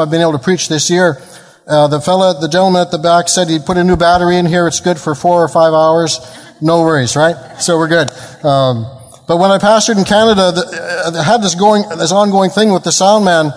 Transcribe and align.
I've 0.00 0.10
been 0.10 0.20
able 0.20 0.32
to 0.32 0.38
preach 0.38 0.68
this 0.68 0.90
year. 0.90 1.18
Uh, 1.66 1.88
the 1.88 2.00
fella, 2.00 2.40
the 2.40 2.48
gentleman 2.48 2.82
at 2.82 2.90
the 2.90 2.98
back 2.98 3.28
said 3.28 3.48
he'd 3.48 3.64
put 3.66 3.76
a 3.76 3.82
new 3.82 3.96
battery 3.96 4.36
in 4.36 4.46
here. 4.46 4.68
It's 4.68 4.80
good 4.80 4.98
for 4.98 5.14
four 5.14 5.42
or 5.42 5.48
five 5.48 5.72
hours. 5.72 6.20
No 6.60 6.82
worries, 6.82 7.16
right? 7.16 7.60
So 7.60 7.76
we're 7.76 7.88
good. 7.88 8.10
Um, 8.44 8.86
but 9.26 9.38
when 9.38 9.50
I 9.50 9.58
pastored 9.58 9.98
in 9.98 10.04
Canada, 10.04 10.52
the, 10.52 10.62
uh, 11.06 11.20
I 11.20 11.24
had 11.24 11.42
this 11.42 11.56
going, 11.56 11.82
this 11.98 12.12
ongoing 12.12 12.50
thing 12.50 12.72
with 12.72 12.84
the 12.84 12.92
sound 12.92 13.24
man 13.24 13.50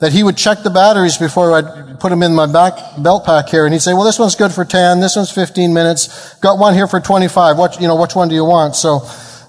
that 0.00 0.12
he 0.12 0.24
would 0.24 0.36
check 0.36 0.64
the 0.64 0.70
batteries 0.70 1.16
before 1.16 1.52
I'd 1.52 2.00
put 2.00 2.10
them 2.10 2.24
in 2.24 2.34
my 2.34 2.50
back 2.50 2.74
belt 2.98 3.24
pack 3.24 3.48
here, 3.48 3.64
and 3.64 3.72
he'd 3.72 3.80
say, 3.80 3.94
"Well, 3.94 4.02
this 4.02 4.18
one's 4.18 4.34
good 4.34 4.50
for 4.50 4.64
10. 4.64 4.98
This 4.98 5.14
one's 5.14 5.30
15 5.30 5.72
minutes. 5.72 6.34
Got 6.40 6.58
one 6.58 6.74
here 6.74 6.88
for 6.88 6.98
25. 6.98 7.56
What, 7.56 7.80
you 7.80 7.86
know, 7.86 7.94
which 7.94 8.16
one 8.16 8.28
do 8.28 8.34
you 8.34 8.44
want?" 8.44 8.74
So 8.74 9.02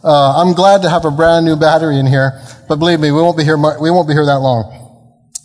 uh, 0.03 0.37
I'm 0.37 0.53
glad 0.53 0.83
to 0.83 0.89
have 0.89 1.05
a 1.05 1.11
brand 1.11 1.45
new 1.45 1.55
battery 1.55 1.97
in 1.97 2.05
here, 2.05 2.39
but 2.67 2.75
believe 2.75 2.99
me, 2.99 3.09
we 3.09 3.19
won't 3.19 3.35
be 3.35 3.43
here. 3.43 3.57
We 3.57 3.89
won't 3.89 4.07
be 4.07 4.13
here 4.13 4.27
that 4.27 4.39
long. 4.39 4.82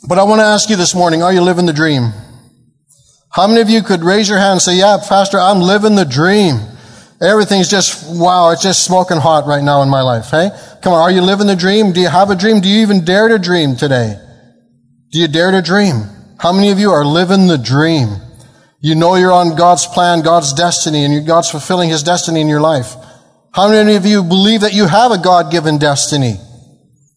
But 0.06 0.18
I 0.18 0.24
want 0.24 0.40
to 0.40 0.44
ask 0.44 0.68
you 0.68 0.76
this 0.76 0.94
morning: 0.94 1.22
Are 1.22 1.32
you 1.32 1.40
living 1.40 1.66
the 1.66 1.72
dream? 1.72 2.12
How 3.30 3.46
many 3.46 3.60
of 3.60 3.70
you 3.70 3.82
could 3.82 4.02
raise 4.02 4.28
your 4.28 4.38
hand 4.38 4.52
and 4.52 4.62
say, 4.62 4.76
"Yeah, 4.76 4.98
Pastor, 5.08 5.40
I'm 5.40 5.60
living 5.60 5.96
the 5.96 6.04
dream." 6.04 6.60
Everything's 7.20 7.68
just, 7.68 8.06
wow, 8.16 8.50
it's 8.50 8.62
just 8.62 8.84
smoking 8.84 9.16
hot 9.16 9.44
right 9.44 9.64
now 9.64 9.82
in 9.82 9.88
my 9.88 10.02
life. 10.02 10.30
Hey? 10.30 10.50
Come 10.82 10.92
on, 10.92 11.00
are 11.00 11.10
you 11.10 11.20
living 11.20 11.48
the 11.48 11.56
dream? 11.56 11.90
Do 11.90 12.00
you 12.00 12.06
have 12.08 12.30
a 12.30 12.36
dream? 12.36 12.60
Do 12.60 12.68
you 12.68 12.82
even 12.82 13.04
dare 13.04 13.26
to 13.26 13.40
dream 13.40 13.74
today? 13.74 14.16
Do 15.10 15.18
you 15.18 15.26
dare 15.26 15.50
to 15.50 15.60
dream? 15.60 16.04
How 16.38 16.52
many 16.52 16.70
of 16.70 16.78
you 16.78 16.92
are 16.92 17.04
living 17.04 17.48
the 17.48 17.58
dream? 17.58 18.08
You 18.80 18.94
know 18.94 19.16
you're 19.16 19.32
on 19.32 19.56
God's 19.56 19.84
plan, 19.84 20.22
God's 20.22 20.52
destiny, 20.52 21.04
and 21.04 21.26
God's 21.26 21.50
fulfilling 21.50 21.90
His 21.90 22.04
destiny 22.04 22.40
in 22.40 22.46
your 22.46 22.60
life. 22.60 22.94
How 23.52 23.68
many 23.68 23.96
of 23.96 24.06
you 24.06 24.22
believe 24.22 24.60
that 24.60 24.74
you 24.74 24.86
have 24.86 25.10
a 25.10 25.18
God-given 25.18 25.78
destiny? 25.78 26.36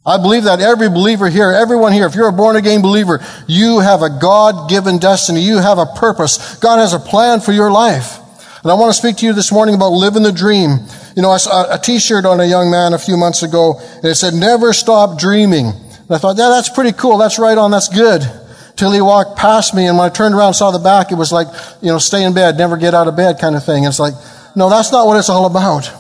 I 0.03 0.17
believe 0.17 0.45
that 0.45 0.59
every 0.59 0.89
believer 0.89 1.29
here, 1.29 1.51
everyone 1.51 1.93
here, 1.93 2.07
if 2.07 2.15
you're 2.15 2.29
a 2.29 2.33
born 2.33 2.55
again 2.55 2.81
believer, 2.81 3.23
you 3.47 3.79
have 3.79 4.01
a 4.01 4.09
God-given 4.09 4.97
destiny. 4.97 5.41
You 5.41 5.57
have 5.57 5.77
a 5.77 5.85
purpose. 5.85 6.55
God 6.55 6.77
has 6.77 6.93
a 6.93 6.99
plan 6.99 7.39
for 7.39 7.51
your 7.51 7.69
life. 7.69 8.17
And 8.63 8.71
I 8.71 8.75
want 8.75 8.91
to 8.91 8.97
speak 8.97 9.17
to 9.17 9.27
you 9.27 9.33
this 9.33 9.52
morning 9.52 9.75
about 9.75 9.89
living 9.89 10.23
the 10.23 10.31
dream. 10.31 10.80
You 11.16 11.21
know, 11.21 11.30
I 11.30 11.38
saw 11.38 11.71
a 11.71 11.77
t-shirt 11.77 12.25
on 12.25 12.39
a 12.39 12.45
young 12.45 12.71
man 12.71 12.93
a 12.93 12.97
few 12.97 13.16
months 13.16 13.43
ago, 13.43 13.80
and 13.97 14.05
it 14.05 14.16
said, 14.16 14.33
never 14.33 14.73
stop 14.73 15.19
dreaming. 15.19 15.67
And 15.67 16.11
I 16.11 16.17
thought, 16.17 16.36
yeah, 16.36 16.49
that's 16.49 16.69
pretty 16.69 16.93
cool. 16.93 17.17
That's 17.19 17.38
right 17.38 17.58
on. 17.58 17.69
That's 17.69 17.89
good. 17.89 18.23
Till 18.75 18.91
he 18.91 19.02
walked 19.02 19.38
past 19.38 19.75
me, 19.75 19.86
and 19.86 19.99
when 19.99 20.09
I 20.09 20.09
turned 20.09 20.33
around 20.33 20.47
and 20.47 20.55
saw 20.55 20.71
the 20.71 20.80
back, 20.80 21.11
it 21.11 21.15
was 21.15 21.31
like, 21.31 21.47
you 21.81 21.89
know, 21.89 21.99
stay 21.99 22.23
in 22.23 22.33
bed, 22.33 22.58
never 22.58 22.75
get 22.75 22.95
out 22.95 23.08
of 23.08 23.15
bed 23.15 23.38
kind 23.39 23.55
of 23.55 23.63
thing. 23.63 23.83
It's 23.83 23.99
like, 23.99 24.13
no, 24.55 24.67
that's 24.67 24.91
not 24.91 25.05
what 25.05 25.17
it's 25.17 25.30
all 25.30 25.45
about. 25.45 25.91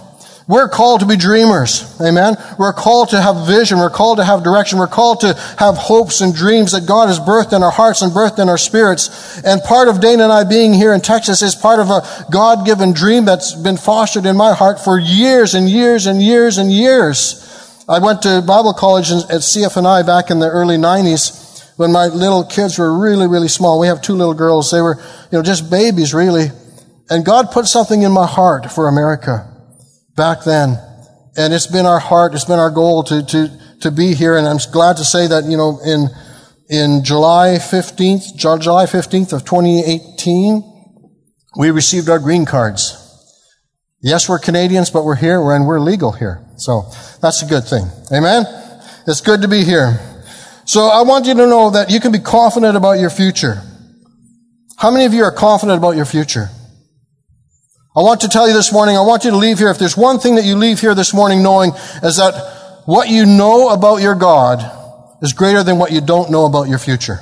We're 0.51 0.67
called 0.67 0.99
to 0.99 1.05
be 1.05 1.15
dreamers. 1.15 1.97
Amen. 2.01 2.35
We're 2.59 2.73
called 2.73 3.11
to 3.11 3.21
have 3.21 3.47
vision. 3.47 3.79
We're 3.79 3.89
called 3.89 4.17
to 4.17 4.25
have 4.25 4.43
direction. 4.43 4.79
We're 4.79 4.87
called 4.87 5.21
to 5.21 5.33
have 5.57 5.77
hopes 5.77 6.19
and 6.19 6.35
dreams 6.35 6.73
that 6.73 6.85
God 6.85 7.07
has 7.07 7.21
birthed 7.21 7.55
in 7.55 7.63
our 7.63 7.71
hearts 7.71 8.01
and 8.01 8.11
birthed 8.11 8.37
in 8.37 8.49
our 8.49 8.57
spirits. 8.57 9.41
And 9.45 9.63
part 9.63 9.87
of 9.87 10.01
Dana 10.01 10.23
and 10.23 10.33
I 10.33 10.43
being 10.43 10.73
here 10.73 10.91
in 10.91 10.99
Texas 10.99 11.41
is 11.41 11.55
part 11.55 11.79
of 11.79 11.89
a 11.89 12.01
God-given 12.29 12.91
dream 12.91 13.23
that's 13.23 13.53
been 13.53 13.77
fostered 13.77 14.25
in 14.25 14.35
my 14.35 14.51
heart 14.51 14.81
for 14.81 14.99
years 14.99 15.53
and 15.53 15.69
years 15.69 16.05
and 16.05 16.21
years 16.21 16.57
and 16.57 16.69
years. 16.69 17.85
I 17.87 17.99
went 17.99 18.23
to 18.23 18.43
Bible 18.45 18.73
college 18.73 19.09
at 19.09 19.29
CFNI 19.29 20.05
back 20.05 20.31
in 20.31 20.39
the 20.39 20.49
early 20.49 20.75
90s 20.75 21.71
when 21.77 21.93
my 21.93 22.07
little 22.07 22.43
kids 22.43 22.77
were 22.77 22.99
really, 22.99 23.27
really 23.27 23.47
small. 23.47 23.79
We 23.79 23.87
have 23.87 24.01
two 24.01 24.15
little 24.15 24.33
girls. 24.33 24.69
They 24.69 24.81
were, 24.81 24.97
you 25.31 25.37
know, 25.37 25.43
just 25.43 25.71
babies 25.71 26.13
really. 26.13 26.47
And 27.09 27.23
God 27.23 27.51
put 27.51 27.67
something 27.67 28.01
in 28.01 28.11
my 28.11 28.27
heart 28.27 28.69
for 28.69 28.89
America 28.89 29.47
back 30.21 30.43
then. 30.43 30.77
And 31.35 31.51
it's 31.51 31.65
been 31.65 31.87
our 31.87 31.97
heart, 31.97 32.35
it's 32.35 32.45
been 32.45 32.59
our 32.59 32.69
goal 32.69 33.01
to, 33.05 33.25
to, 33.25 33.47
to 33.81 33.89
be 33.89 34.13
here. 34.13 34.37
And 34.37 34.47
I'm 34.47 34.59
glad 34.71 34.97
to 34.97 35.03
say 35.03 35.25
that, 35.25 35.45
you 35.45 35.57
know, 35.57 35.79
in, 35.83 36.09
in 36.69 37.03
July 37.03 37.57
15th, 37.57 38.35
July 38.35 38.85
15th 38.85 39.33
of 39.33 39.45
2018, 39.45 40.61
we 41.57 41.71
received 41.71 42.07
our 42.07 42.19
green 42.19 42.45
cards. 42.45 42.97
Yes, 44.03 44.29
we're 44.29 44.37
Canadians, 44.37 44.91
but 44.91 45.05
we're 45.05 45.15
here 45.15 45.39
and 45.53 45.65
we're 45.65 45.79
legal 45.79 46.11
here. 46.11 46.45
So 46.57 46.83
that's 47.19 47.41
a 47.41 47.47
good 47.47 47.63
thing. 47.63 47.89
Amen? 48.13 48.45
It's 49.07 49.21
good 49.21 49.41
to 49.41 49.47
be 49.47 49.63
here. 49.63 49.97
So 50.65 50.81
I 50.81 51.01
want 51.01 51.25
you 51.25 51.33
to 51.33 51.47
know 51.47 51.71
that 51.71 51.89
you 51.89 51.99
can 51.99 52.11
be 52.11 52.19
confident 52.19 52.77
about 52.77 52.99
your 52.99 53.09
future. 53.09 53.63
How 54.77 54.91
many 54.91 55.05
of 55.05 55.15
you 55.15 55.23
are 55.23 55.31
confident 55.31 55.79
about 55.79 55.95
your 55.95 56.05
future? 56.05 56.49
I 57.93 58.01
want 58.01 58.21
to 58.21 58.29
tell 58.29 58.47
you 58.47 58.53
this 58.53 58.71
morning, 58.71 58.95
I 58.95 59.01
want 59.01 59.25
you 59.25 59.31
to 59.31 59.37
leave 59.37 59.59
here, 59.59 59.69
if 59.69 59.77
there's 59.77 59.97
one 59.97 60.19
thing 60.19 60.35
that 60.35 60.45
you 60.45 60.55
leave 60.55 60.79
here 60.79 60.95
this 60.95 61.13
morning 61.13 61.43
knowing, 61.43 61.71
is 62.01 62.17
that 62.17 62.83
what 62.85 63.09
you 63.09 63.25
know 63.25 63.69
about 63.69 63.97
your 63.97 64.15
God 64.15 64.59
is 65.21 65.33
greater 65.33 65.61
than 65.61 65.77
what 65.77 65.91
you 65.91 65.99
don't 65.99 66.31
know 66.31 66.45
about 66.45 66.69
your 66.69 66.79
future. 66.79 67.19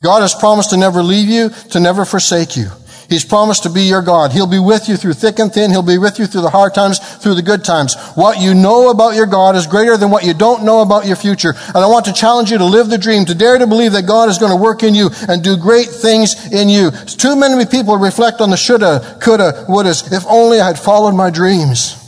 God 0.00 0.22
has 0.22 0.34
promised 0.34 0.70
to 0.70 0.76
never 0.76 1.02
leave 1.02 1.28
you, 1.28 1.50
to 1.70 1.80
never 1.80 2.04
forsake 2.04 2.56
you. 2.56 2.68
He's 3.12 3.26
promised 3.26 3.64
to 3.64 3.70
be 3.70 3.82
your 3.82 4.00
God. 4.00 4.32
He'll 4.32 4.46
be 4.46 4.58
with 4.58 4.88
you 4.88 4.96
through 4.96 5.12
thick 5.12 5.38
and 5.38 5.52
thin. 5.52 5.70
He'll 5.70 5.82
be 5.82 5.98
with 5.98 6.18
you 6.18 6.24
through 6.24 6.40
the 6.40 6.48
hard 6.48 6.72
times, 6.72 6.98
through 6.98 7.34
the 7.34 7.42
good 7.42 7.62
times. 7.62 7.94
What 8.14 8.40
you 8.40 8.54
know 8.54 8.88
about 8.88 9.14
your 9.14 9.26
God 9.26 9.54
is 9.54 9.66
greater 9.66 9.98
than 9.98 10.10
what 10.10 10.24
you 10.24 10.32
don't 10.32 10.64
know 10.64 10.80
about 10.80 11.04
your 11.04 11.16
future. 11.16 11.52
And 11.66 11.76
I 11.76 11.88
want 11.88 12.06
to 12.06 12.14
challenge 12.14 12.50
you 12.50 12.56
to 12.56 12.64
live 12.64 12.88
the 12.88 12.96
dream, 12.96 13.26
to 13.26 13.34
dare 13.34 13.58
to 13.58 13.66
believe 13.66 13.92
that 13.92 14.06
God 14.06 14.30
is 14.30 14.38
going 14.38 14.50
to 14.50 14.56
work 14.56 14.82
in 14.82 14.94
you 14.94 15.10
and 15.28 15.44
do 15.44 15.58
great 15.58 15.88
things 15.88 16.50
in 16.50 16.70
you. 16.70 16.90
Too 16.90 17.36
many 17.36 17.66
people 17.66 17.98
reflect 17.98 18.40
on 18.40 18.48
the 18.48 18.56
shoulda, 18.56 19.18
coulda, 19.20 19.66
wouldas. 19.68 20.10
If 20.10 20.24
only 20.26 20.58
I 20.58 20.68
had 20.68 20.78
followed 20.78 21.12
my 21.12 21.28
dreams. 21.28 21.98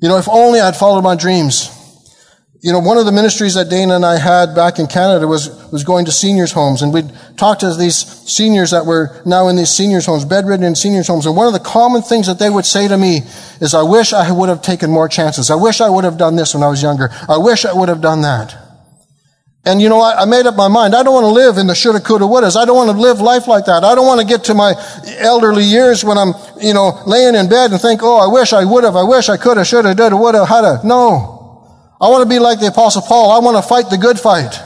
You 0.00 0.08
know, 0.08 0.16
if 0.16 0.26
only 0.26 0.58
I 0.58 0.64
had 0.64 0.76
followed 0.76 1.02
my 1.02 1.16
dreams. 1.16 1.68
You 2.64 2.70
know, 2.70 2.78
one 2.78 2.96
of 2.96 3.06
the 3.06 3.10
ministries 3.10 3.54
that 3.54 3.68
Dana 3.68 3.96
and 3.96 4.06
I 4.06 4.18
had 4.18 4.54
back 4.54 4.78
in 4.78 4.86
Canada 4.86 5.26
was, 5.26 5.50
was 5.72 5.82
going 5.82 6.04
to 6.04 6.12
seniors' 6.12 6.52
homes. 6.52 6.80
And 6.80 6.94
we'd 6.94 7.10
talk 7.36 7.58
to 7.58 7.74
these 7.74 7.96
seniors 7.96 8.70
that 8.70 8.86
were 8.86 9.20
now 9.26 9.48
in 9.48 9.56
these 9.56 9.70
seniors' 9.70 10.06
homes, 10.06 10.24
bedridden 10.24 10.64
in 10.64 10.76
seniors' 10.76 11.08
homes. 11.08 11.26
And 11.26 11.34
one 11.34 11.48
of 11.48 11.54
the 11.54 11.58
common 11.58 12.02
things 12.02 12.28
that 12.28 12.38
they 12.38 12.48
would 12.48 12.64
say 12.64 12.86
to 12.86 12.96
me 12.96 13.22
is, 13.60 13.74
I 13.74 13.82
wish 13.82 14.12
I 14.12 14.30
would 14.30 14.48
have 14.48 14.62
taken 14.62 14.92
more 14.92 15.08
chances. 15.08 15.50
I 15.50 15.56
wish 15.56 15.80
I 15.80 15.90
would 15.90 16.04
have 16.04 16.16
done 16.16 16.36
this 16.36 16.54
when 16.54 16.62
I 16.62 16.68
was 16.68 16.80
younger. 16.80 17.10
I 17.28 17.36
wish 17.36 17.64
I 17.64 17.72
would 17.72 17.88
have 17.88 18.00
done 18.00 18.22
that. 18.22 18.56
And 19.64 19.82
you 19.82 19.88
know, 19.88 20.00
I, 20.00 20.22
I 20.22 20.24
made 20.24 20.46
up 20.46 20.54
my 20.54 20.68
mind. 20.68 20.94
I 20.94 21.02
don't 21.02 21.14
want 21.14 21.24
to 21.24 21.34
live 21.34 21.58
in 21.58 21.66
the 21.66 21.74
shoulda, 21.74 21.98
coulda, 21.98 22.26
wouldas. 22.26 22.54
I 22.54 22.64
don't 22.64 22.76
want 22.76 22.90
to 22.92 22.96
live 22.96 23.20
life 23.20 23.48
like 23.48 23.64
that. 23.64 23.82
I 23.82 23.96
don't 23.96 24.06
want 24.06 24.20
to 24.20 24.26
get 24.26 24.44
to 24.44 24.54
my 24.54 24.74
elderly 25.18 25.64
years 25.64 26.04
when 26.04 26.16
I'm, 26.16 26.32
you 26.60 26.74
know, 26.74 27.02
laying 27.06 27.34
in 27.34 27.48
bed 27.48 27.72
and 27.72 27.80
think, 27.80 28.02
oh, 28.04 28.18
I 28.18 28.32
wish 28.32 28.52
I 28.52 28.64
would 28.64 28.84
have. 28.84 28.94
I 28.94 29.02
wish 29.02 29.28
I 29.28 29.36
coulda, 29.36 29.64
shoulda, 29.64 29.96
did, 29.96 30.12
woulda, 30.12 30.46
had 30.46 30.84
No. 30.84 31.31
I 32.02 32.08
want 32.08 32.24
to 32.24 32.28
be 32.28 32.40
like 32.40 32.58
the 32.58 32.66
apostle 32.66 33.02
Paul. 33.02 33.30
I 33.30 33.38
want 33.38 33.56
to 33.56 33.62
fight 33.62 33.88
the 33.88 33.96
good 33.96 34.18
fight. 34.18 34.58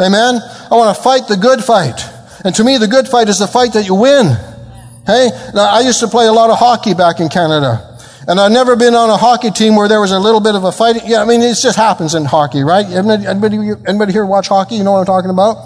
Amen. 0.00 0.40
I 0.40 0.74
want 0.74 0.96
to 0.96 1.02
fight 1.02 1.28
the 1.28 1.36
good 1.36 1.62
fight. 1.62 2.00
And 2.42 2.54
to 2.54 2.64
me, 2.64 2.78
the 2.78 2.88
good 2.88 3.06
fight 3.06 3.28
is 3.28 3.38
the 3.38 3.46
fight 3.46 3.74
that 3.74 3.84
you 3.84 3.94
win. 3.94 4.32
Hey, 5.04 5.28
now 5.54 5.68
I 5.68 5.80
used 5.80 6.00
to 6.00 6.08
play 6.08 6.26
a 6.26 6.32
lot 6.32 6.48
of 6.48 6.58
hockey 6.58 6.94
back 6.94 7.20
in 7.20 7.28
Canada. 7.28 7.98
And 8.26 8.40
I've 8.40 8.52
never 8.52 8.76
been 8.76 8.94
on 8.94 9.10
a 9.10 9.16
hockey 9.18 9.50
team 9.50 9.76
where 9.76 9.88
there 9.88 10.00
was 10.00 10.12
a 10.12 10.18
little 10.18 10.40
bit 10.40 10.54
of 10.54 10.64
a 10.64 10.72
fight. 10.72 11.02
Yeah, 11.04 11.20
I 11.20 11.26
mean, 11.26 11.42
it 11.42 11.56
just 11.60 11.76
happens 11.76 12.14
in 12.14 12.24
hockey, 12.24 12.62
right? 12.64 12.86
Anybody, 12.86 13.26
anybody, 13.26 13.56
anybody 13.86 14.12
here 14.12 14.24
watch 14.24 14.48
hockey? 14.48 14.76
You 14.76 14.84
know 14.84 14.92
what 14.92 15.00
I'm 15.00 15.06
talking 15.06 15.30
about? 15.30 15.56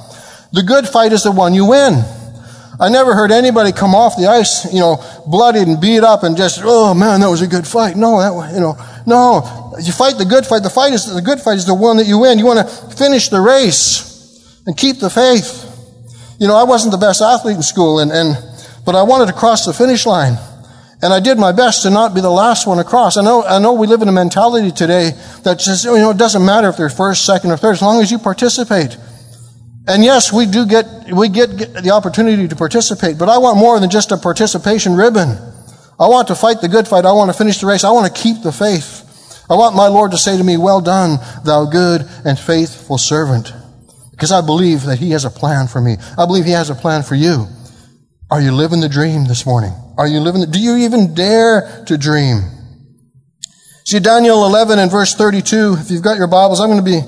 The 0.52 0.64
good 0.64 0.88
fight 0.88 1.12
is 1.12 1.22
the 1.22 1.30
one 1.30 1.54
you 1.54 1.66
win. 1.66 2.02
I 2.80 2.88
never 2.88 3.14
heard 3.14 3.30
anybody 3.30 3.72
come 3.72 3.94
off 3.94 4.16
the 4.16 4.26
ice, 4.26 4.72
you 4.72 4.80
know, 4.80 4.96
bloodied 5.26 5.68
and 5.68 5.80
beat 5.80 6.02
up 6.02 6.24
and 6.24 6.36
just, 6.36 6.60
oh 6.64 6.92
man, 6.94 7.20
that 7.20 7.28
was 7.28 7.40
a 7.40 7.46
good 7.46 7.66
fight. 7.66 7.96
No, 7.96 8.18
that, 8.18 8.54
you 8.54 8.60
know, 8.60 8.76
no. 9.06 9.74
You 9.80 9.92
fight 9.92 10.18
the 10.18 10.24
good 10.24 10.44
fight. 10.44 10.62
The 10.62 10.70
fight 10.70 10.92
is, 10.92 11.12
the 11.12 11.22
good 11.22 11.40
fight 11.40 11.56
is 11.56 11.66
the 11.66 11.74
one 11.74 11.98
that 11.98 12.06
you 12.06 12.18
win. 12.18 12.38
You 12.38 12.46
want 12.46 12.68
to 12.68 12.96
finish 12.96 13.28
the 13.28 13.40
race 13.40 14.62
and 14.66 14.76
keep 14.76 14.98
the 14.98 15.10
faith. 15.10 15.70
You 16.38 16.48
know, 16.48 16.56
I 16.56 16.64
wasn't 16.64 16.92
the 16.92 16.98
best 16.98 17.22
athlete 17.22 17.56
in 17.56 17.62
school 17.62 18.00
and, 18.00 18.10
and, 18.10 18.36
but 18.84 18.94
I 18.94 19.02
wanted 19.02 19.26
to 19.26 19.32
cross 19.32 19.64
the 19.64 19.72
finish 19.72 20.04
line. 20.04 20.36
And 21.00 21.12
I 21.12 21.20
did 21.20 21.38
my 21.38 21.52
best 21.52 21.82
to 21.82 21.90
not 21.90 22.14
be 22.14 22.22
the 22.22 22.30
last 22.30 22.66
one 22.66 22.78
across. 22.78 23.16
I 23.16 23.22
know, 23.22 23.44
I 23.44 23.58
know 23.58 23.74
we 23.74 23.86
live 23.86 24.00
in 24.02 24.08
a 24.08 24.12
mentality 24.12 24.70
today 24.70 25.10
that 25.42 25.60
says, 25.60 25.84
you 25.84 25.96
know, 25.96 26.10
it 26.10 26.16
doesn't 26.16 26.44
matter 26.44 26.68
if 26.70 26.76
they're 26.76 26.88
first, 26.88 27.26
second, 27.26 27.50
or 27.50 27.56
third, 27.56 27.72
as 27.72 27.82
long 27.82 28.00
as 28.00 28.10
you 28.10 28.18
participate. 28.18 28.96
And 29.86 30.02
yes, 30.02 30.32
we 30.32 30.46
do 30.46 30.66
get, 30.66 30.86
we 31.12 31.28
get, 31.28 31.50
the 31.82 31.90
opportunity 31.90 32.48
to 32.48 32.56
participate, 32.56 33.18
but 33.18 33.28
I 33.28 33.38
want 33.38 33.58
more 33.58 33.78
than 33.78 33.90
just 33.90 34.12
a 34.12 34.16
participation 34.16 34.94
ribbon. 34.94 35.36
I 36.00 36.08
want 36.08 36.28
to 36.28 36.34
fight 36.34 36.60
the 36.60 36.68
good 36.68 36.88
fight. 36.88 37.04
I 37.04 37.12
want 37.12 37.30
to 37.30 37.36
finish 37.36 37.60
the 37.60 37.66
race. 37.66 37.84
I 37.84 37.90
want 37.90 38.12
to 38.12 38.22
keep 38.22 38.42
the 38.42 38.52
faith. 38.52 39.44
I 39.48 39.54
want 39.54 39.76
my 39.76 39.88
Lord 39.88 40.12
to 40.12 40.18
say 40.18 40.38
to 40.38 40.44
me, 40.44 40.56
well 40.56 40.80
done, 40.80 41.18
thou 41.44 41.66
good 41.66 42.08
and 42.24 42.38
faithful 42.38 42.96
servant. 42.96 43.52
Because 44.10 44.32
I 44.32 44.40
believe 44.40 44.84
that 44.84 44.98
He 44.98 45.10
has 45.10 45.26
a 45.26 45.30
plan 45.30 45.68
for 45.68 45.80
me. 45.80 45.96
I 46.16 46.24
believe 46.24 46.46
He 46.46 46.52
has 46.52 46.70
a 46.70 46.74
plan 46.74 47.02
for 47.02 47.14
you. 47.14 47.46
Are 48.30 48.40
you 48.40 48.52
living 48.52 48.80
the 48.80 48.88
dream 48.88 49.26
this 49.26 49.44
morning? 49.44 49.72
Are 49.98 50.06
you 50.06 50.20
living 50.20 50.40
the, 50.40 50.46
do 50.46 50.58
you 50.58 50.78
even 50.78 51.14
dare 51.14 51.84
to 51.86 51.98
dream? 51.98 52.40
See, 53.84 54.00
Daniel 54.00 54.46
11 54.46 54.78
and 54.78 54.90
verse 54.90 55.14
32, 55.14 55.76
if 55.78 55.90
you've 55.90 56.02
got 56.02 56.16
your 56.16 56.26
Bibles, 56.26 56.58
I'm 56.58 56.70
going 56.70 56.82
to 56.82 56.90
be 56.90 57.02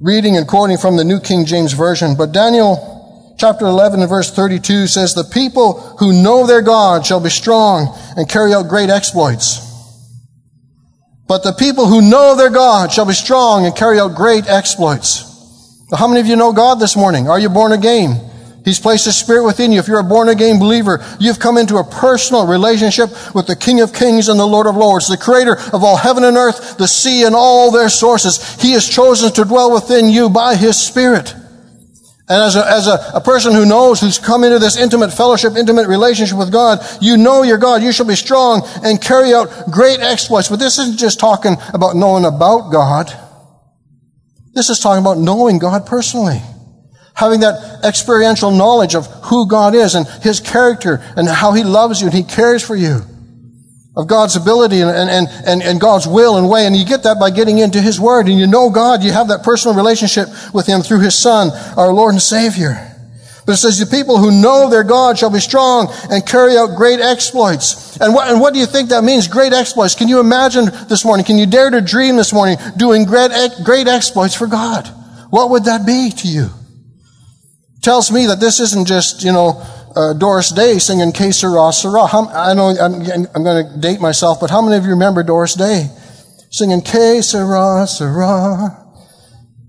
reading 0.00 0.36
and 0.36 0.46
quoting 0.46 0.78
from 0.78 0.96
the 0.96 1.04
New 1.04 1.20
King 1.20 1.44
James 1.44 1.72
Version, 1.72 2.14
but 2.16 2.32
Daniel 2.32 3.34
chapter 3.38 3.66
11 3.66 4.00
and 4.00 4.08
verse 4.08 4.30
32 4.30 4.86
says, 4.86 5.14
The 5.14 5.24
people 5.24 5.80
who 5.98 6.22
know 6.22 6.46
their 6.46 6.62
God 6.62 7.06
shall 7.06 7.20
be 7.20 7.30
strong 7.30 7.96
and 8.16 8.28
carry 8.28 8.52
out 8.52 8.68
great 8.68 8.90
exploits. 8.90 9.60
But 11.26 11.42
the 11.42 11.52
people 11.52 11.86
who 11.86 12.02
know 12.02 12.36
their 12.36 12.50
God 12.50 12.92
shall 12.92 13.06
be 13.06 13.14
strong 13.14 13.64
and 13.66 13.74
carry 13.74 13.98
out 13.98 14.14
great 14.14 14.46
exploits. 14.46 15.30
How 15.96 16.06
many 16.08 16.20
of 16.20 16.26
you 16.26 16.36
know 16.36 16.52
God 16.52 16.80
this 16.80 16.96
morning? 16.96 17.28
Are 17.28 17.38
you 17.38 17.48
born 17.48 17.72
again? 17.72 18.30
He's 18.64 18.80
placed 18.80 19.04
His 19.04 19.16
Spirit 19.16 19.44
within 19.44 19.72
you. 19.72 19.78
If 19.78 19.88
you're 19.88 20.00
a 20.00 20.04
born 20.04 20.30
again 20.30 20.58
believer, 20.58 21.04
you've 21.20 21.38
come 21.38 21.58
into 21.58 21.76
a 21.76 21.84
personal 21.84 22.46
relationship 22.46 23.10
with 23.34 23.46
the 23.46 23.56
King 23.56 23.82
of 23.82 23.92
Kings 23.92 24.28
and 24.28 24.40
the 24.40 24.46
Lord 24.46 24.66
of 24.66 24.74
Lords, 24.74 25.06
the 25.06 25.18
Creator 25.18 25.58
of 25.74 25.84
all 25.84 25.96
heaven 25.96 26.24
and 26.24 26.36
earth, 26.36 26.78
the 26.78 26.88
sea 26.88 27.24
and 27.24 27.34
all 27.34 27.70
their 27.70 27.90
sources. 27.90 28.60
He 28.60 28.72
has 28.72 28.88
chosen 28.88 29.30
to 29.32 29.44
dwell 29.44 29.72
within 29.72 30.08
you 30.08 30.30
by 30.30 30.56
His 30.56 30.78
Spirit. 30.78 31.34
And 32.26 32.42
as 32.42 32.56
a, 32.56 32.66
as 32.66 32.86
a, 32.86 33.10
a 33.16 33.20
person 33.20 33.52
who 33.52 33.66
knows, 33.66 34.00
who's 34.00 34.18
come 34.18 34.44
into 34.44 34.58
this 34.58 34.78
intimate 34.78 35.12
fellowship, 35.12 35.56
intimate 35.56 35.86
relationship 35.86 36.38
with 36.38 36.50
God, 36.50 36.78
you 37.02 37.18
know 37.18 37.42
your 37.42 37.58
God. 37.58 37.82
You 37.82 37.92
shall 37.92 38.06
be 38.06 38.16
strong 38.16 38.62
and 38.82 38.98
carry 38.98 39.34
out 39.34 39.70
great 39.70 40.00
exploits. 40.00 40.48
But 40.48 40.58
this 40.58 40.78
isn't 40.78 40.98
just 40.98 41.20
talking 41.20 41.56
about 41.74 41.96
knowing 41.96 42.24
about 42.24 42.72
God. 42.72 43.12
This 44.54 44.70
is 44.70 44.78
talking 44.78 45.02
about 45.02 45.18
knowing 45.18 45.58
God 45.58 45.84
personally 45.84 46.40
having 47.14 47.40
that 47.40 47.84
experiential 47.84 48.50
knowledge 48.50 48.94
of 48.94 49.06
who 49.24 49.46
God 49.46 49.74
is 49.74 49.94
and 49.94 50.06
His 50.22 50.40
character 50.40 51.00
and 51.16 51.28
how 51.28 51.52
He 51.52 51.64
loves 51.64 52.00
you 52.00 52.08
and 52.08 52.14
He 52.14 52.24
cares 52.24 52.62
for 52.62 52.76
you, 52.76 53.00
of 53.96 54.08
God's 54.08 54.34
ability 54.34 54.80
and, 54.80 54.90
and, 54.90 55.28
and, 55.46 55.62
and 55.62 55.80
God's 55.80 56.06
will 56.06 56.36
and 56.36 56.48
way. 56.48 56.66
And 56.66 56.76
you 56.76 56.84
get 56.84 57.04
that 57.04 57.20
by 57.20 57.30
getting 57.30 57.58
into 57.58 57.80
His 57.80 58.00
Word 58.00 58.26
and 58.26 58.38
you 58.38 58.46
know 58.46 58.70
God, 58.70 59.02
you 59.02 59.12
have 59.12 59.28
that 59.28 59.44
personal 59.44 59.76
relationship 59.76 60.28
with 60.52 60.66
Him 60.66 60.82
through 60.82 61.00
His 61.00 61.16
Son, 61.16 61.50
our 61.76 61.92
Lord 61.92 62.14
and 62.14 62.22
Savior. 62.22 62.90
But 63.46 63.52
it 63.52 63.56
says, 63.58 63.78
the 63.78 63.86
people 63.86 64.16
who 64.16 64.30
know 64.30 64.70
their 64.70 64.84
God 64.84 65.18
shall 65.18 65.30
be 65.30 65.38
strong 65.38 65.92
and 66.10 66.26
carry 66.26 66.56
out 66.56 66.76
great 66.76 66.98
exploits. 66.98 68.00
And 68.00 68.14
what, 68.14 68.30
and 68.30 68.40
what 68.40 68.54
do 68.54 68.58
you 68.58 68.64
think 68.64 68.88
that 68.88 69.04
means? 69.04 69.28
Great 69.28 69.52
exploits. 69.52 69.94
Can 69.94 70.08
you 70.08 70.18
imagine 70.18 70.64
this 70.88 71.04
morning? 71.04 71.26
Can 71.26 71.36
you 71.36 71.44
dare 71.44 71.68
to 71.68 71.82
dream 71.82 72.16
this 72.16 72.32
morning 72.32 72.56
doing 72.78 73.04
great, 73.04 73.30
great 73.62 73.86
exploits 73.86 74.34
for 74.34 74.46
God? 74.46 74.88
What 75.28 75.50
would 75.50 75.64
that 75.64 75.84
be 75.84 76.10
to 76.10 76.26
you? 76.26 76.48
Tells 77.84 78.10
me 78.10 78.26
that 78.26 78.40
this 78.40 78.58
isn't 78.58 78.88
just, 78.88 79.22
you 79.22 79.32
know, 79.32 79.62
uh, 79.94 80.12
Doris 80.14 80.50
Day 80.50 80.78
singing 80.78 81.12
Que 81.12 81.32
Sera, 81.32 81.72
Sera. 81.72 82.06
How, 82.06 82.26
I 82.28 82.54
know 82.54 82.70
I'm, 82.70 82.94
I'm 83.34 83.44
going 83.44 83.66
to 83.66 83.78
date 83.78 84.00
myself, 84.00 84.40
but 84.40 84.50
how 84.50 84.60
many 84.60 84.76
of 84.76 84.84
you 84.84 84.90
remember 84.90 85.22
Doris 85.22 85.54
Day 85.54 85.88
singing 86.50 86.80
Que 86.80 87.22
Sera, 87.22 87.86
Sera? 87.86 88.80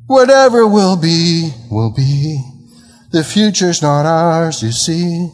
Whatever 0.08 0.68
will 0.68 0.98
be, 0.98 1.52
will 1.70 1.92
be. 1.92 2.40
The 3.12 3.24
future's 3.24 3.82
not 3.82 4.06
ours, 4.06 4.62
you 4.62 4.72
see. 4.72 5.30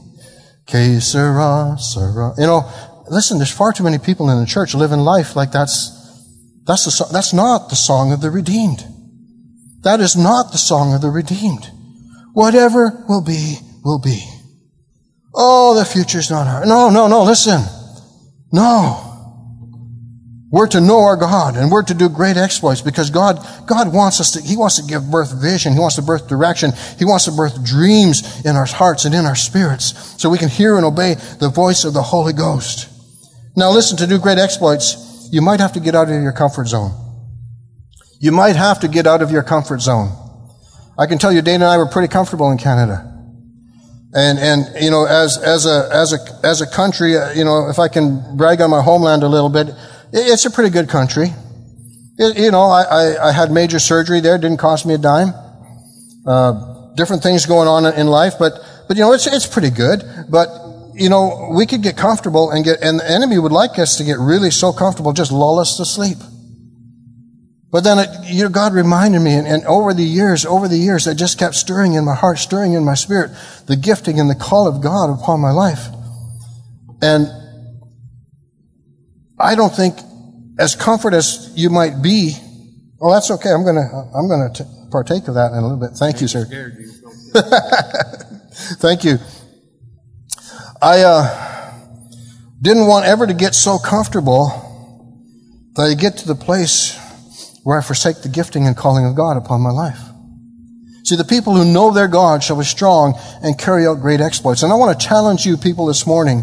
Que 0.66 1.02
sera, 1.02 1.76
sera. 1.78 2.34
You 2.38 2.46
know, 2.46 2.72
listen, 3.10 3.38
there's 3.38 3.52
far 3.52 3.74
too 3.74 3.84
many 3.84 3.98
people 3.98 4.30
in 4.30 4.40
the 4.40 4.46
church 4.46 4.74
living 4.74 5.00
life 5.00 5.36
like 5.36 5.52
that's, 5.52 5.90
that's 6.66 6.86
the, 6.86 7.06
that's 7.12 7.34
not 7.34 7.70
the 7.70 7.76
song 7.76 8.14
of 8.14 8.22
the 8.22 8.32
redeemed. 8.32 8.86
That 9.82 10.00
is 10.00 10.16
not 10.16 10.52
the 10.52 10.58
song 10.58 10.94
of 10.94 11.02
the 11.02 11.10
redeemed. 11.10 11.70
Whatever 12.34 13.06
will 13.08 13.24
be, 13.24 13.58
will 13.84 14.00
be. 14.00 14.24
Oh, 15.34 15.78
the 15.78 15.86
future's 15.86 16.30
not 16.30 16.48
ours. 16.48 16.68
No, 16.68 16.90
no, 16.90 17.08
no, 17.08 17.24
listen. 17.24 17.62
No. 18.52 19.08
We're 20.52 20.68
to 20.68 20.82
know 20.82 21.00
our 21.00 21.16
God 21.16 21.56
and 21.56 21.72
we're 21.72 21.84
to 21.84 21.94
do 21.94 22.10
great 22.10 22.36
exploits 22.36 22.82
because 22.82 23.10
God, 23.10 23.40
God 23.66 23.94
wants 23.94 24.20
us 24.20 24.32
to, 24.32 24.42
He 24.42 24.58
wants 24.58 24.82
to 24.82 24.86
give 24.86 25.10
birth 25.10 25.32
vision. 25.42 25.72
He 25.72 25.80
wants 25.80 25.96
to 25.96 26.02
birth 26.02 26.28
direction. 26.28 26.72
He 27.00 27.06
wants 27.06 27.26
to 27.26 27.32
birth 27.32 27.64
dreams 27.64 28.46
in 28.46 28.58
our 28.58 28.66
hearts 28.66 29.06
and 29.06 29.16
in 29.16 29.26
our 29.26 29.36
spirits 29.36 30.22
so 30.22 30.30
we 30.30 30.38
can 30.38 30.50
hear 30.50 30.76
and 30.76 30.86
obey 30.86 31.14
the 31.40 31.50
voice 31.50 31.86
of 31.86 31.94
the 31.94 32.02
Holy 32.02 32.34
Ghost. 32.34 32.90
Now 33.56 33.72
listen, 33.72 33.98
to 33.98 34.08
do 34.08 34.20
great 34.20 34.38
exploits, 34.38 35.30
you 35.32 35.42
might 35.42 35.62
have 35.62 35.72
to 35.74 35.80
get 35.80 35.96
out 35.96 36.10
of 36.10 36.22
your 36.22 36.34
comfort 36.34 36.68
zone. 36.68 36.92
You 38.20 38.34
might 38.34 38.58
have 38.58 38.82
to 38.82 38.90
get 38.90 39.08
out 39.08 39.22
of 39.22 39.32
your 39.32 39.44
comfort 39.44 39.80
zone. 39.80 40.21
I 41.02 41.08
can 41.08 41.18
tell 41.18 41.32
you, 41.32 41.42
Dana 41.42 41.66
and 41.66 41.74
I 41.74 41.78
were 41.78 41.88
pretty 41.88 42.10
comfortable 42.10 42.52
in 42.52 42.60
Canada. 42.60 43.12
And, 44.14 44.38
and, 44.38 44.84
you 44.84 44.92
know, 44.92 45.08
as, 45.08 45.36
as 45.40 45.66
a, 45.66 45.90
as 45.92 46.14
a, 46.14 46.20
as 46.46 46.62
a 46.62 46.68
country, 46.68 47.18
uh, 47.18 47.32
you 47.32 47.44
know, 47.44 47.70
if 47.72 47.80
I 47.80 47.88
can 47.88 48.38
brag 48.38 48.62
on 48.62 48.70
my 48.70 48.84
homeland 48.84 49.24
a 49.24 49.28
little 49.28 49.50
bit, 49.50 49.70
it's 50.14 50.46
a 50.46 50.52
pretty 50.52 50.70
good 50.70 50.90
country. 50.90 51.34
It, 52.20 52.38
you 52.38 52.52
know, 52.52 52.70
I, 52.70 52.84
I, 52.84 53.30
I, 53.30 53.32
had 53.32 53.50
major 53.50 53.80
surgery 53.80 54.20
there, 54.20 54.38
didn't 54.38 54.58
cost 54.58 54.86
me 54.86 54.94
a 54.94 55.00
dime. 55.00 55.34
Uh, 56.24 56.94
different 56.94 57.24
things 57.24 57.48
going 57.48 57.68
on 57.68 57.92
in 57.96 58.06
life, 58.06 58.36
but, 58.38 58.54
but 58.88 58.96
you 58.96 59.02
know, 59.02 59.14
it's, 59.14 59.26
it's 59.26 59.48
pretty 59.48 59.72
good. 59.72 60.04
But, 60.30 60.50
you 60.94 61.10
know, 61.10 61.50
we 61.56 61.66
could 61.66 61.82
get 61.82 61.98
comfortable 61.98 62.52
and 62.52 62.64
get, 62.64 62.80
and 62.84 63.00
the 63.00 63.10
enemy 63.10 63.40
would 63.40 63.52
like 63.52 63.80
us 63.80 63.98
to 63.98 64.04
get 64.04 64.20
really 64.20 64.52
so 64.52 64.72
comfortable, 64.72 65.14
just 65.14 65.32
lull 65.32 65.58
us 65.58 65.78
to 65.78 65.86
sleep. 65.86 66.18
But 67.72 67.86
then, 67.86 68.00
it, 68.00 68.10
you 68.26 68.44
know, 68.44 68.50
God 68.50 68.74
reminded 68.74 69.22
me, 69.22 69.34
and, 69.34 69.48
and, 69.48 69.64
over 69.66 69.94
the 69.94 70.04
years, 70.04 70.46
over 70.46 70.68
the 70.68 70.78
years, 70.78 71.08
it 71.08 71.16
just 71.16 71.40
kept 71.40 71.56
stirring 71.56 71.94
in 71.94 72.04
my 72.04 72.16
heart, 72.16 72.38
stirring 72.38 72.74
in 72.74 72.84
my 72.84 72.96
spirit, 72.96 73.32
the 73.66 73.78
gifting 73.78 74.20
and 74.20 74.30
the 74.30 74.36
call 74.36 74.68
of 74.68 74.82
God 74.82 75.10
upon 75.10 75.40
my 75.40 75.52
life. 75.52 75.88
And 77.02 77.28
I 79.40 79.56
don't 79.56 79.74
think, 79.74 79.98
as 80.60 80.76
comfort 80.76 81.14
as 81.14 81.54
you 81.56 81.70
might 81.70 82.02
be, 82.02 82.36
oh, 83.00 83.14
that's 83.14 83.32
okay. 83.32 83.50
I'm 83.50 83.64
gonna, 83.64 84.12
I'm 84.14 84.28
gonna 84.28 84.54
t- 84.54 84.66
partake 84.92 85.30
of 85.30 85.36
that 85.36 85.54
in 85.54 85.58
a 85.58 85.62
little 85.62 85.80
bit. 85.80 85.92
Thank 85.98 86.20
you, 86.20 86.28
sir. 86.28 86.46
Thank 88.80 89.06
you. 89.06 89.18
I 90.82 91.02
uh, 91.02 91.74
didn't 92.62 92.88
want 92.88 93.06
ever 93.06 93.26
to 93.26 93.34
get 93.34 93.56
so 93.56 93.80
comfortable 93.80 94.50
that 95.76 95.84
I 95.84 95.94
get 95.94 96.18
to 96.18 96.28
the 96.28 96.36
place 96.36 97.00
where 97.64 97.78
I 97.78 97.82
forsake 97.82 98.22
the 98.22 98.30
gifting 98.30 98.66
and 98.66 98.76
calling 98.76 99.06
of 99.06 99.16
God 99.16 99.38
upon 99.38 99.62
my 99.62 99.70
life. 99.72 100.00
See, 101.04 101.16
the 101.16 101.24
people 101.24 101.56
who 101.56 101.66
know 101.66 101.92
their 101.92 102.08
God 102.08 102.44
shall 102.44 102.58
be 102.58 102.64
strong 102.64 103.20
and 103.42 103.58
carry 103.58 103.88
out 103.88 104.02
great 104.02 104.22
exploits. 104.22 104.64
And 104.64 104.72
I 104.72 104.76
want 104.76 105.00
to 105.00 105.08
challenge 105.08 105.46
you 105.46 105.58
people 105.58 105.88
this 105.88 106.06
morning. 106.06 106.42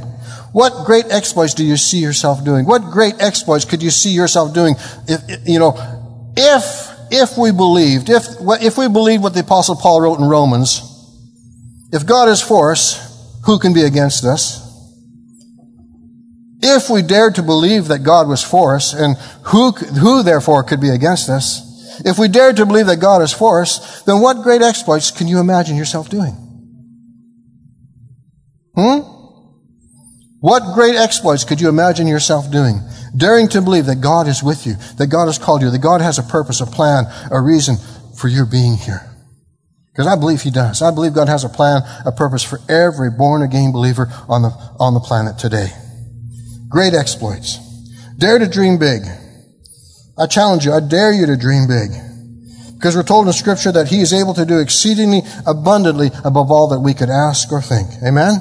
What 0.53 0.85
great 0.85 1.07
exploits 1.11 1.55
do 1.55 1.65
you 1.65 1.77
see 1.77 1.99
yourself 1.99 2.45
doing? 2.45 2.67
What 2.67 2.91
great 2.91 3.15
exploits 3.21 3.65
could 3.65 3.83
you 3.83 3.91
see 3.91 4.11
yourself 4.11 4.55
doing? 4.55 4.75
If, 5.07 5.47
you 5.47 5.59
know, 5.59 5.75
if, 6.37 6.91
if 7.11 7.39
we 7.39 7.53
believed, 7.53 8.11
if, 8.11 8.25
if 8.61 8.77
we 8.77 8.89
believed 8.89 9.23
what 9.23 9.35
the 9.35 9.41
apostle 9.41 9.77
Paul 9.77 10.01
wrote 10.01 10.19
in 10.19 10.25
Romans, 10.25 10.83
if 11.93 12.05
God 12.05 12.29
is 12.29 12.43
for 12.43 12.73
us, 12.73 13.41
who 13.47 13.59
can 13.59 13.73
be 13.73 13.83
against 13.83 14.25
us? 14.25 14.68
If 16.61 16.91
we 16.91 17.03
dared 17.03 17.37
to 17.37 17.43
believe 17.43 17.89
that 17.89 18.01
God 18.01 18.27
was 18.29 18.43
for 18.43 18.75
us, 18.75 18.93
and 18.93 19.17
who, 19.47 19.71
who 19.71 20.23
therefore 20.23 20.65
could 20.65 20.81
be 20.81 20.91
against 20.91 21.29
us, 21.29 21.69
if 22.05 22.19
we 22.19 22.29
dared 22.29 22.57
to 22.57 22.67
believe 22.67 22.87
that 22.87 23.01
God 23.01 23.23
is 23.23 23.33
for 23.33 23.63
us, 23.63 24.03
then 24.03 24.21
what 24.21 24.43
great 24.43 24.63
exploits 24.63 25.11
can 25.11 25.29
you 25.29 25.41
imagine 25.41 25.77
yourself 25.77 26.09
doing? 26.09 26.33
Hmm? 28.75 29.01
What 30.41 30.75
great 30.75 30.95
exploits 30.95 31.45
could 31.45 31.61
you 31.61 31.69
imagine 31.69 32.07
yourself 32.07 32.51
doing? 32.51 32.81
Daring 33.17 33.49
to 33.49 33.61
believe 33.61 33.87
that 33.87 34.01
God 34.01 34.29
is 34.29 34.43
with 34.43 34.67
you, 34.67 34.75
that 34.99 35.09
God 35.09 35.27
has 35.27 35.39
called 35.39 35.63
you, 35.63 35.71
that 35.71 35.81
God 35.81 36.01
has 36.01 36.19
a 36.19 36.23
purpose, 36.23 36.61
a 36.61 36.67
plan, 36.67 37.05
a 37.31 37.41
reason 37.41 37.77
for 38.17 38.29
your 38.29 38.47
being 38.47 38.77
here. 38.77 39.01
Because 39.93 40.07
I 40.07 40.15
believe 40.15 40.43
He 40.43 40.53
does. 40.53 40.81
I 40.81 40.93
believe 40.93 41.13
God 41.13 41.29
has 41.29 41.43
a 41.43 41.49
plan, 41.49 41.83
a 42.07 42.13
purpose 42.13 42.45
for 42.45 42.61
every 42.69 43.11
born 43.11 43.43
again 43.43 43.73
believer 43.73 44.07
on 44.29 44.43
the, 44.43 44.51
on 44.79 44.95
the 44.95 45.01
planet 45.01 45.39
today. 45.39 45.73
Great 46.69 46.95
exploits. 46.95 47.59
Dare 48.19 48.39
to 48.39 48.49
dream 48.49 48.79
big. 48.79 49.03
I 50.19 50.27
challenge 50.27 50.65
you, 50.65 50.73
I 50.73 50.81
dare 50.81 51.13
you 51.13 51.27
to 51.27 51.37
dream 51.37 51.67
big. 51.67 51.91
Because 52.75 52.95
we're 52.95 53.03
told 53.03 53.27
in 53.27 53.33
Scripture 53.33 53.73
that 53.73 53.89
He 53.89 54.01
is 54.01 54.13
able 54.13 54.35
to 54.35 54.45
do 54.45 54.59
exceedingly 54.59 55.23
abundantly 55.47 56.11
above 56.25 56.51
all 56.51 56.69
that 56.69 56.81
we 56.81 56.95
could 56.95 57.11
ask 57.11 57.51
or 57.53 57.61
think. 57.61 57.89
Amen? 58.05 58.41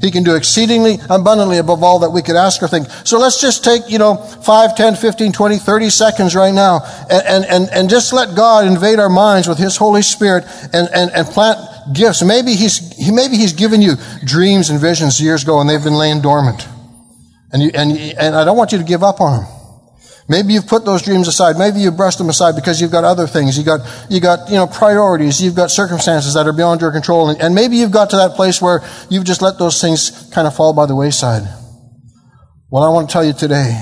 He 0.00 0.10
can 0.10 0.22
do 0.22 0.34
exceedingly 0.34 0.98
abundantly 1.10 1.58
above 1.58 1.82
all 1.82 1.98
that 2.00 2.10
we 2.10 2.22
could 2.22 2.36
ask 2.36 2.62
or 2.62 2.68
think. 2.68 2.88
So 3.04 3.18
let's 3.18 3.38
just 3.38 3.62
take, 3.62 3.82
you 3.90 3.98
know, 3.98 4.16
5, 4.16 4.76
10, 4.76 4.96
15, 4.96 5.32
20, 5.32 5.58
30 5.58 5.90
seconds 5.90 6.34
right 6.34 6.54
now 6.54 6.80
and, 7.10 7.44
and, 7.44 7.68
and 7.70 7.90
just 7.90 8.14
let 8.14 8.34
God 8.34 8.66
invade 8.66 8.98
our 8.98 9.10
minds 9.10 9.46
with 9.46 9.58
His 9.58 9.76
Holy 9.76 10.00
Spirit 10.00 10.44
and, 10.72 10.88
and, 10.94 11.10
and 11.10 11.26
plant 11.26 11.58
gifts. 11.94 12.22
Maybe 12.22 12.54
He's, 12.54 13.10
maybe 13.12 13.36
He's 13.36 13.52
given 13.52 13.82
you 13.82 13.96
dreams 14.24 14.70
and 14.70 14.80
visions 14.80 15.20
years 15.20 15.42
ago 15.42 15.60
and 15.60 15.68
they've 15.68 15.84
been 15.84 15.98
laying 15.98 16.22
dormant. 16.22 16.66
And, 17.52 17.62
you, 17.62 17.70
and, 17.74 17.92
and 17.92 18.34
I 18.36 18.44
don't 18.44 18.56
want 18.56 18.72
you 18.72 18.78
to 18.78 18.84
give 18.84 19.02
up 19.02 19.20
on 19.20 19.42
them. 19.42 19.52
Maybe 20.28 20.52
you've 20.52 20.68
put 20.68 20.84
those 20.84 21.02
dreams 21.02 21.26
aside. 21.26 21.58
Maybe 21.58 21.80
you've 21.80 21.96
brushed 21.96 22.18
them 22.18 22.28
aside 22.28 22.54
because 22.54 22.80
you've 22.80 22.92
got 22.92 23.02
other 23.02 23.26
things. 23.26 23.58
You 23.58 23.64
got, 23.64 23.80
you 24.08 24.20
got, 24.20 24.48
you 24.48 24.54
know, 24.54 24.68
priorities. 24.68 25.42
You've 25.42 25.56
got 25.56 25.72
circumstances 25.72 26.34
that 26.34 26.46
are 26.46 26.52
beyond 26.52 26.80
your 26.80 26.92
control. 26.92 27.30
And, 27.30 27.42
and 27.42 27.52
maybe 27.52 27.76
you've 27.76 27.90
got 27.90 28.10
to 28.10 28.16
that 28.16 28.36
place 28.36 28.62
where 28.62 28.80
you've 29.08 29.24
just 29.24 29.42
let 29.42 29.58
those 29.58 29.80
things 29.80 30.30
kind 30.32 30.46
of 30.46 30.54
fall 30.54 30.72
by 30.72 30.86
the 30.86 30.94
wayside. 30.94 31.42
Well, 32.70 32.84
I 32.84 32.90
want 32.90 33.08
to 33.08 33.12
tell 33.12 33.24
you 33.24 33.32
today 33.32 33.72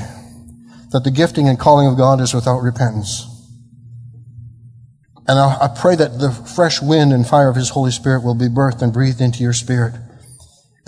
that 0.93 1.05
the 1.05 1.11
gifting 1.11 1.49
and 1.49 1.59
calling 1.59 1.87
of 1.87 1.99
God 1.99 2.23
is 2.23 2.33
without 2.33 2.61
repentance. 2.61 3.27
And 5.27 5.39
I, 5.39 5.65
I 5.65 5.69
pray 5.69 5.97
that 5.97 6.19
the 6.19 6.31
fresh 6.31 6.81
wind 6.81 7.13
and 7.13 7.27
fire 7.27 7.51
of 7.51 7.57
His 7.57 7.69
Holy 7.69 7.91
Spirit 7.91 8.25
will 8.25 8.35
be 8.35 8.49
birthed 8.49 8.81
and 8.81 8.91
breathed 8.91 9.21
into 9.21 9.43
your 9.43 9.53
spirit. 9.53 9.93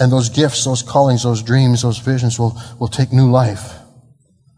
And 0.01 0.11
those 0.11 0.31
gifts, 0.31 0.65
those 0.65 0.83
callings, 0.83 1.23
those 1.23 1.43
dreams, 1.43 1.83
those 1.83 1.99
visions 1.99 2.39
will, 2.39 2.59
will 2.79 2.89
take 2.89 3.13
new 3.13 3.31
life. 3.31 3.75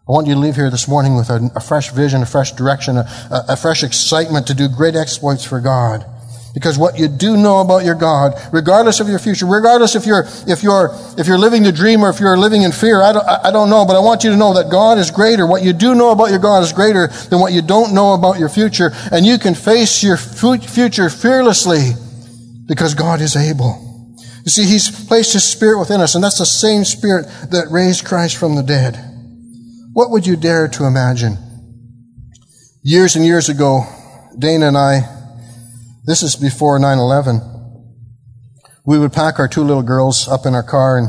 I 0.07 0.11
want 0.11 0.27
you 0.27 0.33
to 0.33 0.39
leave 0.39 0.55
here 0.55 0.69
this 0.69 0.87
morning 0.87 1.15
with 1.15 1.29
a, 1.29 1.51
a 1.55 1.61
fresh 1.61 1.91
vision, 1.91 2.21
a 2.21 2.25
fresh 2.25 2.53
direction, 2.53 2.97
a, 2.97 3.05
a 3.49 3.55
fresh 3.55 3.83
excitement 3.83 4.47
to 4.47 4.53
do 4.53 4.67
great 4.67 4.95
exploits 4.95 5.45
for 5.45 5.61
God. 5.61 6.05
Because 6.53 6.77
what 6.77 6.99
you 6.99 7.07
do 7.07 7.35
know 7.35 7.59
about 7.59 7.83
your 7.83 7.95
God, 7.95 8.33
regardless 8.51 8.99
of 8.99 9.07
your 9.09 9.17
future, 9.17 9.45
regardless 9.45 9.95
if 9.95 10.05
you're, 10.05 10.25
if 10.47 10.61
you're, 10.61 10.91
if 11.17 11.25
you're 11.25 11.37
living 11.37 11.63
the 11.63 11.71
dream 11.71 12.03
or 12.03 12.09
if 12.09 12.19
you're 12.19 12.37
living 12.37 12.61
in 12.61 12.71
fear, 12.71 13.01
I 13.01 13.11
don't, 13.11 13.25
I 13.25 13.49
don't 13.49 13.69
know, 13.69 13.85
but 13.85 13.95
I 13.95 13.99
want 13.99 14.23
you 14.23 14.29
to 14.29 14.37
know 14.37 14.53
that 14.53 14.69
God 14.69 14.97
is 14.97 15.09
greater. 15.09 15.47
What 15.47 15.63
you 15.63 15.73
do 15.73 15.95
know 15.95 16.11
about 16.11 16.29
your 16.29 16.39
God 16.39 16.63
is 16.63 16.71
greater 16.71 17.07
than 17.07 17.39
what 17.39 17.53
you 17.53 17.61
don't 17.61 17.93
know 17.93 18.13
about 18.13 18.39
your 18.39 18.49
future. 18.49 18.91
And 19.11 19.25
you 19.25 19.39
can 19.39 19.55
face 19.55 20.03
your 20.03 20.17
future 20.17 21.09
fearlessly 21.09 21.93
because 22.67 22.93
God 22.93 23.19
is 23.19 23.35
able. 23.35 23.92
You 24.43 24.51
see, 24.51 24.65
He's 24.65 25.05
placed 25.07 25.33
His 25.33 25.43
Spirit 25.43 25.79
within 25.79 26.01
us, 26.01 26.15
and 26.15 26.23
that's 26.23 26.39
the 26.39 26.45
same 26.45 26.83
Spirit 26.83 27.25
that 27.51 27.67
raised 27.71 28.05
Christ 28.05 28.37
from 28.37 28.55
the 28.55 28.63
dead. 28.63 28.97
What 29.93 30.09
would 30.11 30.25
you 30.25 30.35
dare 30.35 30.67
to 30.69 30.85
imagine? 30.85 31.37
Years 32.81 33.15
and 33.15 33.23
years 33.23 33.47
ago, 33.47 33.85
Dana 34.37 34.67
and 34.67 34.77
I, 34.77 35.01
this 36.05 36.23
is 36.23 36.35
before 36.35 36.79
9-11. 36.79 37.51
We 38.85 38.99
would 38.99 39.13
pack 39.13 39.39
our 39.39 39.47
two 39.47 39.63
little 39.63 39.83
girls 39.83 40.27
up 40.27 40.45
in 40.45 40.53
our 40.53 40.63
car 40.63 40.97
and 40.97 41.07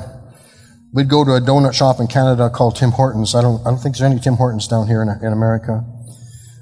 we'd 0.93 1.09
go 1.09 1.25
to 1.25 1.33
a 1.33 1.41
donut 1.41 1.75
shop 1.75 1.99
in 1.99 2.07
Canada 2.07 2.49
called 2.49 2.77
Tim 2.77 2.93
Hortons. 2.93 3.35
I 3.35 3.43
don't, 3.43 3.61
I 3.67 3.71
don't 3.71 3.79
think 3.79 3.97
there's 3.97 4.09
any 4.09 4.21
Tim 4.21 4.35
Hortons 4.35 4.69
down 4.69 4.87
here 4.87 5.03
in, 5.03 5.09
in 5.09 5.33
America. 5.33 5.85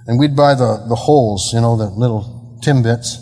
And 0.06 0.18
we'd 0.18 0.34
buy 0.34 0.54
the, 0.54 0.82
the 0.88 0.94
holes, 0.94 1.52
you 1.52 1.60
know, 1.60 1.76
the 1.76 1.90
little 1.90 2.58
Timbits. 2.64 3.21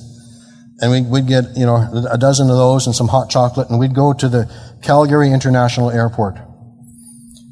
And 0.81 0.91
we'd, 0.91 1.11
we'd 1.11 1.27
get, 1.27 1.57
you 1.57 1.67
know, 1.67 2.07
a 2.11 2.17
dozen 2.17 2.49
of 2.49 2.57
those 2.57 2.87
and 2.87 2.97
some 2.97 3.09
hot 3.09 3.29
chocolate 3.29 3.69
and 3.69 3.79
we'd 3.79 3.95
go 3.95 4.13
to 4.15 4.29
the 4.29 4.51
Calgary 4.83 5.31
International 5.31 5.91
Airport. 5.91 6.39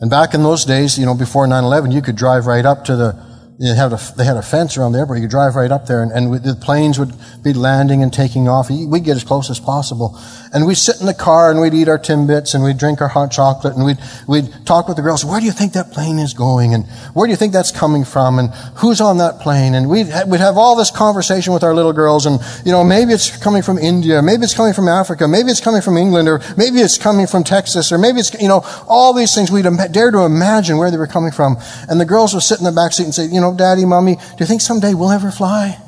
And 0.00 0.10
back 0.10 0.32
in 0.32 0.42
those 0.42 0.64
days, 0.64 0.98
you 0.98 1.04
know, 1.04 1.14
before 1.14 1.46
9-11, 1.46 1.92
you 1.92 2.00
could 2.00 2.16
drive 2.16 2.46
right 2.46 2.64
up 2.64 2.84
to 2.84 2.96
the 2.96 3.27
they 3.58 3.74
had 3.74 3.92
a, 3.92 3.98
they 4.16 4.24
had 4.24 4.36
a 4.36 4.42
fence 4.42 4.76
around 4.76 4.92
there, 4.92 5.04
but 5.04 5.14
you 5.14 5.22
could 5.22 5.30
drive 5.30 5.56
right 5.56 5.72
up 5.72 5.86
there 5.86 6.00
and, 6.00 6.12
and 6.12 6.32
the 6.44 6.54
planes 6.54 6.96
would 6.96 7.12
be 7.42 7.52
landing 7.52 8.04
and 8.04 8.12
taking 8.12 8.48
off. 8.48 8.70
We'd 8.70 9.02
get 9.02 9.16
as 9.16 9.24
close 9.24 9.50
as 9.50 9.58
possible. 9.58 10.16
And 10.54 10.64
we'd 10.64 10.76
sit 10.76 11.00
in 11.00 11.06
the 11.06 11.14
car 11.14 11.50
and 11.50 11.60
we'd 11.60 11.74
eat 11.74 11.88
our 11.88 11.98
Timbits 11.98 12.54
and 12.54 12.62
we'd 12.62 12.78
drink 12.78 13.00
our 13.00 13.08
hot 13.08 13.32
chocolate 13.32 13.74
and 13.74 13.84
we'd, 13.84 13.98
we'd 14.28 14.64
talk 14.64 14.86
with 14.86 14.96
the 14.96 15.02
girls. 15.02 15.24
Where 15.24 15.40
do 15.40 15.46
you 15.46 15.50
think 15.50 15.72
that 15.72 15.90
plane 15.90 16.20
is 16.20 16.34
going? 16.34 16.72
And 16.72 16.86
where 17.14 17.26
do 17.26 17.32
you 17.32 17.36
think 17.36 17.52
that's 17.52 17.72
coming 17.72 18.04
from? 18.04 18.38
And 18.38 18.50
who's 18.76 19.00
on 19.00 19.18
that 19.18 19.40
plane? 19.40 19.74
And 19.74 19.90
we'd, 19.90 20.06
we'd 20.28 20.38
have 20.38 20.56
all 20.56 20.76
this 20.76 20.92
conversation 20.92 21.52
with 21.52 21.64
our 21.64 21.74
little 21.74 21.92
girls 21.92 22.26
and, 22.26 22.38
you 22.64 22.70
know, 22.70 22.84
maybe 22.84 23.12
it's 23.12 23.36
coming 23.42 23.62
from 23.62 23.76
India, 23.76 24.22
maybe 24.22 24.44
it's 24.44 24.54
coming 24.54 24.72
from 24.72 24.86
Africa, 24.86 25.26
maybe 25.26 25.50
it's 25.50 25.60
coming 25.60 25.82
from 25.82 25.96
England, 25.96 26.28
or 26.28 26.40
maybe 26.56 26.78
it's 26.78 26.96
coming 26.96 27.26
from 27.26 27.42
Texas, 27.42 27.90
or 27.90 27.98
maybe 27.98 28.20
it's, 28.20 28.32
you 28.40 28.48
know, 28.48 28.62
all 28.86 29.12
these 29.12 29.34
things 29.34 29.50
we'd 29.50 29.66
dare 29.90 30.12
to 30.12 30.20
imagine 30.20 30.78
where 30.78 30.92
they 30.92 30.96
were 30.96 31.08
coming 31.08 31.32
from. 31.32 31.56
And 31.88 32.00
the 32.00 32.06
girls 32.06 32.34
would 32.34 32.44
sit 32.44 32.60
in 32.60 32.64
the 32.64 32.70
back 32.70 32.92
seat 32.92 33.02
and 33.02 33.14
say, 33.14 33.26
you 33.26 33.40
know, 33.40 33.47
daddy, 33.56 33.84
mommy, 33.84 34.16
do 34.16 34.36
you 34.40 34.46
think 34.46 34.60
someday 34.60 34.94
we'll 34.94 35.10
ever 35.10 35.30
fly? 35.30 35.78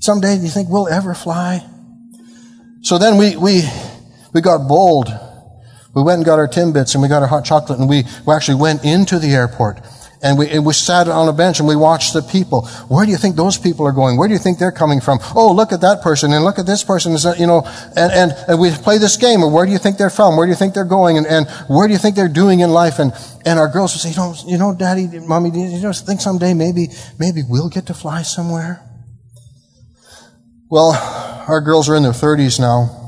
Someday, 0.00 0.36
do 0.36 0.42
you 0.42 0.50
think 0.50 0.68
we'll 0.68 0.88
ever 0.88 1.14
fly? 1.14 1.66
So 2.82 2.98
then 2.98 3.16
we, 3.16 3.36
we, 3.36 3.68
we 4.32 4.40
got 4.40 4.68
bold. 4.68 5.08
We 5.94 6.02
went 6.02 6.18
and 6.18 6.24
got 6.26 6.38
our 6.38 6.46
Timbits 6.46 6.94
and 6.94 7.02
we 7.02 7.08
got 7.08 7.22
our 7.22 7.28
hot 7.28 7.44
chocolate 7.44 7.78
and 7.78 7.88
we, 7.88 8.04
we 8.26 8.34
actually 8.34 8.60
went 8.60 8.84
into 8.84 9.18
the 9.18 9.32
airport. 9.32 9.80
And 10.22 10.38
we, 10.38 10.48
and 10.48 10.64
we 10.64 10.72
sat 10.72 11.08
on 11.08 11.28
a 11.28 11.32
bench 11.32 11.58
and 11.58 11.68
we 11.68 11.76
watched 11.76 12.14
the 12.14 12.22
people. 12.22 12.66
Where 12.88 13.04
do 13.04 13.12
you 13.12 13.18
think 13.18 13.36
those 13.36 13.58
people 13.58 13.86
are 13.86 13.92
going? 13.92 14.16
Where 14.16 14.28
do 14.28 14.34
you 14.34 14.40
think 14.40 14.58
they're 14.58 14.72
coming 14.72 15.00
from? 15.00 15.18
Oh, 15.34 15.52
look 15.52 15.72
at 15.72 15.82
that 15.82 16.02
person 16.02 16.32
and 16.32 16.44
look 16.44 16.58
at 16.58 16.66
this 16.66 16.82
person. 16.82 17.12
You 17.38 17.46
know, 17.46 17.62
and, 17.96 18.12
and, 18.12 18.32
and 18.48 18.58
we 18.58 18.70
play 18.70 18.98
this 18.98 19.16
game 19.16 19.42
of 19.42 19.52
where 19.52 19.66
do 19.66 19.72
you 19.72 19.78
think 19.78 19.98
they're 19.98 20.10
from? 20.10 20.36
Where 20.36 20.46
do 20.46 20.50
you 20.50 20.56
think 20.56 20.74
they're 20.74 20.84
going? 20.84 21.18
And, 21.18 21.26
and 21.26 21.48
where 21.68 21.86
do 21.86 21.92
you 21.92 21.98
think 21.98 22.16
they're 22.16 22.28
doing 22.28 22.60
in 22.60 22.70
life? 22.70 22.98
And, 22.98 23.12
and 23.44 23.58
our 23.58 23.68
girls 23.68 23.94
would 23.94 24.00
say, 24.00 24.10
you 24.10 24.16
know, 24.16 24.34
you 24.46 24.58
know, 24.58 24.74
daddy, 24.74 25.06
mommy, 25.20 25.50
you 25.50 25.80
know, 25.80 25.92
think 25.92 26.20
someday 26.20 26.54
maybe, 26.54 26.88
maybe 27.18 27.42
we'll 27.46 27.68
get 27.68 27.86
to 27.86 27.94
fly 27.94 28.22
somewhere? 28.22 28.82
Well, 30.68 30.92
our 31.46 31.60
girls 31.60 31.88
are 31.88 31.94
in 31.94 32.02
their 32.02 32.12
thirties 32.12 32.58
now. 32.58 33.02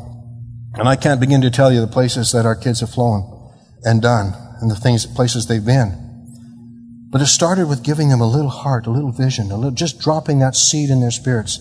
And 0.74 0.88
I 0.88 0.94
can't 0.94 1.20
begin 1.20 1.40
to 1.40 1.50
tell 1.50 1.72
you 1.72 1.80
the 1.80 1.88
places 1.88 2.30
that 2.32 2.46
our 2.46 2.54
kids 2.54 2.80
have 2.80 2.90
flown 2.90 3.52
and 3.82 4.00
done 4.00 4.32
and 4.60 4.70
the 4.70 4.76
things, 4.76 5.06
places 5.06 5.46
they've 5.46 5.64
been. 5.64 6.07
But 7.10 7.22
it 7.22 7.26
started 7.26 7.68
with 7.68 7.82
giving 7.82 8.10
them 8.10 8.20
a 8.20 8.26
little 8.26 8.50
heart, 8.50 8.86
a 8.86 8.90
little 8.90 9.12
vision, 9.12 9.50
a 9.50 9.56
little, 9.56 9.70
just 9.70 10.00
dropping 10.00 10.40
that 10.40 10.54
seed 10.54 10.90
in 10.90 11.00
their 11.00 11.10
spirits 11.10 11.58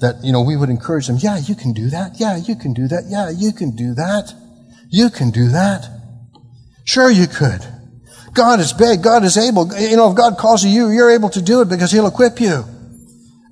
that, 0.00 0.16
you 0.24 0.32
know, 0.32 0.42
we 0.42 0.56
would 0.56 0.68
encourage 0.68 1.06
them. 1.06 1.16
Yeah, 1.18 1.38
you 1.38 1.54
can 1.54 1.72
do 1.72 1.90
that. 1.90 2.18
Yeah, 2.18 2.36
you 2.36 2.56
can 2.56 2.72
do 2.72 2.88
that. 2.88 3.04
Yeah, 3.08 3.30
you 3.30 3.52
can 3.52 3.76
do 3.76 3.94
that. 3.94 4.34
You 4.88 5.10
can 5.10 5.30
do 5.30 5.48
that. 5.48 5.88
Sure 6.84 7.10
you 7.10 7.28
could. 7.28 7.60
God 8.34 8.58
is 8.58 8.72
big. 8.72 9.02
God 9.02 9.24
is 9.24 9.36
able. 9.36 9.72
You 9.78 9.96
know, 9.96 10.10
if 10.10 10.16
God 10.16 10.38
calls 10.38 10.64
you, 10.64 10.88
you're 10.90 11.10
able 11.10 11.30
to 11.30 11.42
do 11.42 11.60
it 11.60 11.68
because 11.68 11.92
He'll 11.92 12.06
equip 12.06 12.40
you. 12.40 12.64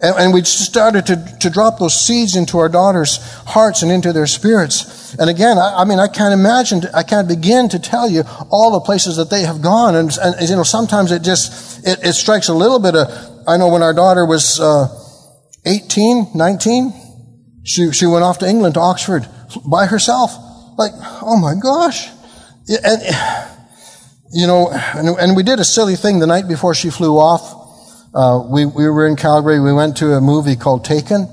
And, 0.00 0.16
and 0.16 0.34
we 0.34 0.44
started 0.44 1.06
to, 1.06 1.38
to 1.40 1.50
drop 1.50 1.78
those 1.78 1.98
seeds 1.98 2.36
into 2.36 2.58
our 2.58 2.68
daughters' 2.68 3.18
hearts 3.46 3.82
and 3.82 3.90
into 3.90 4.12
their 4.12 4.26
spirits. 4.26 5.14
And 5.14 5.28
again, 5.28 5.58
I, 5.58 5.82
I, 5.82 5.84
mean, 5.84 5.98
I 5.98 6.06
can't 6.06 6.32
imagine, 6.32 6.82
I 6.94 7.02
can't 7.02 7.26
begin 7.26 7.68
to 7.70 7.78
tell 7.78 8.08
you 8.08 8.22
all 8.50 8.72
the 8.72 8.80
places 8.80 9.16
that 9.16 9.30
they 9.30 9.42
have 9.42 9.60
gone. 9.60 9.96
And, 9.96 10.10
and 10.22 10.48
you 10.48 10.56
know, 10.56 10.62
sometimes 10.62 11.10
it 11.10 11.22
just, 11.22 11.86
it, 11.86 11.98
it, 12.04 12.12
strikes 12.12 12.48
a 12.48 12.54
little 12.54 12.78
bit 12.78 12.94
of, 12.94 13.08
I 13.46 13.56
know 13.56 13.68
when 13.68 13.82
our 13.82 13.94
daughter 13.94 14.24
was 14.24 14.60
uh, 14.60 14.88
18, 15.66 16.28
19, 16.34 16.92
she, 17.64 17.90
she 17.92 18.06
went 18.06 18.24
off 18.24 18.38
to 18.38 18.48
England, 18.48 18.74
to 18.74 18.80
Oxford, 18.80 19.26
by 19.68 19.86
herself. 19.86 20.32
Like, 20.78 20.92
oh 21.22 21.36
my 21.36 21.54
gosh. 21.60 22.08
And, 22.68 23.02
you 24.32 24.46
know, 24.46 24.70
and, 24.70 25.08
and 25.18 25.36
we 25.36 25.42
did 25.42 25.58
a 25.58 25.64
silly 25.64 25.96
thing 25.96 26.20
the 26.20 26.26
night 26.26 26.46
before 26.46 26.74
she 26.74 26.90
flew 26.90 27.18
off. 27.18 27.57
Uh, 28.14 28.42
we, 28.50 28.64
we 28.64 28.88
were 28.88 29.06
in 29.06 29.16
Calgary. 29.16 29.60
We 29.60 29.72
went 29.72 29.96
to 29.98 30.14
a 30.14 30.20
movie 30.20 30.56
called 30.56 30.84
Taken, 30.84 31.24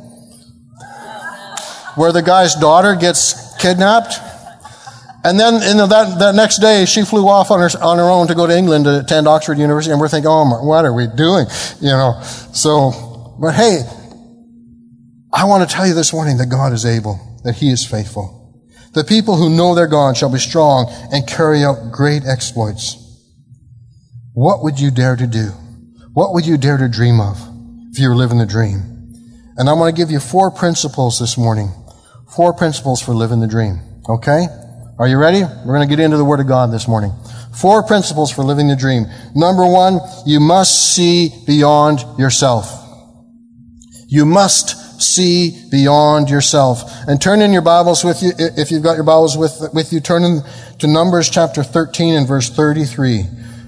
where 1.95 2.11
the 2.11 2.21
guy's 2.21 2.55
daughter 2.55 2.95
gets 2.95 3.55
kidnapped. 3.57 4.13
And 5.23 5.39
then 5.39 5.53
know, 5.75 5.87
that, 5.87 6.19
that 6.19 6.35
next 6.35 6.59
day, 6.59 6.85
she 6.85 7.03
flew 7.03 7.27
off 7.27 7.49
on 7.49 7.59
her, 7.59 7.69
on 7.81 7.97
her 7.97 8.03
own 8.03 8.27
to 8.27 8.35
go 8.35 8.45
to 8.45 8.55
England 8.55 8.85
to 8.85 8.99
attend 8.99 9.27
Oxford 9.27 9.57
University. 9.57 9.91
And 9.91 9.99
we're 9.99 10.09
thinking, 10.09 10.29
oh, 10.29 10.45
my, 10.45 10.57
what 10.57 10.85
are 10.85 10.93
we 10.93 11.07
doing? 11.07 11.47
You 11.81 11.89
know, 11.89 12.21
so, 12.53 13.35
but 13.41 13.55
hey, 13.55 13.81
I 15.33 15.45
want 15.45 15.67
to 15.67 15.75
tell 15.75 15.87
you 15.87 15.95
this 15.95 16.13
morning 16.13 16.37
that 16.37 16.47
God 16.47 16.73
is 16.73 16.85
able, 16.85 17.19
that 17.43 17.55
He 17.55 17.71
is 17.71 17.85
faithful. 17.85 18.63
The 18.93 19.03
people 19.03 19.35
who 19.35 19.49
know 19.49 19.73
their 19.73 19.87
God 19.87 20.15
shall 20.15 20.31
be 20.31 20.37
strong 20.37 20.87
and 21.11 21.27
carry 21.27 21.63
out 21.63 21.91
great 21.91 22.23
exploits. 22.25 23.01
What 24.33 24.63
would 24.63 24.79
you 24.79 24.91
dare 24.91 25.15
to 25.15 25.27
do? 25.27 25.51
What 26.15 26.33
would 26.33 26.45
you 26.45 26.57
dare 26.57 26.77
to 26.77 26.87
dream 26.87 27.19
of 27.19 27.37
if 27.91 27.99
you 27.99 28.07
were 28.07 28.15
living 28.15 28.37
the 28.37 28.45
dream? 28.45 28.79
And 29.57 29.69
I'm 29.69 29.77
going 29.77 29.93
to 29.93 30.01
give 30.01 30.09
you 30.09 30.21
four 30.21 30.49
principles 30.49 31.19
this 31.19 31.37
morning. 31.37 31.73
Four 32.33 32.53
principles 32.53 33.01
for 33.01 33.11
living 33.11 33.41
the 33.41 33.47
dream. 33.47 33.81
Okay? 34.07 34.47
Are 34.97 35.09
you 35.09 35.17
ready? 35.17 35.41
We're 35.41 35.75
going 35.75 35.85
to 35.85 35.93
get 35.93 36.01
into 36.01 36.15
the 36.15 36.23
Word 36.23 36.39
of 36.39 36.47
God 36.47 36.71
this 36.71 36.87
morning. 36.87 37.11
Four 37.59 37.83
principles 37.83 38.31
for 38.31 38.43
living 38.43 38.69
the 38.69 38.77
dream. 38.77 39.07
Number 39.35 39.69
one, 39.69 39.99
you 40.25 40.39
must 40.39 40.95
see 40.95 41.31
beyond 41.45 41.99
yourself. 42.17 42.71
You 44.07 44.25
must 44.25 45.01
see 45.01 45.67
beyond 45.69 46.29
yourself. 46.29 46.89
And 47.09 47.21
turn 47.21 47.41
in 47.41 47.51
your 47.51 47.61
Bibles 47.61 48.05
with 48.05 48.23
you, 48.23 48.31
if 48.37 48.71
you've 48.71 48.83
got 48.83 48.95
your 48.95 49.03
Bibles 49.03 49.35
with, 49.37 49.59
with 49.73 49.91
you, 49.91 49.99
turn 49.99 50.23
in 50.23 50.43
to 50.79 50.87
Numbers 50.87 51.29
chapter 51.29 51.61
13 51.61 52.13
and 52.13 52.25
verse 52.25 52.49
33. 52.49 53.25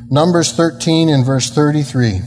Numbers 0.10 0.54
13 0.54 1.10
and 1.10 1.26
verse 1.26 1.50
33. 1.50 2.22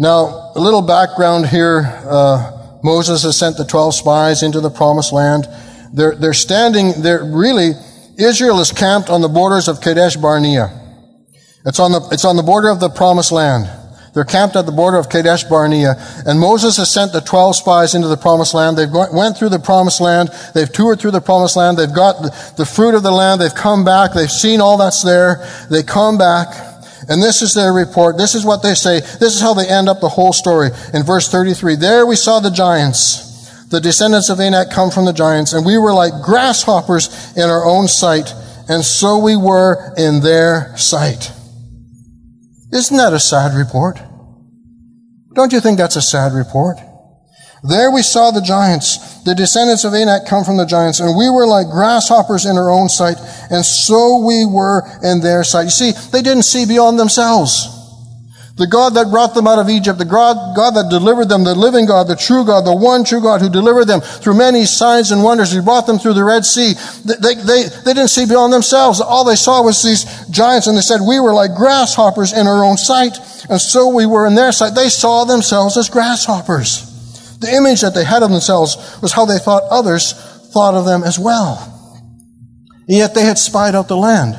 Now, 0.00 0.52
a 0.54 0.58
little 0.58 0.80
background 0.80 1.46
here. 1.46 1.82
Uh, 1.84 2.78
Moses 2.82 3.22
has 3.24 3.36
sent 3.36 3.58
the 3.58 3.66
12 3.66 3.94
spies 3.94 4.42
into 4.42 4.58
the 4.58 4.70
promised 4.70 5.12
land. 5.12 5.46
They're, 5.92 6.16
they're 6.16 6.32
standing, 6.32 7.02
they're 7.02 7.22
really, 7.22 7.72
Israel 8.16 8.60
is 8.60 8.72
camped 8.72 9.10
on 9.10 9.20
the 9.20 9.28
borders 9.28 9.68
of 9.68 9.82
Kadesh 9.82 10.16
Barnea. 10.16 10.72
It's 11.66 11.78
on 11.78 11.92
the, 11.92 12.08
it's 12.12 12.24
on 12.24 12.36
the 12.36 12.42
border 12.42 12.70
of 12.70 12.80
the 12.80 12.88
promised 12.88 13.30
land. 13.30 13.68
They're 14.14 14.24
camped 14.24 14.56
at 14.56 14.64
the 14.64 14.72
border 14.72 14.96
of 14.96 15.10
Kadesh 15.10 15.44
Barnea. 15.44 15.96
And 16.24 16.40
Moses 16.40 16.78
has 16.78 16.90
sent 16.90 17.12
the 17.12 17.20
12 17.20 17.56
spies 17.56 17.94
into 17.94 18.08
the 18.08 18.16
promised 18.16 18.54
land. 18.54 18.78
They've 18.78 18.90
went 18.90 19.36
through 19.36 19.50
the 19.50 19.58
promised 19.58 20.00
land. 20.00 20.30
They've 20.54 20.72
toured 20.72 20.98
through 20.98 21.10
the 21.10 21.20
promised 21.20 21.56
land. 21.56 21.76
They've 21.76 21.94
got 21.94 22.22
the, 22.22 22.54
the 22.56 22.64
fruit 22.64 22.94
of 22.94 23.02
the 23.02 23.12
land. 23.12 23.42
They've 23.42 23.54
come 23.54 23.84
back. 23.84 24.14
They've 24.14 24.30
seen 24.30 24.62
all 24.62 24.78
that's 24.78 25.02
there. 25.02 25.46
They 25.70 25.82
come 25.82 26.16
back. 26.16 26.69
And 27.08 27.22
this 27.22 27.42
is 27.42 27.54
their 27.54 27.72
report. 27.72 28.18
This 28.18 28.34
is 28.34 28.44
what 28.44 28.62
they 28.62 28.74
say. 28.74 29.00
This 29.00 29.34
is 29.34 29.40
how 29.40 29.54
they 29.54 29.66
end 29.66 29.88
up 29.88 30.00
the 30.00 30.08
whole 30.08 30.32
story. 30.32 30.70
In 30.92 31.02
verse 31.02 31.28
33, 31.28 31.76
there 31.76 32.06
we 32.06 32.16
saw 32.16 32.40
the 32.40 32.50
giants. 32.50 33.28
The 33.70 33.80
descendants 33.80 34.28
of 34.28 34.40
Anak 34.40 34.70
come 34.70 34.90
from 34.90 35.04
the 35.04 35.12
giants, 35.12 35.52
and 35.52 35.64
we 35.64 35.78
were 35.78 35.92
like 35.92 36.22
grasshoppers 36.22 37.08
in 37.36 37.48
our 37.48 37.64
own 37.64 37.86
sight, 37.86 38.34
and 38.68 38.84
so 38.84 39.18
we 39.18 39.36
were 39.36 39.94
in 39.96 40.20
their 40.20 40.76
sight. 40.76 41.30
Isn't 42.72 42.96
that 42.96 43.12
a 43.12 43.20
sad 43.20 43.56
report? 43.56 43.98
Don't 45.34 45.52
you 45.52 45.60
think 45.60 45.78
that's 45.78 45.96
a 45.96 46.02
sad 46.02 46.32
report? 46.32 46.78
There 47.62 47.90
we 47.90 48.02
saw 48.02 48.30
the 48.30 48.40
giants. 48.40 49.09
The 49.24 49.34
descendants 49.34 49.84
of 49.84 49.94
Anak 49.94 50.26
come 50.26 50.44
from 50.44 50.56
the 50.56 50.66
giants, 50.66 51.00
and 51.00 51.16
we 51.16 51.28
were 51.28 51.46
like 51.46 51.68
grasshoppers 51.68 52.46
in 52.46 52.56
our 52.56 52.70
own 52.70 52.88
sight, 52.88 53.16
and 53.50 53.64
so 53.64 54.24
we 54.24 54.46
were 54.46 54.82
in 55.02 55.20
their 55.20 55.44
sight. 55.44 55.64
You 55.64 55.70
see, 55.70 55.92
they 56.12 56.22
didn't 56.22 56.44
see 56.44 56.66
beyond 56.66 56.98
themselves. 56.98 57.76
The 58.60 58.66
God 58.66 58.92
that 59.00 59.08
brought 59.08 59.32
them 59.32 59.46
out 59.46 59.58
of 59.58 59.70
Egypt, 59.70 59.96
the 59.96 60.04
God, 60.04 60.36
God 60.54 60.72
that 60.76 60.90
delivered 60.90 61.30
them, 61.30 61.44
the 61.44 61.54
living 61.54 61.86
God, 61.86 62.08
the 62.08 62.16
true 62.16 62.44
God, 62.44 62.66
the 62.66 62.76
one 62.76 63.04
true 63.04 63.22
God 63.22 63.40
who 63.40 63.48
delivered 63.48 63.86
them 63.86 64.02
through 64.02 64.36
many 64.36 64.66
signs 64.66 65.12
and 65.12 65.24
wonders. 65.24 65.50
He 65.50 65.62
brought 65.62 65.86
them 65.86 65.98
through 65.98 66.12
the 66.12 66.24
Red 66.24 66.44
Sea. 66.44 66.74
They, 67.06 67.40
they, 67.40 67.62
they 67.72 67.94
didn't 67.96 68.12
see 68.12 68.26
beyond 68.26 68.52
themselves. 68.52 69.00
All 69.00 69.24
they 69.24 69.36
saw 69.36 69.62
was 69.64 69.82
these 69.82 70.04
giants 70.28 70.66
and 70.66 70.76
they 70.76 70.82
said, 70.82 71.00
we 71.00 71.20
were 71.20 71.32
like 71.32 71.54
grasshoppers 71.56 72.36
in 72.36 72.46
our 72.46 72.62
own 72.62 72.76
sight. 72.76 73.16
And 73.48 73.58
so 73.58 73.88
we 73.94 74.04
were 74.04 74.26
in 74.26 74.34
their 74.34 74.52
sight. 74.52 74.74
They 74.74 74.90
saw 74.90 75.24
themselves 75.24 75.78
as 75.78 75.88
grasshoppers. 75.88 76.89
The 77.40 77.52
image 77.54 77.80
that 77.80 77.94
they 77.94 78.04
had 78.04 78.22
of 78.22 78.30
themselves 78.30 78.76
was 79.00 79.12
how 79.12 79.24
they 79.24 79.38
thought 79.38 79.62
others 79.70 80.12
thought 80.52 80.74
of 80.74 80.84
them 80.84 81.02
as 81.02 81.18
well. 81.18 81.66
And 82.88 82.98
yet 82.98 83.14
they 83.14 83.24
had 83.24 83.38
spied 83.38 83.74
out 83.74 83.88
the 83.88 83.96
land. 83.96 84.36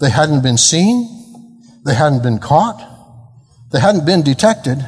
They 0.00 0.10
hadn't 0.10 0.42
been 0.42 0.58
seen. 0.58 1.08
They 1.84 1.94
hadn't 1.94 2.22
been 2.22 2.38
caught. 2.38 2.86
They 3.72 3.80
hadn't 3.80 4.04
been 4.04 4.22
detected. 4.22 4.84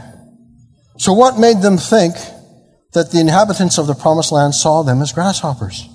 So 0.99 1.13
what 1.13 1.39
made 1.39 1.63
them 1.63 1.79
think 1.79 2.15
that 2.93 3.11
the 3.11 3.21
inhabitants 3.21 3.79
of 3.79 3.87
the 3.87 3.95
promised 3.95 4.33
land 4.33 4.55
saw 4.55 4.83
them 4.83 5.01
as 5.01 5.13
grasshoppers? 5.13 5.89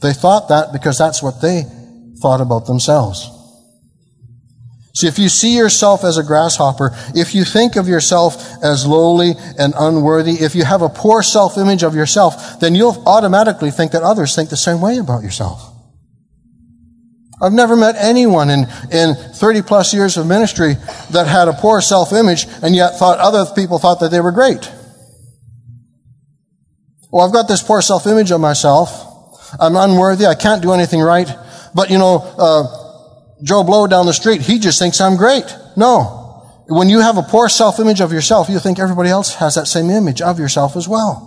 They 0.00 0.12
thought 0.12 0.48
that 0.48 0.72
because 0.72 0.98
that's 0.98 1.22
what 1.22 1.40
they 1.40 1.64
thought 2.20 2.40
about 2.40 2.66
themselves. 2.66 3.28
See, 5.00 5.06
if 5.06 5.18
you 5.18 5.30
see 5.30 5.56
yourself 5.56 6.04
as 6.04 6.18
a 6.18 6.22
grasshopper, 6.22 6.90
if 7.14 7.34
you 7.34 7.42
think 7.42 7.76
of 7.76 7.88
yourself 7.88 8.36
as 8.62 8.86
lowly 8.86 9.32
and 9.58 9.72
unworthy, 9.74 10.32
if 10.32 10.54
you 10.54 10.62
have 10.62 10.82
a 10.82 10.90
poor 10.90 11.22
self-image 11.22 11.82
of 11.82 11.94
yourself, 11.94 12.60
then 12.60 12.74
you'll 12.74 13.02
automatically 13.06 13.70
think 13.70 13.92
that 13.92 14.02
others 14.02 14.36
think 14.36 14.50
the 14.50 14.58
same 14.58 14.82
way 14.82 14.98
about 14.98 15.22
yourself. 15.22 15.72
I've 17.40 17.54
never 17.54 17.76
met 17.76 17.96
anyone 17.96 18.50
in, 18.50 18.66
in 18.92 19.14
30 19.14 19.62
plus 19.62 19.94
years 19.94 20.18
of 20.18 20.26
ministry 20.26 20.74
that 21.12 21.26
had 21.26 21.48
a 21.48 21.54
poor 21.54 21.80
self-image 21.80 22.46
and 22.62 22.76
yet 22.76 22.98
thought 22.98 23.20
other 23.20 23.50
people 23.54 23.78
thought 23.78 24.00
that 24.00 24.10
they 24.10 24.20
were 24.20 24.32
great. 24.32 24.70
Well, 27.10 27.26
I've 27.26 27.32
got 27.32 27.48
this 27.48 27.62
poor 27.62 27.80
self-image 27.80 28.32
of 28.32 28.40
myself. 28.42 28.90
I'm 29.58 29.76
unworthy. 29.76 30.26
I 30.26 30.34
can't 30.34 30.60
do 30.60 30.72
anything 30.72 31.00
right. 31.00 31.34
But 31.74 31.88
you 31.88 31.96
know, 31.96 32.18
uh, 32.36 32.89
Joe 33.42 33.64
Blow 33.64 33.86
down 33.86 34.06
the 34.06 34.12
street, 34.12 34.42
he 34.42 34.58
just 34.58 34.78
thinks 34.78 35.00
I'm 35.00 35.16
great. 35.16 35.44
No. 35.76 36.18
When 36.68 36.88
you 36.88 37.00
have 37.00 37.16
a 37.16 37.22
poor 37.22 37.48
self-image 37.48 38.00
of 38.00 38.12
yourself, 38.12 38.48
you 38.48 38.58
think 38.58 38.78
everybody 38.78 39.08
else 39.08 39.34
has 39.36 39.54
that 39.56 39.66
same 39.66 39.90
image 39.90 40.20
of 40.20 40.38
yourself 40.38 40.76
as 40.76 40.86
well. 40.86 41.26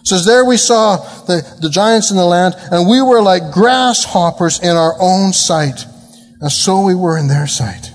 It 0.00 0.08
says, 0.08 0.26
There 0.26 0.44
we 0.44 0.56
saw 0.56 0.96
the, 1.26 1.42
the 1.60 1.70
giants 1.70 2.10
in 2.10 2.16
the 2.16 2.24
land, 2.24 2.54
and 2.72 2.88
we 2.88 3.00
were 3.00 3.22
like 3.22 3.52
grasshoppers 3.52 4.60
in 4.60 4.76
our 4.76 4.94
own 5.00 5.32
sight, 5.32 5.84
and 6.40 6.50
so 6.50 6.84
we 6.84 6.94
were 6.94 7.16
in 7.16 7.28
their 7.28 7.46
sight. 7.46 7.92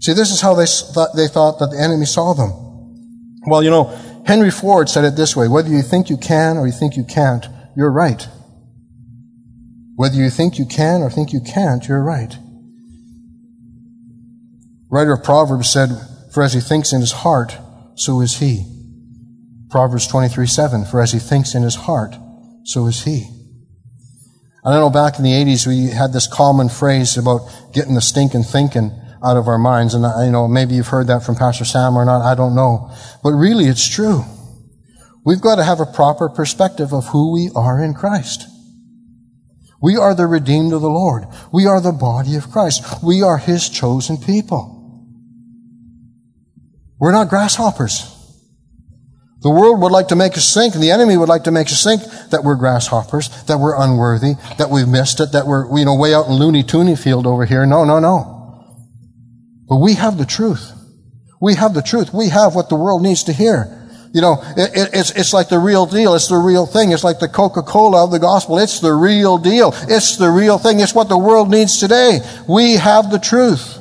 See, 0.00 0.12
this 0.12 0.30
is 0.30 0.40
how 0.40 0.54
they 0.54 0.66
thought, 0.66 1.16
they 1.16 1.26
thought 1.26 1.58
that 1.58 1.72
the 1.72 1.80
enemy 1.80 2.06
saw 2.06 2.32
them. 2.34 2.52
Well, 3.46 3.62
you 3.62 3.70
know, 3.70 3.84
Henry 4.24 4.52
Ford 4.52 4.88
said 4.88 5.04
it 5.04 5.16
this 5.16 5.34
way 5.34 5.48
whether 5.48 5.68
you 5.68 5.82
think 5.82 6.08
you 6.10 6.16
can 6.16 6.56
or 6.56 6.66
you 6.66 6.72
think 6.72 6.96
you 6.96 7.04
can't, 7.04 7.46
you're 7.76 7.90
right. 7.90 8.28
Whether 9.96 10.16
you 10.16 10.30
think 10.30 10.58
you 10.58 10.66
can 10.66 11.02
or 11.02 11.10
think 11.10 11.32
you 11.32 11.40
can't, 11.40 11.86
you're 11.88 12.04
right. 12.04 12.36
Writer 14.88 15.12
of 15.12 15.24
Proverbs 15.24 15.70
said, 15.70 15.90
For 16.32 16.42
as 16.42 16.52
he 16.52 16.60
thinks 16.60 16.92
in 16.92 17.00
his 17.00 17.12
heart, 17.12 17.56
so 17.96 18.20
is 18.20 18.38
he. 18.38 18.64
Proverbs 19.70 20.06
23 20.06 20.46
7, 20.46 20.84
for 20.84 21.00
as 21.00 21.12
he 21.12 21.18
thinks 21.18 21.54
in 21.54 21.62
his 21.62 21.74
heart, 21.74 22.14
so 22.64 22.86
is 22.86 23.04
he. 23.04 23.28
I 24.64 24.72
know 24.72 24.90
back 24.90 25.18
in 25.18 25.24
the 25.24 25.30
80s 25.30 25.66
we 25.66 25.90
had 25.90 26.12
this 26.12 26.26
common 26.26 26.68
phrase 26.68 27.16
about 27.16 27.48
getting 27.72 27.94
the 27.94 28.00
stinking 28.00 28.42
thinking 28.42 28.90
out 29.24 29.36
of 29.36 29.48
our 29.48 29.58
minds. 29.58 29.94
And 29.94 30.04
I, 30.04 30.24
you 30.24 30.32
know, 30.32 30.48
maybe 30.48 30.74
you've 30.74 30.88
heard 30.88 31.06
that 31.06 31.24
from 31.24 31.36
Pastor 31.36 31.64
Sam 31.64 31.96
or 31.96 32.04
not, 32.04 32.22
I 32.22 32.34
don't 32.34 32.54
know. 32.54 32.92
But 33.22 33.32
really 33.32 33.66
it's 33.66 33.88
true. 33.88 34.24
We've 35.24 35.40
got 35.40 35.56
to 35.56 35.64
have 35.64 35.80
a 35.80 35.86
proper 35.86 36.28
perspective 36.28 36.92
of 36.92 37.06
who 37.06 37.32
we 37.32 37.50
are 37.54 37.82
in 37.82 37.94
Christ. 37.94 38.46
We 39.80 39.96
are 39.96 40.14
the 40.14 40.26
redeemed 40.26 40.72
of 40.72 40.82
the 40.82 40.90
Lord. 40.90 41.26
We 41.52 41.66
are 41.66 41.80
the 41.80 41.92
body 41.92 42.36
of 42.36 42.50
Christ. 42.50 43.04
We 43.04 43.22
are 43.22 43.38
His 43.38 43.68
chosen 43.68 44.16
people. 44.16 44.75
We're 46.98 47.12
not 47.12 47.28
grasshoppers. 47.28 48.12
The 49.42 49.50
world 49.50 49.80
would 49.82 49.92
like 49.92 50.08
to 50.08 50.16
make 50.16 50.36
us 50.36 50.52
think, 50.54 50.74
and 50.74 50.82
the 50.82 50.90
enemy 50.90 51.16
would 51.16 51.28
like 51.28 51.44
to 51.44 51.50
make 51.50 51.68
us 51.68 51.84
think 51.84 52.02
that 52.30 52.42
we're 52.42 52.56
grasshoppers, 52.56 53.28
that 53.44 53.58
we're 53.58 53.80
unworthy, 53.80 54.34
that 54.58 54.70
we've 54.70 54.88
missed 54.88 55.20
it, 55.20 55.32
that 55.32 55.46
we're, 55.46 55.78
you 55.78 55.84
know, 55.84 55.94
way 55.94 56.14
out 56.14 56.26
in 56.26 56.32
Looney 56.32 56.64
Tooney 56.64 56.98
field 56.98 57.26
over 57.26 57.44
here. 57.44 57.66
No, 57.66 57.84
no, 57.84 58.00
no. 58.00 58.32
But 59.68 59.76
we 59.76 59.94
have 59.94 60.16
the 60.16 60.24
truth. 60.24 60.72
We 61.40 61.54
have 61.54 61.74
the 61.74 61.82
truth. 61.82 62.14
We 62.14 62.30
have 62.30 62.54
what 62.54 62.70
the 62.70 62.76
world 62.76 63.02
needs 63.02 63.24
to 63.24 63.32
hear. 63.32 63.88
You 64.12 64.22
know, 64.22 64.42
it, 64.56 64.70
it, 64.74 64.90
it's, 64.94 65.10
it's 65.10 65.32
like 65.34 65.50
the 65.50 65.58
real 65.58 65.84
deal. 65.84 66.14
It's 66.14 66.28
the 66.28 66.38
real 66.38 66.64
thing. 66.64 66.92
It's 66.92 67.04
like 67.04 67.18
the 67.18 67.28
Coca-Cola 67.28 68.04
of 68.04 68.10
the 68.10 68.18
gospel. 68.18 68.58
It's 68.58 68.80
the 68.80 68.94
real 68.94 69.36
deal. 69.36 69.74
It's 69.88 70.16
the 70.16 70.30
real 70.30 70.56
thing. 70.58 70.80
It's 70.80 70.94
what 70.94 71.10
the 71.10 71.18
world 71.18 71.50
needs 71.50 71.78
today. 71.78 72.20
We 72.48 72.76
have 72.76 73.10
the 73.10 73.18
truth. 73.18 73.78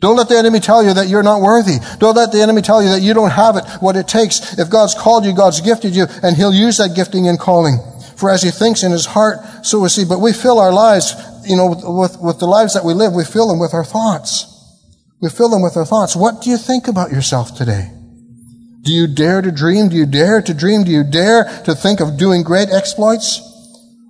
Don't 0.00 0.16
let 0.16 0.28
the 0.28 0.36
enemy 0.36 0.60
tell 0.60 0.84
you 0.84 0.92
that 0.94 1.08
you're 1.08 1.22
not 1.22 1.40
worthy. 1.40 1.78
Don't 1.98 2.16
let 2.16 2.30
the 2.30 2.42
enemy 2.42 2.60
tell 2.60 2.82
you 2.82 2.90
that 2.90 3.00
you 3.00 3.14
don't 3.14 3.30
have 3.30 3.56
it, 3.56 3.64
what 3.80 3.96
it 3.96 4.06
takes. 4.06 4.58
If 4.58 4.68
God's 4.68 4.94
called 4.94 5.24
you, 5.24 5.34
God's 5.34 5.62
gifted 5.62 5.96
you, 5.96 6.06
and 6.22 6.36
He'll 6.36 6.52
use 6.52 6.76
that 6.76 6.94
gifting 6.94 7.28
and 7.28 7.38
calling. 7.38 7.78
For 8.16 8.30
as 8.30 8.42
He 8.42 8.50
thinks 8.50 8.82
in 8.82 8.92
His 8.92 9.06
heart, 9.06 9.38
so 9.64 9.84
is 9.84 9.96
He. 9.96 10.04
But 10.04 10.20
we 10.20 10.34
fill 10.34 10.58
our 10.58 10.72
lives, 10.72 11.14
you 11.46 11.56
know, 11.56 11.68
with, 11.68 12.18
with 12.20 12.38
the 12.38 12.46
lives 12.46 12.74
that 12.74 12.84
we 12.84 12.92
live, 12.92 13.14
we 13.14 13.24
fill 13.24 13.48
them 13.48 13.58
with 13.58 13.72
our 13.72 13.84
thoughts. 13.84 14.52
We 15.22 15.30
fill 15.30 15.48
them 15.48 15.62
with 15.62 15.78
our 15.78 15.86
thoughts. 15.86 16.14
What 16.14 16.42
do 16.42 16.50
you 16.50 16.58
think 16.58 16.88
about 16.88 17.10
yourself 17.10 17.56
today? 17.56 17.90
Do 18.82 18.92
you 18.92 19.06
dare 19.06 19.40
to 19.40 19.50
dream? 19.50 19.88
Do 19.88 19.96
you 19.96 20.06
dare 20.06 20.42
to 20.42 20.52
dream? 20.52 20.84
Do 20.84 20.90
you 20.90 21.04
dare 21.04 21.44
to 21.64 21.74
think 21.74 22.00
of 22.00 22.18
doing 22.18 22.42
great 22.42 22.68
exploits? 22.70 23.40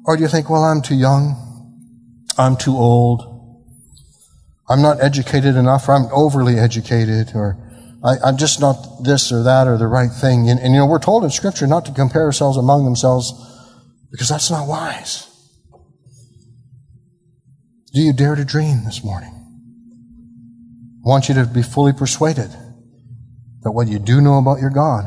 Or 0.05 0.16
do 0.16 0.22
you 0.22 0.29
think, 0.29 0.51
well, 0.51 0.64
I'm 0.64 0.83
too 0.83 0.96
young. 0.96 1.42
I'm 2.37 2.57
too 2.57 2.77
old. 2.77 3.36
I'm 4.68 4.83
not 4.83 5.02
educated 5.02 5.57
enough, 5.57 5.88
or 5.88 5.92
I'm 5.92 6.09
overly 6.12 6.59
educated, 6.59 7.33
or 7.35 7.57
I, 8.05 8.29
am 8.29 8.37
just 8.37 8.61
not 8.61 9.02
this 9.02 9.33
or 9.33 9.42
that 9.44 9.66
or 9.66 9.76
the 9.79 9.87
right 9.87 10.11
thing. 10.11 10.48
And, 10.50 10.61
and, 10.61 10.74
you 10.74 10.81
know, 10.81 10.87
we're 10.87 10.98
told 10.98 11.24
in 11.24 11.31
Scripture 11.31 11.66
not 11.66 11.85
to 11.87 11.92
compare 11.92 12.24
ourselves 12.24 12.57
among 12.57 12.85
themselves 12.85 13.33
because 14.11 14.29
that's 14.29 14.50
not 14.50 14.68
wise. 14.68 15.29
Do 17.92 18.00
you 18.00 18.12
dare 18.12 18.35
to 18.35 18.44
dream 18.44 18.85
this 18.85 19.02
morning? 19.02 19.33
I 21.05 21.09
want 21.09 21.29
you 21.29 21.35
to 21.37 21.46
be 21.46 21.62
fully 21.62 21.92
persuaded 21.92 22.50
that 23.62 23.72
what 23.72 23.88
you 23.88 23.98
do 23.98 24.20
know 24.20 24.38
about 24.38 24.61
your 24.61 24.70
God 24.70 25.05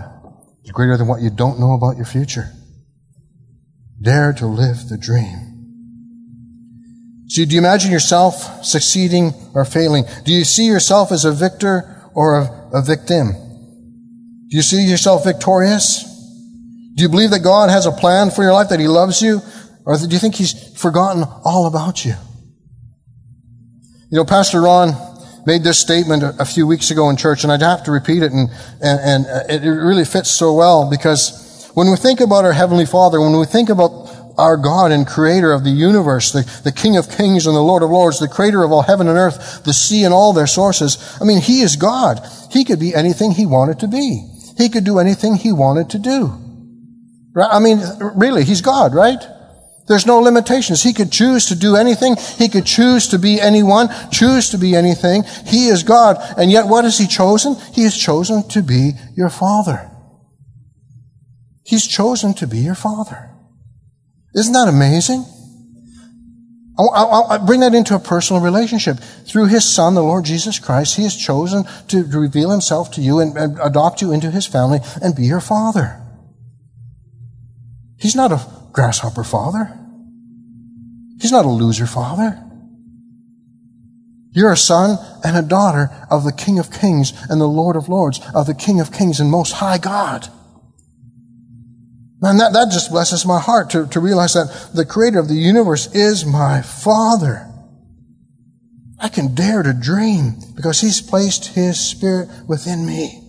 is 0.64 0.72
greater 0.72 0.98
than 0.98 1.08
what 1.08 1.22
you 1.22 1.30
don't 1.30 1.60
know 1.60 1.74
about 1.74 1.98
your 1.98 2.06
future. 2.06 2.52
Dare 4.02 4.34
to 4.34 4.48
live 4.48 4.88
the 4.88 4.98
dream. 4.98 5.49
So 7.30 7.46
do 7.46 7.54
you 7.54 7.60
imagine 7.60 7.92
yourself 7.92 8.66
succeeding 8.66 9.34
or 9.54 9.64
failing? 9.64 10.06
Do 10.26 10.32
you 10.34 10.44
see 10.44 10.66
yourself 10.66 11.12
as 11.12 11.26
a 11.26 11.32
victor 11.32 12.10
or 12.16 12.40
a, 12.40 12.70
a 12.74 12.82
victim? 12.82 13.34
Do 14.50 14.58
you 14.58 14.64
see 14.64 14.82
yourself 14.82 15.26
victorious? 15.26 16.04
Do 16.96 17.04
you 17.04 17.10
believe 17.10 17.30
that 17.30 17.44
God 17.44 17.70
has 17.70 17.86
a 17.86 17.92
plan 17.92 18.32
for 18.32 18.42
your 18.42 18.52
life, 18.52 18.70
that 18.70 18.80
He 18.80 18.88
loves 18.88 19.22
you? 19.22 19.42
Or 19.86 19.96
do 19.96 20.08
you 20.10 20.18
think 20.18 20.36
He's 20.36 20.76
forgotten 20.76 21.24
all 21.46 21.68
about 21.68 22.04
you? 22.04 22.16
You 24.12 24.18
know, 24.18 24.26
Pastor 24.26 24.62
Ron 24.62 24.94
made 25.46 25.64
this 25.64 25.80
statement 25.80 26.24
a, 26.24 26.46
few 26.46 26.66
weeks 26.66 26.90
ago 26.90 27.12
in 27.12 27.16
church, 27.16 27.44
and 27.44 27.54
I'd 27.54 27.62
have 27.62 27.84
to 27.84 27.92
repeat 27.92 28.24
it, 28.24 28.32
and, 28.32 28.50
and, 28.82 29.26
and 29.28 29.64
it 29.64 29.70
really 29.70 30.04
fits 30.04 30.32
so 30.32 30.56
well 30.56 30.90
because 30.90 31.72
when 31.76 31.92
we 31.92 31.96
think 31.96 32.20
about 32.22 32.44
our 32.44 32.54
Heavenly 32.54 32.88
Father, 32.88 33.22
when 33.22 33.38
we 33.38 33.46
think 33.46 33.70
about 33.70 34.10
our 34.40 34.58
God 34.58 34.92
and 34.92 35.06
creator 35.06 35.52
of 35.52 35.64
the 35.64 35.70
universe, 35.70 36.32
the, 36.32 36.50
the 36.64 36.72
King 36.72 36.98
of 36.98 37.10
kings 37.10 37.46
and 37.46 37.56
the 37.56 37.62
Lord 37.62 37.84
of 37.84 37.90
lords, 37.90 38.20
the 38.20 38.28
creator 38.28 38.64
of 38.64 38.72
all 38.72 38.82
heaven 38.82 39.08
and 39.08 39.18
earth, 39.18 39.64
the 39.66 39.74
sea 39.74 40.04
and 40.04 40.14
all 40.14 40.34
their 40.34 40.48
sources. 40.48 41.18
I 41.22 41.26
mean, 41.26 41.42
He 41.42 41.62
is 41.62 41.76
God. 41.76 42.22
He 42.50 42.66
could 42.66 42.80
be 42.80 42.96
anything 42.96 43.32
He 43.32 43.46
wanted 43.46 43.80
to 43.80 43.88
be. 43.88 44.26
He 44.58 44.70
could 44.70 44.84
do 44.84 45.00
anything 45.00 45.36
He 45.36 45.52
wanted 45.52 45.90
to 45.92 46.00
do. 46.00 46.34
Right? 47.34 47.50
I 47.52 47.60
mean, 47.60 47.80
really, 48.16 48.44
He's 48.44 48.62
God, 48.62 48.94
right? 48.94 49.22
There's 49.88 50.06
no 50.06 50.20
limitations. 50.20 50.84
He 50.84 50.94
could 50.94 51.12
choose 51.12 51.48
to 51.48 51.56
do 51.56 51.76
anything. 51.76 52.16
He 52.38 52.48
could 52.48 52.66
choose 52.66 53.08
to 53.08 53.18
be 53.18 53.42
anyone, 53.42 53.90
choose 54.12 54.50
to 54.52 54.58
be 54.60 54.76
anything. 54.76 55.24
He 55.48 55.68
is 55.68 55.82
God. 55.82 56.18
And 56.38 56.52
yet 56.52 56.68
what 56.68 56.84
has 56.84 57.00
He 57.00 57.08
chosen? 57.08 57.56
He 57.74 57.84
has 57.84 57.98
chosen 57.98 58.48
to 58.50 58.62
be 58.62 58.94
your 59.16 59.30
Father. 59.30 59.90
He's 61.64 61.88
chosen 61.88 62.34
to 62.36 62.48
be 62.48 62.60
your 62.60 62.76
Father. 62.76 63.29
Isn't 64.36 64.54
that 64.54 64.68
amazing? 64.68 65.26
I, 66.80 67.40
bring 67.46 67.60
that 67.60 67.76
into 67.76 67.94
a 67.94 68.00
personal 68.00 68.42
relationship. 68.42 69.00
Through 69.00 69.48
His 69.48 69.66
Son, 69.66 69.96
the 69.96 70.02
Lord 70.02 70.24
Jesus 70.24 70.60
Christ, 70.60 70.96
He 70.96 71.04
has 71.04 71.16
chosen 71.16 71.66
to, 71.90 72.06
reveal 72.06 72.52
Himself 72.52 72.92
to 72.92 73.02
you 73.02 73.20
and, 73.20 73.36
and 73.38 73.60
adopt 73.62 74.02
you 74.02 74.14
into 74.14 74.32
His 74.32 74.46
family 74.46 74.80
and 75.02 75.16
be 75.16 75.26
your 75.26 75.42
Father. 75.42 76.02
He's 77.98 78.16
not 78.16 78.32
a 78.32 78.42
grasshopper 78.72 79.26
father. 79.26 79.78
He's 81.20 81.34
not 81.34 81.46
a 81.46 81.50
loser 81.50 81.86
father. 81.86 82.42
You're 84.32 84.54
a 84.54 84.58
son 84.58 84.98
and 85.24 85.36
a 85.36 85.42
daughter 85.42 85.90
of 86.10 86.24
the 86.24 86.32
King 86.32 86.60
of 86.60 86.72
Kings 86.72 87.14
and 87.30 87.42
the 87.42 87.48
Lord 87.48 87.76
of 87.76 87.90
Lords, 87.90 88.22
of 88.34 88.46
the 88.46 88.54
King 88.54 88.80
of 88.80 88.94
Kings 88.94 89.20
and 89.20 89.30
Most 89.30 89.54
High 89.54 89.80
God. 89.80 90.30
Man, 92.22 92.38
that, 92.38 92.52
that 92.54 92.70
just 92.72 92.92
blesses 92.92 93.26
my 93.26 93.40
heart 93.40 93.70
to, 93.72 93.88
to 93.88 94.00
realize 94.00 94.34
that 94.34 94.72
the 94.74 94.86
creator 94.86 95.20
of 95.20 95.30
the 95.30 95.36
universe 95.36 95.94
is 95.96 96.26
my 96.26 96.62
Father. 96.62 97.48
I 99.00 99.08
can 99.08 99.34
dare 99.34 99.64
to 99.64 99.74
dream 99.74 100.36
because 100.56 100.82
He's 100.82 101.02
placed 101.02 101.56
His 101.56 101.80
Spirit 101.80 102.30
within 102.48 102.86
me. 102.86 103.24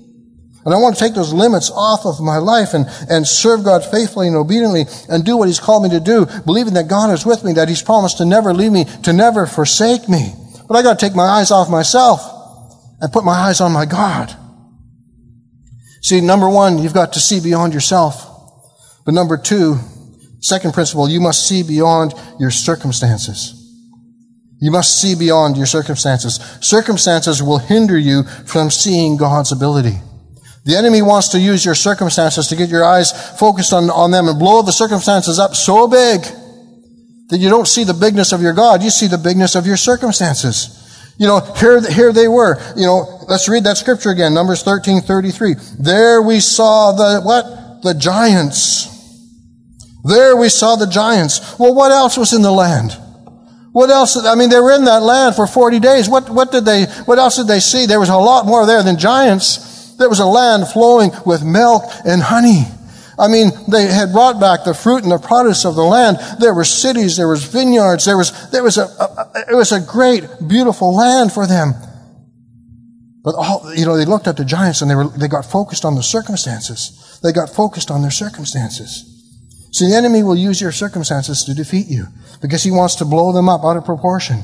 And 0.64 0.74
I 0.74 0.78
want 0.78 0.96
to 0.96 1.00
take 1.00 1.14
those 1.14 1.32
limits 1.32 1.70
off 1.70 2.04
of 2.04 2.20
my 2.20 2.36
life 2.36 2.74
and, 2.74 2.86
and 3.08 3.26
serve 3.26 3.64
God 3.64 3.84
faithfully 3.84 4.26
and 4.26 4.36
obediently 4.36 4.84
and 5.08 5.24
do 5.24 5.36
what 5.36 5.46
He's 5.46 5.60
called 5.60 5.84
me 5.84 5.90
to 5.90 6.00
do, 6.00 6.26
believing 6.44 6.74
that 6.74 6.88
God 6.88 7.12
is 7.12 7.24
with 7.24 7.44
me, 7.44 7.52
that 7.54 7.68
He's 7.68 7.82
promised 7.82 8.18
to 8.18 8.24
never 8.24 8.52
leave 8.52 8.72
me, 8.72 8.84
to 9.04 9.12
never 9.12 9.46
forsake 9.46 10.08
me. 10.08 10.34
But 10.66 10.76
I 10.76 10.82
got 10.82 10.98
to 10.98 11.06
take 11.06 11.16
my 11.16 11.24
eyes 11.24 11.52
off 11.52 11.70
myself 11.70 12.20
and 13.00 13.12
put 13.12 13.24
my 13.24 13.32
eyes 13.32 13.60
on 13.60 13.72
my 13.72 13.86
God. 13.86 14.36
See, 16.02 16.20
number 16.20 16.48
one, 16.48 16.78
you've 16.78 16.94
got 16.94 17.12
to 17.12 17.20
see 17.20 17.40
beyond 17.40 17.72
yourself. 17.72 18.29
But 19.10 19.14
number 19.16 19.36
two, 19.36 19.76
second 20.38 20.72
principle, 20.72 21.08
you 21.08 21.20
must 21.20 21.44
see 21.48 21.64
beyond 21.64 22.14
your 22.38 22.52
circumstances. 22.52 23.56
You 24.60 24.70
must 24.70 25.00
see 25.00 25.16
beyond 25.16 25.56
your 25.56 25.66
circumstances. 25.66 26.36
Circumstances 26.60 27.42
will 27.42 27.58
hinder 27.58 27.98
you 27.98 28.22
from 28.22 28.70
seeing 28.70 29.16
God's 29.16 29.50
ability. 29.50 29.98
The 30.64 30.76
enemy 30.76 31.02
wants 31.02 31.30
to 31.30 31.40
use 31.40 31.64
your 31.64 31.74
circumstances 31.74 32.46
to 32.46 32.54
get 32.54 32.68
your 32.68 32.84
eyes 32.84 33.10
focused 33.36 33.72
on, 33.72 33.90
on 33.90 34.12
them 34.12 34.28
and 34.28 34.38
blow 34.38 34.62
the 34.62 34.70
circumstances 34.70 35.40
up 35.40 35.56
so 35.56 35.88
big 35.88 36.20
that 37.30 37.38
you 37.38 37.48
don't 37.48 37.66
see 37.66 37.82
the 37.82 37.92
bigness 37.92 38.30
of 38.30 38.40
your 38.40 38.52
God. 38.52 38.80
You 38.80 38.90
see 38.90 39.08
the 39.08 39.18
bigness 39.18 39.56
of 39.56 39.66
your 39.66 39.76
circumstances. 39.76 41.16
You 41.18 41.26
know, 41.26 41.40
here, 41.56 41.80
here 41.90 42.12
they 42.12 42.28
were. 42.28 42.60
You 42.76 42.86
know, 42.86 43.24
let's 43.28 43.48
read 43.48 43.64
that 43.64 43.76
scripture 43.76 44.10
again. 44.10 44.34
Numbers 44.34 44.62
13, 44.62 45.00
33. 45.00 45.56
There 45.80 46.22
we 46.22 46.38
saw 46.38 46.92
the, 46.92 47.20
what? 47.22 47.82
The 47.82 47.94
giants. 47.94 48.99
There 50.04 50.36
we 50.36 50.48
saw 50.48 50.76
the 50.76 50.86
giants. 50.86 51.58
Well, 51.58 51.74
what 51.74 51.92
else 51.92 52.16
was 52.16 52.32
in 52.32 52.42
the 52.42 52.52
land? 52.52 52.96
What 53.72 53.90
else? 53.90 54.16
I 54.16 54.34
mean, 54.34 54.50
they 54.50 54.58
were 54.58 54.72
in 54.72 54.84
that 54.86 55.02
land 55.02 55.36
for 55.36 55.46
40 55.46 55.78
days. 55.78 56.08
What, 56.08 56.28
what 56.28 56.50
did 56.50 56.64
they, 56.64 56.86
what 57.04 57.18
else 57.18 57.36
did 57.36 57.46
they 57.46 57.60
see? 57.60 57.86
There 57.86 58.00
was 58.00 58.08
a 58.08 58.16
lot 58.16 58.46
more 58.46 58.66
there 58.66 58.82
than 58.82 58.98
giants. 58.98 59.94
There 59.96 60.08
was 60.08 60.18
a 60.18 60.26
land 60.26 60.66
flowing 60.68 61.10
with 61.24 61.44
milk 61.44 61.84
and 62.04 62.22
honey. 62.22 62.64
I 63.18 63.28
mean, 63.28 63.50
they 63.70 63.86
had 63.86 64.12
brought 64.12 64.40
back 64.40 64.64
the 64.64 64.72
fruit 64.72 65.02
and 65.02 65.12
the 65.12 65.18
produce 65.18 65.66
of 65.66 65.74
the 65.74 65.84
land. 65.84 66.16
There 66.40 66.54
were 66.54 66.64
cities, 66.64 67.18
there 67.18 67.28
was 67.28 67.44
vineyards, 67.44 68.06
there 68.06 68.16
was, 68.16 68.50
there 68.50 68.62
was 68.62 68.78
a, 68.78 68.84
a 68.84 69.52
it 69.52 69.54
was 69.54 69.72
a 69.72 69.80
great, 69.80 70.24
beautiful 70.48 70.96
land 70.96 71.30
for 71.30 71.46
them. 71.46 71.74
But 73.22 73.34
all, 73.34 73.70
you 73.74 73.84
know, 73.84 73.98
they 73.98 74.06
looked 74.06 74.26
at 74.26 74.38
the 74.38 74.44
giants 74.44 74.80
and 74.80 74.90
they 74.90 74.94
were, 74.94 75.08
they 75.08 75.28
got 75.28 75.44
focused 75.44 75.84
on 75.84 75.94
the 75.94 76.02
circumstances. 76.02 77.20
They 77.22 77.32
got 77.32 77.50
focused 77.50 77.90
on 77.90 78.00
their 78.00 78.10
circumstances. 78.10 79.09
See, 79.72 79.88
the 79.88 79.96
enemy 79.96 80.22
will 80.22 80.36
use 80.36 80.60
your 80.60 80.72
circumstances 80.72 81.44
to 81.44 81.54
defeat 81.54 81.86
you 81.88 82.06
because 82.42 82.62
he 82.62 82.70
wants 82.70 82.96
to 82.96 83.04
blow 83.04 83.32
them 83.32 83.48
up 83.48 83.64
out 83.64 83.76
of 83.76 83.84
proportion. 83.84 84.42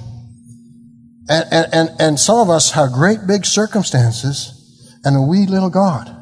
And, 1.29 1.45
and, 1.51 1.75
and, 1.75 1.91
and 2.01 2.21
some 2.21 2.39
of 2.39 2.49
us 2.49 2.73
have 2.73 2.93
great 2.93 3.27
big 3.27 3.45
circumstances 3.45 5.01
and 5.05 5.17
a 5.17 5.21
wee 5.21 5.47
little 5.47 5.71
God. 5.71 6.13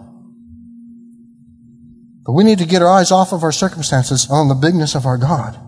But 2.25 2.33
we 2.33 2.45
need 2.45 2.59
to 2.59 2.67
get 2.67 2.81
our 2.81 2.89
eyes 2.89 3.13
off 3.13 3.33
of 3.33 3.43
our 3.43 3.53
circumstances 3.53 4.29
on 4.31 4.49
the 4.49 4.55
bigness 4.55 4.95
of 4.95 5.05
our 5.05 5.19
God. 5.19 5.61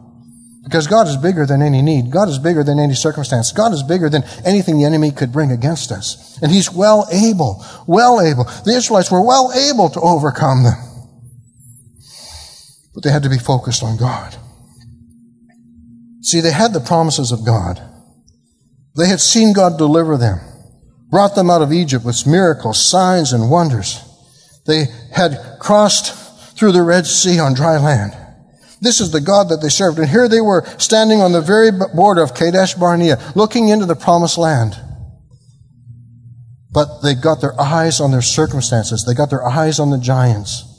Because 0.64 0.86
God 0.86 1.06
is 1.06 1.16
bigger 1.16 1.46
than 1.46 1.62
any 1.62 1.80
need. 1.80 2.10
God 2.10 2.28
is 2.28 2.38
bigger 2.38 2.64
than 2.64 2.80
any 2.80 2.94
circumstance. 2.94 3.52
God 3.52 3.72
is 3.72 3.84
bigger 3.84 4.08
than 4.08 4.24
anything 4.44 4.78
the 4.78 4.84
enemy 4.84 5.12
could 5.12 5.30
bring 5.30 5.52
against 5.52 5.92
us. 5.92 6.38
And 6.42 6.50
He's 6.50 6.72
well 6.72 7.06
able, 7.12 7.64
well 7.86 8.20
able. 8.20 8.44
The 8.64 8.74
Israelites 8.74 9.12
were 9.12 9.24
well 9.24 9.52
able 9.52 9.90
to 9.90 10.00
overcome 10.00 10.64
them. 10.64 10.85
But 12.96 13.04
they 13.04 13.12
had 13.12 13.24
to 13.24 13.28
be 13.28 13.38
focused 13.38 13.82
on 13.82 13.98
God. 13.98 14.34
See, 16.22 16.40
they 16.40 16.50
had 16.50 16.72
the 16.72 16.80
promises 16.80 17.30
of 17.30 17.44
God. 17.44 17.78
They 18.96 19.06
had 19.06 19.20
seen 19.20 19.52
God 19.52 19.76
deliver 19.76 20.16
them, 20.16 20.40
brought 21.10 21.34
them 21.34 21.50
out 21.50 21.60
of 21.60 21.74
Egypt 21.74 22.06
with 22.06 22.26
miracles, 22.26 22.82
signs, 22.82 23.34
and 23.34 23.50
wonders. 23.50 24.02
They 24.66 24.86
had 25.12 25.58
crossed 25.60 26.56
through 26.56 26.72
the 26.72 26.82
Red 26.82 27.06
Sea 27.06 27.38
on 27.38 27.52
dry 27.52 27.76
land. 27.76 28.16
This 28.80 29.02
is 29.02 29.12
the 29.12 29.20
God 29.20 29.50
that 29.50 29.60
they 29.60 29.68
served. 29.68 29.98
And 29.98 30.08
here 30.08 30.26
they 30.26 30.40
were 30.40 30.64
standing 30.78 31.20
on 31.20 31.32
the 31.32 31.42
very 31.42 31.70
border 31.70 32.22
of 32.22 32.34
Kadesh 32.34 32.74
Barnea, 32.74 33.20
looking 33.34 33.68
into 33.68 33.84
the 33.84 33.94
promised 33.94 34.38
land. 34.38 34.74
But 36.72 37.02
they 37.02 37.14
got 37.14 37.42
their 37.42 37.60
eyes 37.60 38.00
on 38.00 38.10
their 38.10 38.22
circumstances. 38.22 39.04
They 39.04 39.14
got 39.14 39.28
their 39.28 39.46
eyes 39.46 39.78
on 39.78 39.90
the 39.90 39.98
giants 39.98 40.75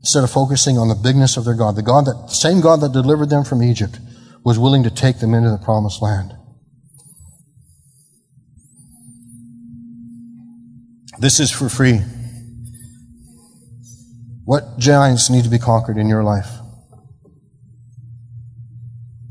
instead 0.00 0.24
of 0.24 0.30
focusing 0.30 0.78
on 0.78 0.88
the 0.88 0.94
bigness 0.94 1.36
of 1.36 1.44
their 1.44 1.54
God. 1.54 1.76
The 1.76 1.82
God 1.82 2.04
that, 2.06 2.30
same 2.30 2.60
God 2.60 2.80
that 2.80 2.92
delivered 2.92 3.30
them 3.30 3.44
from 3.44 3.62
Egypt 3.62 3.98
was 4.44 4.58
willing 4.58 4.82
to 4.84 4.90
take 4.90 5.18
them 5.18 5.34
into 5.34 5.50
the 5.50 5.58
promised 5.58 6.00
land. 6.00 6.34
This 11.18 11.40
is 11.40 11.50
for 11.50 11.68
free. 11.68 12.00
What 14.44 14.78
giants 14.78 15.28
need 15.28 15.44
to 15.44 15.50
be 15.50 15.58
conquered 15.58 15.98
in 15.98 16.08
your 16.08 16.22
life? 16.22 16.48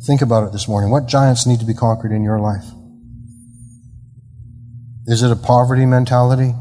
Think 0.06 0.22
about 0.22 0.48
it 0.48 0.52
this 0.52 0.68
morning. 0.68 0.92
What 0.92 1.08
giants 1.08 1.48
need 1.48 1.60
to 1.60 1.66
be 1.66 1.74
conquered 1.74 2.12
in 2.12 2.24
your 2.24 2.40
life? 2.40 2.66
Is 5.06 5.24
it 5.24 5.32
a 5.32 5.36
poverty 5.36 5.86
mentality? 5.86 6.54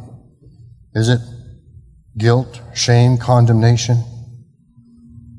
Is 0.95 1.09
it 1.09 1.21
guilt, 2.18 2.61
shame, 2.74 3.18
condemnation? 3.18 4.02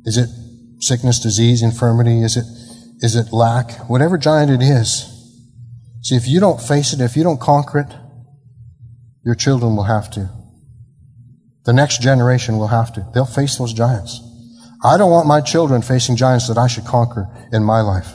Is 0.06 0.18
it 0.18 0.30
sickness, 0.80 1.20
disease, 1.20 1.62
infirmity? 1.62 2.22
Is 2.22 2.38
it, 2.38 2.46
is 3.04 3.16
it 3.16 3.34
lack? 3.34 3.90
Whatever 3.90 4.18
giant 4.18 4.52
it 4.52 4.62
is. 4.62 5.14
See, 6.04 6.16
if 6.16 6.28
you 6.28 6.40
don't 6.40 6.62
face 6.62 6.94
it, 6.94 7.02
if 7.02 7.18
you 7.18 7.24
don't 7.24 7.40
conquer 7.40 7.80
it, 7.80 7.94
your 9.24 9.36
children 9.36 9.76
will 9.76 9.84
have 9.84 10.10
to. 10.12 10.30
The 11.66 11.74
next 11.74 12.02
generation 12.02 12.58
will 12.58 12.68
have 12.68 12.94
to. 12.94 13.06
They'll 13.14 13.26
face 13.26 13.58
those 13.58 13.74
giants. 13.74 14.22
I 14.84 14.98
don't 14.98 15.12
want 15.12 15.28
my 15.28 15.42
children 15.42 15.82
facing 15.82 16.16
giants 16.16 16.48
that 16.48 16.58
I 16.58 16.68
should 16.68 16.86
conquer 16.86 17.28
in 17.52 17.64
my 17.64 17.82
life. 17.82 18.14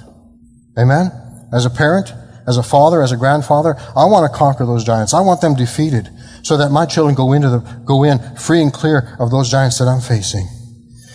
Amen? 0.79 1.11
As 1.53 1.67
a 1.67 1.71
parent, 1.71 2.15
as 2.47 2.57
a 2.57 2.63
father, 2.63 3.03
as 3.03 3.13
a 3.13 3.17
grandfather, 3.17 3.77
I 3.95 4.07
want 4.07 4.31
to 4.31 4.39
conquer 4.39 4.65
those 4.65 4.85
giants. 4.85 5.13
I 5.13 5.21
want 5.21 5.41
them 5.41 5.55
defeated 5.55 6.09
so 6.43 6.57
that 6.57 6.71
my 6.71 6.87
children 6.87 7.15
go 7.15 7.33
into 7.33 7.49
the, 7.49 7.59
go 7.85 8.05
in 8.05 8.19
free 8.37 8.63
and 8.63 8.73
clear 8.73 9.17
of 9.19 9.31
those 9.31 9.51
giants 9.51 9.79
that 9.79 9.89
I'm 9.89 10.01
facing. 10.01 10.47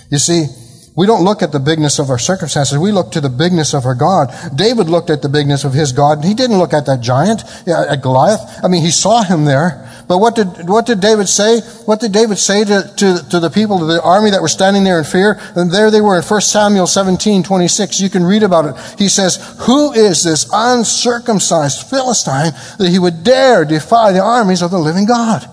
You 0.10 0.18
see, 0.18 0.48
we 0.98 1.06
don't 1.06 1.24
look 1.24 1.44
at 1.44 1.52
the 1.52 1.60
bigness 1.60 2.00
of 2.00 2.10
our 2.10 2.18
circumstances. 2.18 2.76
We 2.76 2.92
look 2.92 3.12
to 3.12 3.22
the 3.22 3.30
bigness 3.30 3.76
of 3.76 3.86
our 3.86 3.94
God. 3.94 4.34
David 4.56 4.90
looked 4.90 5.12
at 5.12 5.22
the 5.22 5.30
bigness 5.30 5.64
of 5.64 5.74
his 5.74 5.92
God. 5.92 6.18
And 6.20 6.26
he 6.26 6.34
didn't 6.34 6.58
look 6.58 6.74
at 6.74 6.88
that 6.88 7.02
giant, 7.02 7.44
at 7.68 8.02
Goliath. 8.02 8.42
I 8.64 8.68
mean, 8.68 8.82
he 8.82 8.90
saw 8.90 9.22
him 9.22 9.46
there, 9.46 9.88
but 10.08 10.20
what 10.20 10.36
did, 10.36 10.70
what 10.70 10.86
did 10.86 11.02
David 11.02 11.28
say? 11.28 11.60
What 11.86 12.00
did 12.00 12.14
David 12.14 12.38
say 12.38 12.64
to, 12.64 12.94
to, 12.96 13.30
to 13.30 13.40
the 13.42 13.50
people, 13.50 13.80
to 13.80 13.86
the 13.86 14.02
army 14.02 14.32
that 14.32 14.42
were 14.42 14.48
standing 14.48 14.86
there 14.86 15.00
in 15.00 15.04
fear? 15.04 15.38
And 15.56 15.70
there 15.70 15.92
they 15.92 16.00
were 16.00 16.16
in 16.16 16.24
1 16.24 16.42
Samuel 16.42 16.88
17, 16.88 17.44
26. 17.44 18.00
You 18.00 18.10
can 18.10 18.24
read 18.24 18.44
about 18.44 18.66
it. 18.66 19.00
He 19.00 19.10
says, 19.10 19.58
Who 19.62 19.92
is 19.92 20.24
this 20.24 20.50
uncircumcised 20.54 21.90
Philistine 21.90 22.54
that 22.78 22.90
he 22.90 23.00
would 23.00 23.26
dare 23.26 23.66
defy 23.66 24.14
the 24.14 24.24
armies 24.24 24.62
of 24.62 24.72
the 24.72 24.80
living 24.80 25.06
God? 25.06 25.46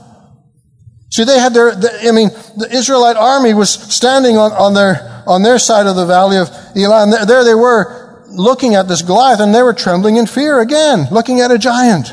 See, 1.11 1.25
they 1.25 1.39
had 1.39 1.53
their, 1.53 1.73
I 1.73 2.13
mean, 2.13 2.31
the 2.57 2.69
Israelite 2.71 3.17
army 3.17 3.55
was 3.55 3.71
standing 3.71 4.37
on, 4.37 4.53
on 4.53 4.75
their, 4.75 5.25
on 5.27 5.43
their 5.43 5.59
side 5.59 5.87
of 5.87 5.97
the 5.97 6.07
valley 6.07 6.39
of 6.39 6.49
Elah, 6.77 7.03
and 7.03 7.13
there, 7.13 7.27
there 7.27 7.45
they 7.45 7.55
were 7.55 8.25
looking 8.29 8.77
at 8.77 8.87
this 8.87 9.03
Goliath, 9.03 9.41
and 9.41 9.55
they 9.55 9.63
were 9.63 9.75
trembling 9.75 10.17
in 10.17 10.27
fear 10.27 10.61
again, 10.61 11.07
looking 11.11 11.41
at 11.41 11.51
a 11.51 11.59
giant. 11.59 12.13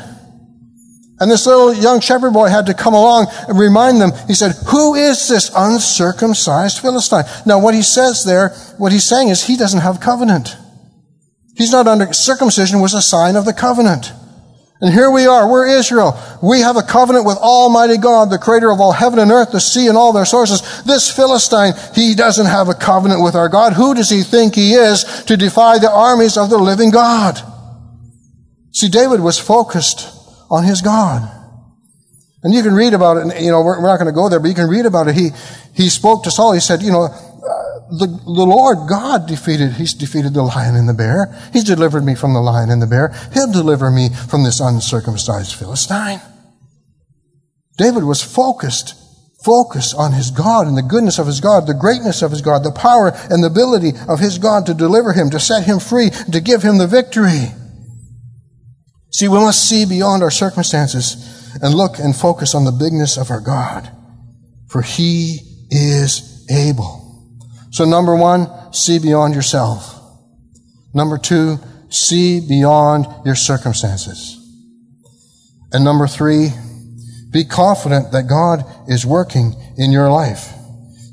And 1.22 1.30
this 1.30 1.46
little 1.46 1.72
young 1.72 2.00
shepherd 2.00 2.32
boy 2.32 2.48
had 2.48 2.66
to 2.66 2.74
come 2.74 2.94
along 2.94 3.28
and 3.46 3.56
remind 3.56 4.00
them. 4.00 4.10
He 4.26 4.34
said, 4.34 4.56
Who 4.70 4.96
is 4.96 5.28
this 5.28 5.52
uncircumcised 5.54 6.80
Philistine? 6.80 7.22
Now, 7.46 7.60
what 7.60 7.74
he 7.74 7.82
says 7.82 8.24
there, 8.24 8.48
what 8.76 8.90
he's 8.90 9.04
saying 9.04 9.28
is 9.28 9.44
he 9.44 9.56
doesn't 9.56 9.82
have 9.82 10.00
covenant. 10.00 10.56
He's 11.54 11.70
not 11.70 11.86
under, 11.86 12.12
circumcision 12.12 12.80
was 12.80 12.92
a 12.92 13.00
sign 13.00 13.36
of 13.36 13.44
the 13.44 13.52
covenant. 13.52 14.12
And 14.80 14.92
here 14.92 15.12
we 15.12 15.26
are, 15.26 15.48
we're 15.48 15.68
Israel. 15.68 16.20
We 16.42 16.58
have 16.58 16.76
a 16.76 16.82
covenant 16.82 17.24
with 17.24 17.36
Almighty 17.36 17.98
God, 17.98 18.28
the 18.28 18.38
creator 18.38 18.72
of 18.72 18.80
all 18.80 18.90
heaven 18.90 19.20
and 19.20 19.30
earth, 19.30 19.52
the 19.52 19.60
sea 19.60 19.86
and 19.86 19.96
all 19.96 20.12
their 20.12 20.24
sources. 20.24 20.82
This 20.82 21.08
Philistine, 21.08 21.74
he 21.94 22.16
doesn't 22.16 22.46
have 22.46 22.68
a 22.68 22.74
covenant 22.74 23.22
with 23.22 23.36
our 23.36 23.48
God. 23.48 23.74
Who 23.74 23.94
does 23.94 24.10
he 24.10 24.24
think 24.24 24.56
he 24.56 24.72
is 24.72 25.04
to 25.26 25.36
defy 25.36 25.78
the 25.78 25.88
armies 25.88 26.36
of 26.36 26.50
the 26.50 26.58
living 26.58 26.90
God? 26.90 27.40
See, 28.72 28.88
David 28.88 29.20
was 29.20 29.38
focused 29.38 30.18
on 30.52 30.64
his 30.64 30.82
God. 30.82 31.28
And 32.44 32.52
you 32.52 32.62
can 32.62 32.74
read 32.74 32.92
about 32.92 33.16
it, 33.16 33.40
you 33.40 33.50
know, 33.50 33.62
we're, 33.62 33.80
we're 33.80 33.88
not 33.88 33.96
going 33.96 34.12
to 34.12 34.12
go 34.12 34.28
there, 34.28 34.38
but 34.38 34.48
you 34.48 34.54
can 34.54 34.68
read 34.68 34.84
about 34.84 35.08
it. 35.08 35.14
He, 35.14 35.30
he 35.74 35.88
spoke 35.88 36.24
to 36.24 36.30
Saul. 36.30 36.52
He 36.52 36.60
said, 36.60 36.82
you 36.82 36.92
know, 36.92 37.04
uh, 37.04 37.96
the, 37.96 38.06
the 38.06 38.44
Lord 38.44 38.88
God 38.88 39.26
defeated, 39.26 39.72
He's 39.72 39.94
defeated 39.94 40.34
the 40.34 40.42
lion 40.42 40.76
and 40.76 40.88
the 40.88 40.94
bear. 40.94 41.34
He's 41.52 41.64
delivered 41.64 42.04
me 42.04 42.14
from 42.14 42.34
the 42.34 42.40
lion 42.40 42.68
and 42.68 42.82
the 42.82 42.86
bear. 42.86 43.14
He'll 43.32 43.50
deliver 43.50 43.90
me 43.90 44.10
from 44.10 44.44
this 44.44 44.60
uncircumcised 44.60 45.54
Philistine. 45.54 46.20
David 47.78 48.04
was 48.04 48.22
focused, 48.22 48.94
focused 49.42 49.94
on 49.96 50.12
his 50.12 50.30
God 50.30 50.66
and 50.66 50.76
the 50.76 50.82
goodness 50.82 51.18
of 51.18 51.26
his 51.26 51.40
God, 51.40 51.66
the 51.66 51.74
greatness 51.74 52.22
of 52.22 52.32
his 52.32 52.42
God, 52.42 52.64
the 52.64 52.72
power 52.72 53.12
and 53.30 53.42
the 53.42 53.48
ability 53.48 53.92
of 54.08 54.18
his 54.18 54.36
God 54.36 54.66
to 54.66 54.74
deliver 54.74 55.12
him, 55.12 55.30
to 55.30 55.40
set 55.40 55.64
him 55.64 55.78
free, 55.78 56.10
to 56.10 56.40
give 56.40 56.62
him 56.62 56.76
the 56.78 56.86
victory. 56.86 57.54
See, 59.12 59.28
we 59.28 59.38
must 59.38 59.68
see 59.68 59.84
beyond 59.84 60.22
our 60.22 60.30
circumstances 60.30 61.58
and 61.62 61.74
look 61.74 61.98
and 61.98 62.16
focus 62.16 62.54
on 62.54 62.64
the 62.64 62.72
bigness 62.72 63.18
of 63.18 63.30
our 63.30 63.40
God, 63.40 63.90
for 64.68 64.80
he 64.80 65.40
is 65.70 66.46
able. 66.50 66.98
So 67.70 67.84
number 67.84 68.16
one, 68.16 68.48
see 68.72 68.98
beyond 68.98 69.34
yourself. 69.34 70.00
Number 70.94 71.18
two, 71.18 71.58
see 71.90 72.40
beyond 72.40 73.06
your 73.24 73.34
circumstances. 73.34 74.38
And 75.72 75.84
number 75.84 76.06
three, 76.06 76.50
be 77.30 77.44
confident 77.44 78.12
that 78.12 78.28
God 78.28 78.64
is 78.88 79.06
working 79.06 79.54
in 79.76 79.92
your 79.92 80.10
life. 80.10 80.52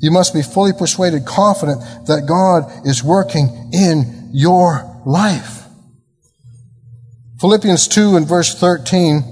You 0.00 0.10
must 0.10 0.32
be 0.32 0.42
fully 0.42 0.72
persuaded, 0.72 1.26
confident 1.26 1.80
that 2.06 2.26
God 2.26 2.86
is 2.86 3.04
working 3.04 3.70
in 3.72 4.30
your 4.32 5.02
life. 5.04 5.59
Philippians 7.40 7.88
2 7.88 8.16
and 8.16 8.28
verse 8.28 8.54
13. 8.54 9.24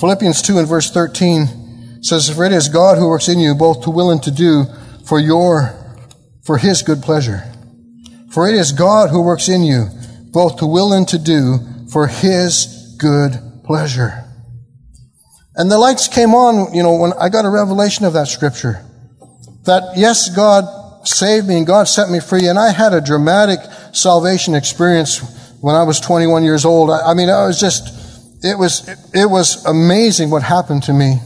Philippians 0.00 0.42
2 0.42 0.58
and 0.58 0.66
verse 0.66 0.90
13 0.90 2.02
says, 2.02 2.28
For 2.28 2.44
it 2.44 2.50
is 2.50 2.68
God 2.68 2.98
who 2.98 3.08
works 3.08 3.28
in 3.28 3.38
you 3.38 3.54
both 3.54 3.84
to 3.84 3.90
will 3.90 4.10
and 4.10 4.20
to 4.24 4.32
do 4.32 4.64
for 5.04 5.20
your, 5.20 5.72
for 6.44 6.58
his 6.58 6.82
good 6.82 7.00
pleasure. 7.00 7.44
For 8.32 8.48
it 8.48 8.56
is 8.56 8.72
God 8.72 9.10
who 9.10 9.22
works 9.22 9.48
in 9.48 9.62
you, 9.62 9.86
both 10.32 10.56
to 10.56 10.66
will 10.66 10.92
and 10.92 11.06
to 11.08 11.18
do 11.18 11.58
for 11.92 12.08
his 12.08 12.96
good 12.98 13.38
pleasure. 13.62 14.24
And 15.54 15.70
the 15.70 15.78
lights 15.78 16.08
came 16.08 16.34
on, 16.34 16.74
you 16.74 16.82
know, 16.82 16.96
when 16.96 17.12
I 17.12 17.28
got 17.28 17.44
a 17.44 17.50
revelation 17.50 18.04
of 18.04 18.14
that 18.14 18.26
scripture. 18.26 18.84
That 19.66 19.92
yes, 19.96 20.34
God 20.34 21.06
saved 21.06 21.46
me 21.46 21.58
and 21.58 21.66
God 21.66 21.84
set 21.84 22.10
me 22.10 22.18
free, 22.18 22.48
and 22.48 22.58
I 22.58 22.72
had 22.72 22.94
a 22.94 23.00
dramatic 23.00 23.60
salvation 23.92 24.56
experience 24.56 25.20
when 25.62 25.76
I 25.76 25.84
was 25.84 26.00
21 26.00 26.42
years 26.42 26.64
old. 26.64 26.90
I, 26.90 27.12
I 27.12 27.14
mean, 27.14 27.30
I 27.30 27.46
was 27.46 27.58
just, 27.58 27.86
it 28.42 28.58
was, 28.58 28.86
it 29.14 29.30
was 29.30 29.64
amazing 29.64 30.28
what 30.28 30.42
happened 30.42 30.82
to 30.84 30.92
me. 30.92 31.20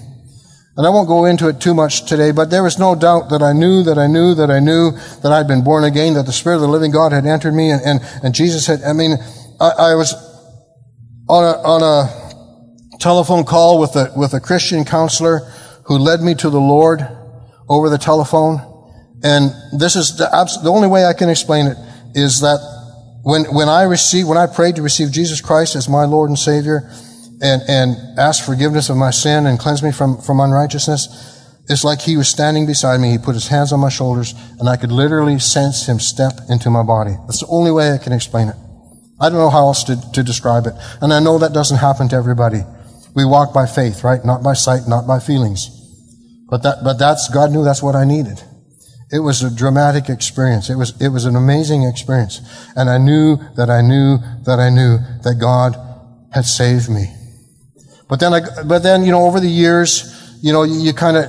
And 0.77 0.87
I 0.87 0.91
won't 0.91 1.09
go 1.09 1.25
into 1.25 1.49
it 1.49 1.59
too 1.59 1.73
much 1.73 2.05
today, 2.05 2.33
but 2.33 2.51
there 2.51 2.63
was 2.63 2.79
no 2.79 2.95
doubt 2.95 3.31
that 3.31 3.43
I 3.43 3.55
knew 3.55 3.83
that 3.85 3.97
I 3.97 4.07
knew 4.07 4.35
that 4.35 4.51
I 4.51 4.61
knew 4.61 4.93
that 5.23 5.33
I'd 5.33 5.49
been 5.49 5.65
born 5.65 5.85
again, 5.85 6.13
that 6.15 6.27
the 6.27 6.35
Spirit 6.35 6.57
of 6.57 6.61
the 6.61 6.69
living 6.69 6.91
God 6.91 7.13
had 7.13 7.25
entered 7.25 7.55
me, 7.55 7.71
and, 7.71 7.81
and, 7.81 8.01
and 8.23 8.35
Jesus 8.35 8.67
had, 8.67 8.83
I 8.83 8.93
mean, 8.93 9.17
I, 9.59 9.71
I 9.71 9.95
was 9.95 10.13
on 11.31 11.43
a, 11.43 11.57
on 11.65 11.83
a 11.83 12.99
telephone 12.99 13.45
call 13.45 13.81
with 13.81 13.97
a, 13.97 14.13
with 14.15 14.35
a 14.35 14.41
Christian 14.41 14.85
counselor 14.85 15.51
who 15.87 15.97
led 15.97 16.21
me 16.21 16.35
to 16.35 16.51
the 16.51 16.61
Lord 16.61 17.01
over 17.71 17.89
the 17.89 17.97
telephone. 17.97 18.61
And 19.23 19.51
this 19.81 19.97
is 19.97 20.19
the, 20.19 20.29
the 20.63 20.71
only 20.71 20.89
way 20.89 21.07
I 21.07 21.15
can 21.15 21.31
explain 21.31 21.69
it 21.69 21.79
is 22.15 22.41
that 22.41 22.76
when, 23.27 23.43
when 23.47 23.69
I 23.69 23.83
received, 23.83 24.29
when 24.29 24.39
I 24.39 24.47
prayed 24.47 24.77
to 24.77 24.83
receive 24.83 25.11
Jesus 25.11 25.41
Christ 25.41 25.75
as 25.75 25.89
my 25.89 26.05
Lord 26.05 26.31
and 26.31 26.39
Savior, 26.39 26.89
and, 27.43 27.61
and 27.67 27.97
ask 28.17 28.47
forgiveness 28.47 28.89
of 28.89 28.97
my 28.97 29.11
sin 29.11 29.47
and 29.47 29.59
cleanse 29.59 29.83
me 29.83 29.91
from, 29.91 30.23
from 30.23 30.39
unrighteousness, 30.39 31.67
it's 31.69 31.83
like 31.83 32.01
he 32.01 32.17
was 32.17 32.29
standing 32.29 32.67
beside 32.67 33.01
me. 33.01 33.11
He 33.11 33.19
put 33.19 33.35
his 33.35 33.49
hands 33.49 33.73
on 33.73 33.81
my 33.81 33.89
shoulders 33.89 34.33
and 34.61 34.69
I 34.69 34.77
could 34.77 34.93
literally 34.93 35.41
sense 35.41 35.89
him 35.89 35.99
step 35.99 36.35
into 36.49 36.71
my 36.71 36.85
body. 36.85 37.17
That's 37.27 37.41
the 37.41 37.49
only 37.49 37.73
way 37.73 37.91
I 37.91 37.99
can 37.99 38.13
explain 38.13 38.47
it. 38.47 38.55
I 39.21 39.29
don't 39.29 39.39
know 39.39 39.51
how 39.51 39.67
else 39.67 39.83
to, 39.85 39.97
to 40.13 40.23
describe 40.23 40.67
it. 40.67 40.75
And 41.01 41.13
I 41.13 41.19
know 41.19 41.39
that 41.39 41.53
doesn't 41.53 41.79
happen 41.79 42.09
to 42.11 42.17
everybody. 42.17 42.61
We 43.17 43.25
walk 43.25 43.53
by 43.53 43.67
faith, 43.67 44.05
right? 44.05 44.25
Not 44.25 44.45
by 44.45 44.55
sight, 44.55 44.83
not 44.87 45.05
by 45.05 45.19
feelings. 45.19 45.67
But 46.49 46.63
that, 46.63 46.85
but 46.85 46.97
that's, 46.97 47.29
God 47.29 47.51
knew 47.51 47.65
that's 47.65 47.83
what 47.83 47.97
I 47.97 48.05
needed. 48.05 48.41
It 49.13 49.21
was 49.21 49.43
a 49.43 49.55
dramatic 49.55 50.09
experience. 50.09 50.69
It 50.69 50.75
was, 50.75 51.01
it 51.01 51.09
was 51.09 51.27
an 51.27 51.37
amazing 51.37 51.85
experience. 51.85 52.41
And 52.75 52.91
I 52.91 52.99
knew 52.99 53.37
that 53.57 53.71
I 53.71 53.81
knew 53.81 54.19
that 54.45 54.59
I 54.59 54.69
knew 54.69 54.99
that 55.23 55.37
God 55.41 55.77
had 56.33 56.45
saved 56.45 56.91
me. 56.91 57.13
But 58.09 58.21
then, 58.21 58.35
I, 58.35 58.41
but 58.65 58.83
then, 58.83 59.05
you 59.05 59.13
know, 59.13 59.25
over 59.27 59.39
the 59.39 59.49
years, 59.49 60.39
you 60.43 60.53
know, 60.53 60.65
you, 60.65 60.81
you 60.81 60.93
kind 60.93 61.17
of, 61.17 61.25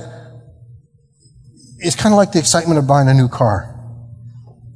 it's 1.78 1.96
kind 1.96 2.12
of 2.12 2.16
like 2.16 2.32
the 2.32 2.38
excitement 2.40 2.78
of 2.78 2.86
buying 2.86 3.08
a 3.08 3.14
new 3.14 3.28
car. 3.28 3.74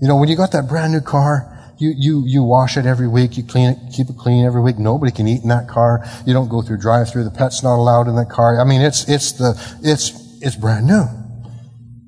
You 0.01 0.09
know, 0.09 0.17
when 0.17 0.29
you 0.29 0.37
got 0.37 0.53
that 0.53 0.69
brand 0.69 0.93
new 0.93 1.01
car, 1.01 1.49
you, 1.79 1.93
you, 1.97 2.25
you 2.27 2.43
wash 2.45 2.77
it 2.77 2.87
every 2.87 3.09
week, 3.09 3.37
you 3.37 3.43
clean 3.43 3.71
it, 3.71 3.79
keep 3.93 4.09
it 4.09 4.17
clean 4.17 4.45
every 4.45 4.63
week. 4.63 4.79
Nobody 4.79 5.11
can 5.11 5.27
eat 5.27 5.43
in 5.43 5.49
that 5.49 5.69
car. 5.69 6.05
You 6.25 6.33
don't 6.33 6.49
go 6.49 6.63
through 6.63 6.79
drive 6.79 7.11
through. 7.11 7.25
The 7.25 7.31
pet's 7.31 7.63
not 7.63 7.77
allowed 7.77 8.07
in 8.07 8.15
that 8.17 8.31
car. 8.31 8.61
I 8.61 8.65
mean, 8.65 8.81
it's, 8.81 9.09
it's 9.09 9.33
the, 9.33 9.55
it's, 9.83 10.13
it's 10.41 10.55
brand 10.55 10.87
new. 10.87 11.05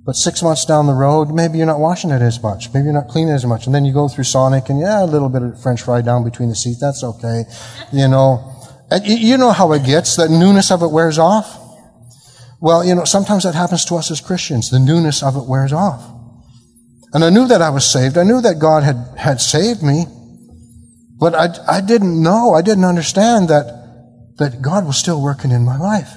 But 0.04 0.16
six 0.16 0.42
months 0.42 0.66
down 0.66 0.86
the 0.86 0.92
road, 0.92 1.30
maybe 1.30 1.56
you're 1.56 1.66
not 1.66 1.80
washing 1.80 2.10
it 2.10 2.20
as 2.20 2.42
much. 2.42 2.72
Maybe 2.74 2.84
you're 2.84 2.92
not 2.92 3.08
cleaning 3.08 3.32
it 3.32 3.36
as 3.36 3.46
much. 3.46 3.64
And 3.64 3.74
then 3.74 3.86
you 3.86 3.92
go 3.94 4.06
through 4.06 4.24
Sonic 4.24 4.68
and 4.68 4.78
yeah, 4.78 5.02
a 5.02 5.06
little 5.06 5.30
bit 5.30 5.42
of 5.42 5.62
French 5.62 5.80
fry 5.82 6.02
down 6.02 6.24
between 6.24 6.50
the 6.50 6.54
seats. 6.54 6.78
That's 6.80 7.02
okay. 7.02 7.44
You 7.90 8.08
know, 8.08 8.52
and 8.90 9.06
you 9.06 9.38
know 9.38 9.52
how 9.52 9.72
it 9.72 9.84
gets, 9.84 10.16
that 10.16 10.30
newness 10.30 10.70
of 10.70 10.82
it 10.82 10.88
wears 10.88 11.18
off. 11.18 11.58
Well, 12.60 12.84
you 12.84 12.94
know, 12.94 13.04
sometimes 13.04 13.44
that 13.44 13.54
happens 13.54 13.84
to 13.86 13.94
us 13.96 14.10
as 14.10 14.20
Christians. 14.20 14.70
The 14.70 14.78
newness 14.78 15.22
of 15.22 15.36
it 15.36 15.46
wears 15.46 15.72
off. 15.72 16.02
And 17.14 17.24
I 17.24 17.30
knew 17.30 17.46
that 17.48 17.62
I 17.62 17.70
was 17.70 17.90
saved. 17.90 18.18
I 18.18 18.24
knew 18.24 18.40
that 18.42 18.58
God 18.58 18.82
had, 18.82 18.96
had 19.16 19.40
saved 19.40 19.82
me. 19.82 20.04
But 21.18 21.34
I, 21.34 21.48
I 21.66 21.80
didn't 21.80 22.22
know, 22.22 22.52
I 22.54 22.60
didn't 22.60 22.84
understand 22.84 23.48
that, 23.48 24.36
that 24.36 24.60
God 24.60 24.86
was 24.86 24.98
still 24.98 25.22
working 25.22 25.50
in 25.50 25.64
my 25.64 25.78
life. 25.78 26.10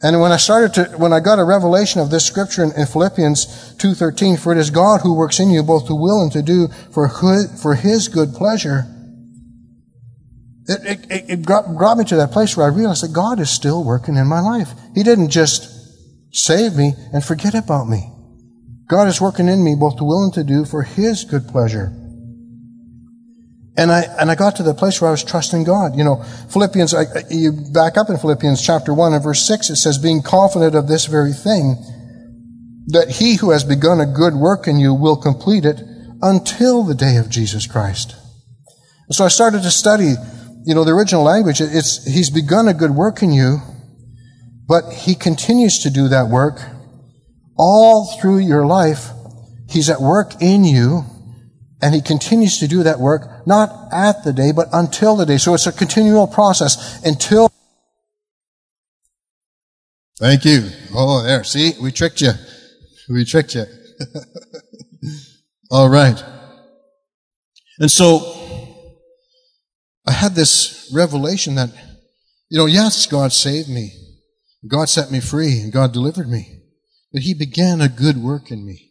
And 0.00 0.20
when 0.20 0.30
I 0.30 0.36
started 0.36 0.74
to, 0.74 0.96
when 0.96 1.12
I 1.12 1.18
got 1.18 1.40
a 1.40 1.44
revelation 1.44 2.00
of 2.00 2.10
this 2.10 2.24
scripture 2.24 2.62
in, 2.62 2.72
in 2.72 2.86
Philippians 2.86 3.74
2.13, 3.78 4.38
for 4.38 4.52
it 4.52 4.58
is 4.58 4.70
God 4.70 5.00
who 5.00 5.14
works 5.14 5.40
in 5.40 5.50
you 5.50 5.62
both 5.62 5.88
to 5.88 5.94
will 5.94 6.22
and 6.22 6.30
to 6.32 6.42
do 6.42 6.68
for, 6.92 7.08
for 7.08 7.74
His 7.74 8.06
good 8.06 8.32
pleasure, 8.32 8.86
it, 10.68 11.00
it, 11.10 11.30
it 11.30 11.42
brought 11.42 11.98
me 11.98 12.04
to 12.04 12.16
that 12.16 12.30
place 12.30 12.56
where 12.56 12.66
I 12.66 12.74
realized 12.74 13.02
that 13.02 13.12
God 13.12 13.40
is 13.40 13.50
still 13.50 13.82
working 13.82 14.16
in 14.16 14.26
my 14.26 14.40
life. 14.40 14.70
He 14.94 15.02
didn't 15.02 15.30
just 15.30 15.68
save 16.32 16.76
me 16.76 16.92
and 17.12 17.24
forget 17.24 17.54
about 17.54 17.88
me. 17.88 18.12
God 18.86 19.08
is 19.08 19.20
working 19.20 19.48
in 19.48 19.64
me 19.64 19.74
both 19.74 19.96
to 19.96 20.04
will 20.04 20.24
and 20.24 20.34
to 20.34 20.44
do 20.44 20.64
for 20.64 20.82
His 20.82 21.24
good 21.24 21.48
pleasure. 21.48 21.92
And 23.78 23.90
I, 23.90 24.02
and 24.18 24.30
I 24.30 24.34
got 24.34 24.56
to 24.56 24.62
the 24.62 24.74
place 24.74 25.00
where 25.00 25.08
I 25.08 25.12
was 25.12 25.24
trusting 25.24 25.64
God. 25.64 25.96
You 25.96 26.04
know, 26.04 26.22
Philippians, 26.50 26.92
I, 26.92 27.04
you 27.30 27.52
back 27.72 27.96
up 27.96 28.10
in 28.10 28.18
Philippians 28.18 28.60
chapter 28.60 28.92
1 28.92 29.14
and 29.14 29.22
verse 29.22 29.46
6, 29.46 29.70
it 29.70 29.76
says, 29.76 29.96
being 29.98 30.20
confident 30.20 30.74
of 30.74 30.88
this 30.88 31.06
very 31.06 31.32
thing, 31.32 31.76
that 32.88 33.08
he 33.08 33.36
who 33.36 33.52
has 33.52 33.64
begun 33.64 34.00
a 34.00 34.06
good 34.06 34.34
work 34.34 34.66
in 34.66 34.78
you 34.78 34.92
will 34.92 35.16
complete 35.16 35.64
it 35.64 35.80
until 36.20 36.82
the 36.82 36.94
day 36.94 37.16
of 37.16 37.30
Jesus 37.30 37.66
Christ. 37.66 38.16
And 39.06 39.14
so 39.14 39.24
I 39.24 39.28
started 39.28 39.62
to 39.62 39.70
study 39.70 40.14
you 40.68 40.74
know, 40.74 40.84
the 40.84 40.92
original 40.92 41.22
language, 41.22 41.62
it's, 41.62 42.04
he's 42.04 42.28
begun 42.28 42.68
a 42.68 42.74
good 42.74 42.90
work 42.90 43.22
in 43.22 43.32
you, 43.32 43.62
but 44.66 44.92
he 44.92 45.14
continues 45.14 45.78
to 45.78 45.88
do 45.88 46.08
that 46.08 46.28
work 46.28 46.60
all 47.56 48.18
through 48.20 48.40
your 48.40 48.66
life. 48.66 49.08
He's 49.66 49.88
at 49.88 49.98
work 49.98 50.42
in 50.42 50.64
you, 50.64 51.04
and 51.80 51.94
he 51.94 52.00
continues 52.00 52.58
to 52.58 52.68
do 52.68 52.82
that 52.82 52.98
work, 52.98 53.46
not 53.46 53.92
at 53.92 54.24
the 54.24 54.32
day, 54.32 54.52
but 54.52 54.68
until 54.72 55.16
the 55.16 55.26
day. 55.26 55.38
So 55.38 55.54
it's 55.54 55.66
a 55.66 55.72
continual 55.72 56.26
process 56.26 57.02
until. 57.04 57.50
Thank 60.18 60.44
you. 60.44 60.68
Oh, 60.92 61.22
there. 61.22 61.44
See, 61.44 61.72
we 61.80 61.92
tricked 61.92 62.20
you. 62.20 62.32
We 63.08 63.24
tricked 63.24 63.54
you. 63.54 63.64
All 65.70 65.88
right. 65.88 66.22
And 67.78 67.90
so, 67.90 68.34
I 70.06 70.12
had 70.12 70.34
this 70.34 70.90
revelation 70.92 71.54
that, 71.56 71.70
you 72.48 72.58
know, 72.58 72.66
yes, 72.66 73.06
God 73.06 73.32
saved 73.32 73.68
me. 73.68 73.92
God 74.66 74.88
set 74.88 75.12
me 75.12 75.20
free 75.20 75.60
and 75.60 75.72
God 75.72 75.92
delivered 75.92 76.28
me. 76.28 76.62
But 77.12 77.22
He 77.22 77.34
began 77.34 77.80
a 77.80 77.88
good 77.88 78.16
work 78.16 78.50
in 78.50 78.66
me. 78.66 78.87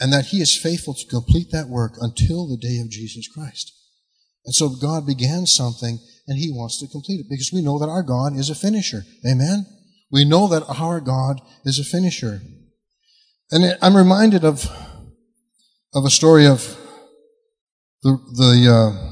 And 0.00 0.12
that 0.12 0.26
He 0.26 0.40
is 0.40 0.56
faithful 0.56 0.94
to 0.94 1.06
complete 1.06 1.48
that 1.52 1.68
work 1.68 1.92
until 2.00 2.48
the 2.48 2.56
day 2.56 2.78
of 2.78 2.90
Jesus 2.90 3.28
Christ. 3.28 3.72
And 4.46 4.54
so 4.54 4.70
God 4.70 5.06
began 5.06 5.44
something 5.46 5.98
and 6.26 6.38
He 6.38 6.50
wants 6.50 6.80
to 6.80 6.88
complete 6.88 7.20
it 7.20 7.26
because 7.28 7.50
we 7.52 7.62
know 7.62 7.78
that 7.78 7.88
our 7.90 8.02
God 8.02 8.36
is 8.36 8.48
a 8.48 8.54
finisher. 8.54 9.02
Amen? 9.30 9.66
We 10.10 10.24
know 10.24 10.48
that 10.48 10.64
our 10.80 11.00
God 11.00 11.40
is 11.64 11.78
a 11.78 11.84
finisher. 11.84 12.40
And 13.50 13.76
I'm 13.82 13.96
reminded 13.96 14.44
of, 14.44 14.64
of 15.94 16.04
a 16.04 16.10
story 16.10 16.46
of 16.46 16.76
the, 18.02 18.16
the, 18.36 18.72
uh, 18.72 19.10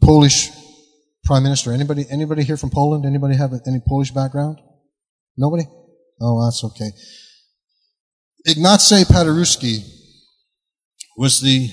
Polish 0.00 0.50
prime 1.24 1.42
minister. 1.42 1.72
Anybody, 1.72 2.04
anybody 2.10 2.42
here 2.42 2.56
from 2.56 2.70
Poland? 2.70 3.04
Anybody 3.04 3.36
have 3.36 3.52
any 3.66 3.80
Polish 3.86 4.10
background? 4.10 4.58
Nobody? 5.36 5.64
Oh, 6.20 6.44
that's 6.44 6.64
okay. 6.64 6.90
Ignacy 8.46 9.04
Paderewski 9.04 9.84
was 11.18 11.40
the 11.40 11.70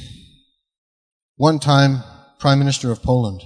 one-time 1.38 2.04
Prime 2.40 2.60
Minister 2.60 2.92
of 2.92 3.02
Poland. 3.02 3.42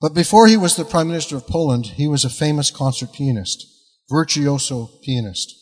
But 0.00 0.14
before 0.14 0.46
he 0.46 0.56
was 0.56 0.74
the 0.74 0.86
Prime 0.86 1.08
Minister 1.08 1.36
of 1.36 1.46
Poland, 1.46 1.86
he 1.86 2.06
was 2.06 2.24
a 2.24 2.30
famous 2.30 2.70
concert 2.70 3.12
pianist, 3.12 3.66
virtuoso 4.08 4.88
pianist, 5.04 5.54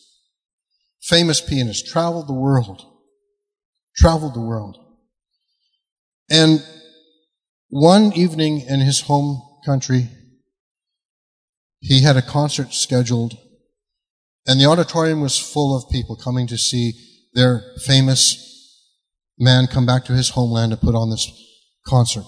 famous 1.03 1.40
pianist, 1.40 1.88
traveled 1.88 2.29
the 2.29 2.33
world, 2.33 2.81
traveled 3.97 4.35
the 4.35 4.40
world. 4.40 4.79
And 6.31 6.64
one 7.71 8.12
evening 8.12 8.61
in 8.61 8.79
his 8.79 9.03
home 9.03 9.43
country, 9.66 10.09
he 11.81 12.03
had 12.03 12.16
a 12.16 12.23
concert 12.23 12.73
scheduled 12.73 13.37
and 14.46 14.61
the 14.61 14.66
auditorium 14.66 15.20
was 15.20 15.38
full 15.38 15.76
of 15.76 15.90
people 15.90 16.16
coming 16.16 16.46
to 16.46 16.59
see 16.59 16.92
their 17.35 17.62
famous 17.85 18.46
man 19.38 19.66
come 19.66 19.87
back 19.87 20.05
to 20.05 20.12
his 20.12 20.31
homeland 20.31 20.72
to 20.72 20.76
put 20.76 20.94
on 20.94 21.11
this 21.11 21.31
concert. 21.87 22.24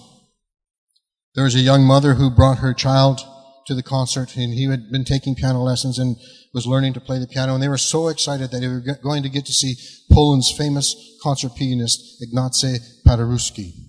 There 1.35 1.43
was 1.43 1.55
a 1.55 1.59
young 1.59 1.83
mother 1.83 2.15
who 2.15 2.29
brought 2.29 2.59
her 2.59 2.73
child 2.73 3.21
to 3.65 3.75
the 3.75 3.83
concert 3.83 4.35
and 4.35 4.53
he 4.53 4.65
had 4.65 4.91
been 4.91 5.05
taking 5.05 5.35
piano 5.35 5.59
lessons 5.59 5.97
and 5.97 6.17
was 6.53 6.67
learning 6.67 6.93
to 6.93 6.99
play 6.99 7.17
the 7.17 7.27
piano 7.27 7.53
and 7.53 7.63
they 7.63 7.69
were 7.69 7.77
so 7.77 8.09
excited 8.09 8.51
that 8.51 8.59
they 8.59 8.67
were 8.67 8.83
going 9.01 9.23
to 9.23 9.29
get 9.29 9.45
to 9.45 9.53
see 9.53 9.75
Poland's 10.11 10.53
famous 10.55 10.95
concert 11.23 11.55
pianist 11.55 12.21
Ignacy 12.21 12.77
Paderewski. 13.07 13.82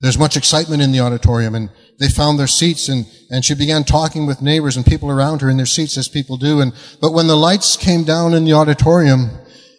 There's 0.00 0.18
much 0.18 0.36
excitement 0.36 0.80
in 0.80 0.92
the 0.92 1.00
auditorium 1.00 1.54
and 1.54 1.70
they 1.98 2.08
found 2.08 2.38
their 2.38 2.46
seats 2.46 2.88
and, 2.88 3.06
and 3.30 3.44
she 3.44 3.54
began 3.54 3.84
talking 3.84 4.26
with 4.26 4.40
neighbors 4.40 4.76
and 4.76 4.86
people 4.86 5.10
around 5.10 5.42
her 5.42 5.50
in 5.50 5.58
their 5.58 5.66
seats 5.66 5.98
as 5.98 6.08
people 6.08 6.38
do. 6.38 6.60
And, 6.60 6.72
but 7.02 7.12
when 7.12 7.26
the 7.26 7.36
lights 7.36 7.76
came 7.76 8.04
down 8.04 8.32
in 8.32 8.44
the 8.44 8.54
auditorium 8.54 9.30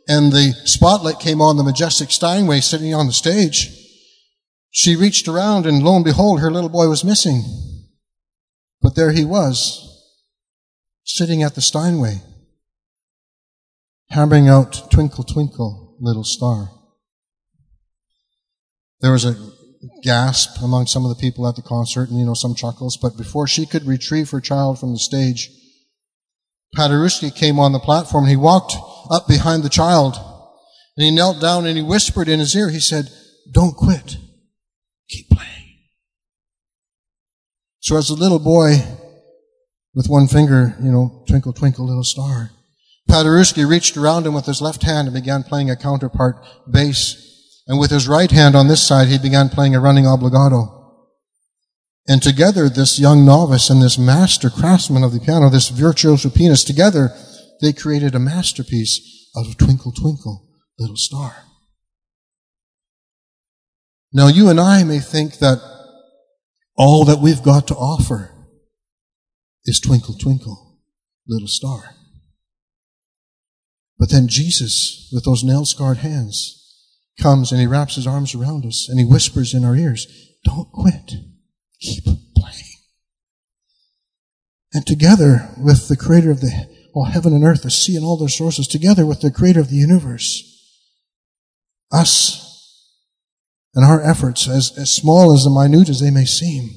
and 0.07 0.31
the 0.31 0.53
spotlight 0.65 1.19
came 1.19 1.41
on 1.41 1.57
the 1.57 1.63
majestic 1.63 2.11
Steinway 2.11 2.59
sitting 2.59 2.93
on 2.93 3.07
the 3.07 3.13
stage, 3.13 3.75
she 4.69 4.95
reached 4.95 5.27
around 5.27 5.65
and 5.65 5.81
lo 5.81 5.95
and 5.95 6.05
behold, 6.05 6.39
her 6.39 6.51
little 6.51 6.69
boy 6.69 6.87
was 6.87 7.03
missing. 7.03 7.43
But 8.79 8.95
there 8.95 9.11
he 9.11 9.25
was, 9.25 9.87
sitting 11.03 11.41
at 11.41 11.55
the 11.55 11.61
Steinway, 11.61 12.21
hammering 14.09 14.47
out 14.47 14.91
Twinkle, 14.91 15.23
Twinkle, 15.23 15.97
Little 15.99 16.23
Star. 16.23 16.69
There 19.01 19.11
was 19.11 19.25
a 19.25 19.35
gasp 20.03 20.61
among 20.61 20.87
some 20.87 21.05
of 21.05 21.09
the 21.09 21.21
people 21.21 21.47
at 21.47 21.55
the 21.55 21.61
concert 21.61 22.09
and, 22.09 22.19
you 22.19 22.25
know, 22.25 22.33
some 22.33 22.55
chuckles. 22.55 22.97
But 22.97 23.17
before 23.17 23.47
she 23.47 23.65
could 23.65 23.85
retrieve 23.85 24.29
her 24.31 24.41
child 24.41 24.79
from 24.79 24.91
the 24.91 24.99
stage, 24.99 25.49
Paderewski 26.75 27.35
came 27.35 27.59
on 27.59 27.71
the 27.71 27.79
platform 27.79 28.27
he 28.27 28.35
walked 28.35 28.75
up 29.09 29.27
behind 29.27 29.63
the 29.63 29.69
child 29.69 30.15
and 30.95 31.05
he 31.05 31.11
knelt 31.11 31.41
down 31.41 31.65
and 31.65 31.77
he 31.77 31.83
whispered 31.83 32.29
in 32.29 32.39
his 32.39 32.55
ear, 32.55 32.69
he 32.69 32.79
said, 32.79 33.09
don't 33.51 33.75
quit. 33.75 34.17
Keep 35.09 35.29
playing. 35.29 35.79
So 37.79 37.97
as 37.97 38.09
a 38.09 38.15
little 38.15 38.39
boy 38.39 38.75
with 39.93 40.07
one 40.07 40.27
finger, 40.27 40.75
you 40.81 40.91
know, 40.91 41.25
twinkle, 41.27 41.53
twinkle, 41.53 41.85
little 41.85 42.03
star, 42.03 42.51
Paderewski 43.09 43.67
reached 43.67 43.97
around 43.97 44.25
him 44.25 44.33
with 44.33 44.45
his 44.45 44.61
left 44.61 44.83
hand 44.83 45.07
and 45.07 45.15
began 45.15 45.43
playing 45.43 45.69
a 45.69 45.75
counterpart 45.75 46.45
bass 46.71 47.30
and 47.67 47.79
with 47.79 47.91
his 47.91 48.07
right 48.07 48.31
hand 48.31 48.55
on 48.55 48.67
this 48.67 48.85
side, 48.85 49.07
he 49.07 49.17
began 49.17 49.49
playing 49.49 49.75
a 49.75 49.79
running 49.79 50.05
obligato. 50.05 50.77
And 52.07 52.21
together, 52.21 52.67
this 52.67 52.99
young 52.99 53.25
novice 53.25 53.69
and 53.69 53.81
this 53.81 53.97
master 53.97 54.49
craftsman 54.49 55.03
of 55.03 55.13
the 55.13 55.19
piano, 55.19 55.49
this 55.49 55.69
virtuoso 55.69 56.29
pianist, 56.29 56.65
together, 56.67 57.15
they 57.61 57.71
created 57.71 58.15
a 58.15 58.19
masterpiece 58.19 59.29
out 59.37 59.47
of 59.47 59.57
Twinkle 59.57 59.91
Twinkle 59.91 60.47
Little 60.79 60.97
Star. 60.97 61.45
Now 64.11 64.27
you 64.27 64.49
and 64.49 64.59
I 64.59 64.83
may 64.83 64.99
think 64.99 65.37
that 65.37 65.61
all 66.75 67.05
that 67.05 67.19
we've 67.19 67.43
got 67.43 67.67
to 67.67 67.75
offer 67.75 68.31
is 69.65 69.79
Twinkle 69.79 70.15
Twinkle 70.15 70.79
Little 71.27 71.47
Star. 71.47 71.95
But 73.97 74.09
then 74.09 74.27
Jesus, 74.27 75.09
with 75.13 75.23
those 75.23 75.43
nail 75.43 75.63
scarred 75.63 75.97
hands, 75.97 76.60
comes 77.21 77.51
and 77.51 77.61
he 77.61 77.67
wraps 77.67 77.95
his 77.95 78.07
arms 78.07 78.35
around 78.35 78.65
us 78.65 78.87
and 78.89 78.99
he 78.99 79.05
whispers 79.05 79.53
in 79.53 79.63
our 79.63 79.75
ears, 79.75 80.07
don't 80.43 80.71
quit. 80.71 81.13
Keep 81.79 82.05
playing. 82.35 82.79
And 84.73 84.85
together 84.85 85.49
with 85.57 85.87
the 85.87 85.97
creator 85.97 86.31
of 86.31 86.41
the 86.41 86.69
all 86.93 87.05
heaven 87.05 87.33
and 87.33 87.43
earth, 87.43 87.63
the 87.63 87.71
sea 87.71 87.95
and 87.95 88.03
all 88.03 88.17
their 88.17 88.27
sources, 88.27 88.67
together 88.67 89.05
with 89.05 89.21
the 89.21 89.31
creator 89.31 89.61
of 89.61 89.69
the 89.69 89.77
universe, 89.77 90.47
us 91.91 92.41
and 93.73 93.85
our 93.85 94.01
efforts, 94.01 94.49
as, 94.49 94.77
as 94.77 94.93
small 94.93 95.33
as 95.33 95.43
the 95.43 95.49
minute 95.49 95.87
as 95.87 96.01
they 96.01 96.11
may 96.11 96.25
seem, 96.25 96.71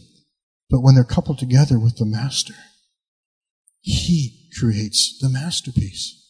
but 0.71 0.81
when 0.81 0.95
they're 0.95 1.05
coupled 1.05 1.39
together 1.39 1.79
with 1.79 1.97
the 1.97 2.07
master, 2.07 2.55
he 3.81 4.49
creates 4.59 5.19
the 5.21 5.29
masterpiece. 5.29 6.24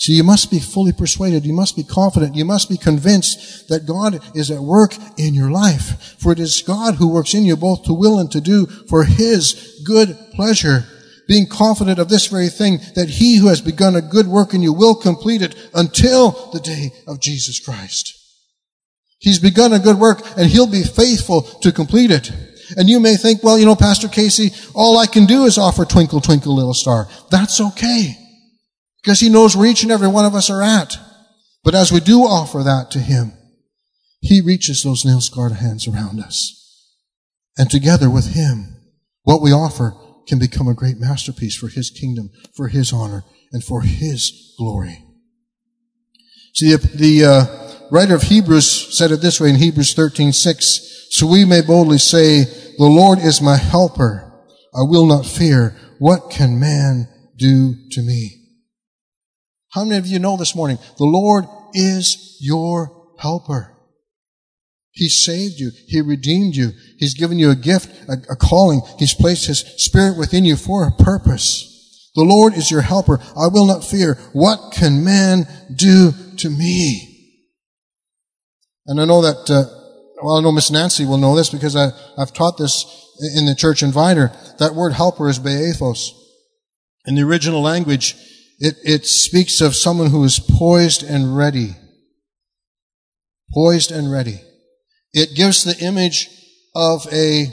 So 0.00 0.14
you 0.14 0.24
must 0.24 0.50
be 0.50 0.60
fully 0.60 0.92
persuaded. 0.92 1.44
You 1.44 1.52
must 1.52 1.76
be 1.76 1.82
confident. 1.82 2.34
You 2.34 2.46
must 2.46 2.70
be 2.70 2.78
convinced 2.78 3.68
that 3.68 3.84
God 3.84 4.18
is 4.34 4.50
at 4.50 4.62
work 4.62 4.94
in 5.18 5.34
your 5.34 5.50
life. 5.50 6.16
For 6.18 6.32
it 6.32 6.38
is 6.38 6.62
God 6.62 6.94
who 6.94 7.12
works 7.12 7.34
in 7.34 7.44
you 7.44 7.54
both 7.54 7.84
to 7.84 7.92
will 7.92 8.18
and 8.18 8.32
to 8.32 8.40
do 8.40 8.64
for 8.64 9.04
His 9.04 9.82
good 9.84 10.16
pleasure. 10.32 10.86
Being 11.28 11.46
confident 11.46 11.98
of 11.98 12.08
this 12.08 12.28
very 12.28 12.48
thing, 12.48 12.78
that 12.94 13.10
He 13.10 13.36
who 13.36 13.48
has 13.48 13.60
begun 13.60 13.94
a 13.94 14.00
good 14.00 14.26
work 14.26 14.54
in 14.54 14.62
you 14.62 14.72
will 14.72 14.94
complete 14.94 15.42
it 15.42 15.54
until 15.74 16.30
the 16.50 16.60
day 16.60 16.92
of 17.06 17.20
Jesus 17.20 17.60
Christ. 17.60 18.16
He's 19.18 19.38
begun 19.38 19.74
a 19.74 19.78
good 19.78 19.96
work 19.98 20.22
and 20.38 20.46
He'll 20.46 20.66
be 20.66 20.82
faithful 20.82 21.42
to 21.42 21.72
complete 21.72 22.10
it. 22.10 22.32
And 22.74 22.88
you 22.88 23.00
may 23.00 23.16
think, 23.16 23.44
well, 23.44 23.58
you 23.58 23.66
know, 23.66 23.76
Pastor 23.76 24.08
Casey, 24.08 24.52
all 24.74 24.96
I 24.96 25.04
can 25.04 25.26
do 25.26 25.44
is 25.44 25.58
offer 25.58 25.84
twinkle, 25.84 26.22
twinkle, 26.22 26.56
little 26.56 26.72
star. 26.72 27.06
That's 27.30 27.60
okay. 27.60 28.16
Because 29.02 29.20
He 29.20 29.28
knows 29.28 29.56
where 29.56 29.68
each 29.68 29.82
and 29.82 29.92
every 29.92 30.08
one 30.08 30.24
of 30.24 30.34
us 30.34 30.50
are 30.50 30.62
at. 30.62 30.96
But 31.62 31.74
as 31.74 31.92
we 31.92 32.00
do 32.00 32.20
offer 32.20 32.62
that 32.62 32.90
to 32.92 32.98
Him, 32.98 33.32
He 34.20 34.40
reaches 34.40 34.82
those 34.82 35.04
nail 35.04 35.20
scarred 35.20 35.52
hands 35.52 35.86
around 35.86 36.20
us. 36.20 36.56
And 37.56 37.70
together 37.70 38.10
with 38.10 38.34
Him, 38.34 38.76
what 39.22 39.42
we 39.42 39.52
offer 39.52 39.94
can 40.26 40.38
become 40.38 40.68
a 40.68 40.74
great 40.74 40.98
masterpiece 40.98 41.56
for 41.56 41.68
His 41.68 41.90
kingdom, 41.90 42.30
for 42.54 42.68
His 42.68 42.92
honor, 42.92 43.24
and 43.52 43.64
for 43.64 43.82
His 43.82 44.54
glory. 44.58 45.04
See, 46.54 46.74
the, 46.74 47.24
uh, 47.24 47.70
writer 47.90 48.14
of 48.14 48.22
Hebrews 48.22 48.96
said 48.96 49.10
it 49.10 49.20
this 49.20 49.40
way 49.40 49.50
in 49.50 49.56
Hebrews 49.56 49.94
13, 49.94 50.32
6, 50.32 51.08
so 51.10 51.26
we 51.26 51.44
may 51.44 51.60
boldly 51.60 51.98
say, 51.98 52.44
the 52.44 52.86
Lord 52.86 53.18
is 53.18 53.42
my 53.42 53.56
helper. 53.56 54.32
I 54.74 54.82
will 54.82 55.06
not 55.06 55.26
fear. 55.26 55.76
What 55.98 56.30
can 56.30 56.60
man 56.60 57.08
do 57.36 57.74
to 57.90 58.02
me? 58.02 58.39
How 59.72 59.84
many 59.84 59.98
of 59.98 60.06
you 60.06 60.18
know 60.18 60.36
this 60.36 60.56
morning? 60.56 60.78
The 60.98 61.04
Lord 61.04 61.44
is 61.72 62.36
your 62.40 63.14
helper. 63.18 63.76
He 64.92 65.08
saved 65.08 65.58
you. 65.58 65.70
He 65.86 66.00
redeemed 66.00 66.56
you. 66.56 66.72
He's 66.98 67.14
given 67.14 67.38
you 67.38 67.50
a 67.50 67.56
gift, 67.56 68.08
a, 68.08 68.14
a, 68.32 68.36
calling. 68.36 68.82
He's 68.98 69.14
placed 69.14 69.46
His 69.46 69.60
Spirit 69.76 70.18
within 70.18 70.44
you 70.44 70.56
for 70.56 70.86
a 70.86 71.02
purpose. 71.02 72.10
The 72.16 72.24
Lord 72.24 72.54
is 72.54 72.70
your 72.70 72.80
helper. 72.80 73.20
I 73.36 73.46
will 73.46 73.66
not 73.66 73.84
fear. 73.84 74.14
What 74.32 74.72
can 74.72 75.04
man 75.04 75.46
do 75.74 76.12
to 76.38 76.50
me? 76.50 77.06
And 78.86 79.00
I 79.00 79.04
know 79.04 79.22
that, 79.22 79.48
uh, 79.48 79.70
well, 80.20 80.38
I 80.38 80.42
know 80.42 80.50
Miss 80.50 80.72
Nancy 80.72 81.06
will 81.06 81.18
know 81.18 81.36
this 81.36 81.50
because 81.50 81.76
I, 81.76 81.90
I've 82.18 82.32
taught 82.32 82.58
this 82.58 82.84
in 83.36 83.46
the 83.46 83.54
church 83.54 83.84
in 83.84 83.92
Vidor. 83.92 84.34
That 84.58 84.74
word 84.74 84.94
helper 84.94 85.28
is 85.28 85.38
boethos. 85.38 86.10
In 87.06 87.14
the 87.14 87.22
original 87.22 87.62
language, 87.62 88.16
it, 88.60 88.76
it 88.84 89.06
speaks 89.06 89.62
of 89.62 89.74
someone 89.74 90.10
who 90.10 90.22
is 90.22 90.38
poised 90.38 91.02
and 91.02 91.36
ready. 91.36 91.76
Poised 93.52 93.90
and 93.90 94.12
ready. 94.12 94.40
It 95.12 95.34
gives 95.34 95.64
the 95.64 95.76
image 95.84 96.28
of 96.74 97.06
a 97.12 97.46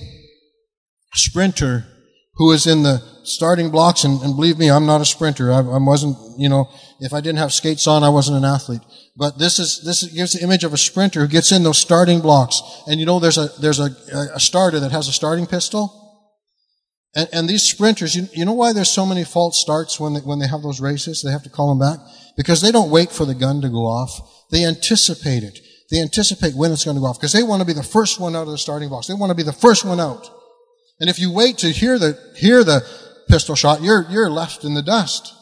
sprinter 1.13 1.85
who 2.35 2.51
is 2.51 2.67
in 2.67 2.83
the 2.83 3.01
starting 3.23 3.71
blocks, 3.71 4.03
and, 4.03 4.21
and 4.21 4.35
believe 4.35 4.59
me, 4.59 4.69
I'm 4.69 4.85
not 4.85 5.01
a 5.01 5.05
sprinter. 5.05 5.51
I, 5.51 5.59
I, 5.59 5.77
wasn't, 5.79 6.17
you 6.37 6.49
know, 6.49 6.69
if 6.99 7.13
I 7.13 7.21
didn't 7.21 7.39
have 7.39 7.51
skates 7.51 7.87
on, 7.87 8.03
I 8.03 8.09
wasn't 8.09 8.37
an 8.37 8.45
athlete. 8.45 8.81
But 9.15 9.39
this 9.39 9.59
is, 9.59 9.81
this 9.83 10.03
gives 10.03 10.33
the 10.33 10.43
image 10.43 10.63
of 10.63 10.73
a 10.73 10.77
sprinter 10.77 11.21
who 11.21 11.27
gets 11.27 11.51
in 11.51 11.63
those 11.63 11.79
starting 11.79 12.19
blocks. 12.19 12.61
And 12.85 12.99
you 12.99 13.05
know, 13.05 13.19
there's 13.19 13.37
a, 13.37 13.49
there's 13.59 13.79
a, 13.79 13.89
a 14.35 14.39
starter 14.39 14.79
that 14.81 14.91
has 14.91 15.07
a 15.07 15.13
starting 15.13 15.47
pistol. 15.47 16.06
And, 17.15 17.29
and 17.31 17.49
these 17.49 17.63
sprinters, 17.63 18.15
you, 18.15 18.27
you 18.33 18.45
know 18.45 18.53
why 18.53 18.73
there's 18.73 18.91
so 18.91 19.05
many 19.05 19.23
false 19.23 19.59
starts 19.59 19.99
when 19.99 20.13
they, 20.13 20.19
when 20.19 20.39
they 20.39 20.47
have 20.47 20.61
those 20.61 20.81
races? 20.81 21.21
They 21.21 21.31
have 21.31 21.43
to 21.43 21.49
call 21.49 21.69
them 21.69 21.79
back? 21.79 21.99
Because 22.35 22.61
they 22.61 22.71
don't 22.71 22.91
wait 22.91 23.11
for 23.11 23.25
the 23.25 23.35
gun 23.35 23.61
to 23.61 23.69
go 23.69 23.85
off. 23.85 24.45
They 24.51 24.65
anticipate 24.65 25.43
it. 25.43 25.59
They 25.89 26.01
anticipate 26.01 26.53
when 26.53 26.71
it's 26.71 26.85
going 26.85 26.95
to 26.95 27.01
go 27.01 27.07
off 27.07 27.19
because 27.19 27.33
they 27.33 27.43
want 27.43 27.61
to 27.61 27.65
be 27.65 27.73
the 27.73 27.83
first 27.83 28.19
one 28.19 28.35
out 28.35 28.43
of 28.43 28.49
the 28.49 28.57
starting 28.57 28.89
box. 28.89 29.07
They 29.07 29.13
want 29.13 29.31
to 29.31 29.35
be 29.35 29.43
the 29.43 29.53
first 29.53 29.85
one 29.85 29.99
out. 29.99 30.29
And 30.99 31.09
if 31.09 31.19
you 31.19 31.31
wait 31.31 31.59
to 31.59 31.69
hear 31.69 31.97
the, 31.97 32.17
hear 32.35 32.63
the 32.63 32.85
pistol 33.29 33.55
shot, 33.55 33.81
you're, 33.81 34.05
you're 34.09 34.29
left 34.29 34.63
in 34.63 34.73
the 34.73 34.81
dust. 34.81 35.33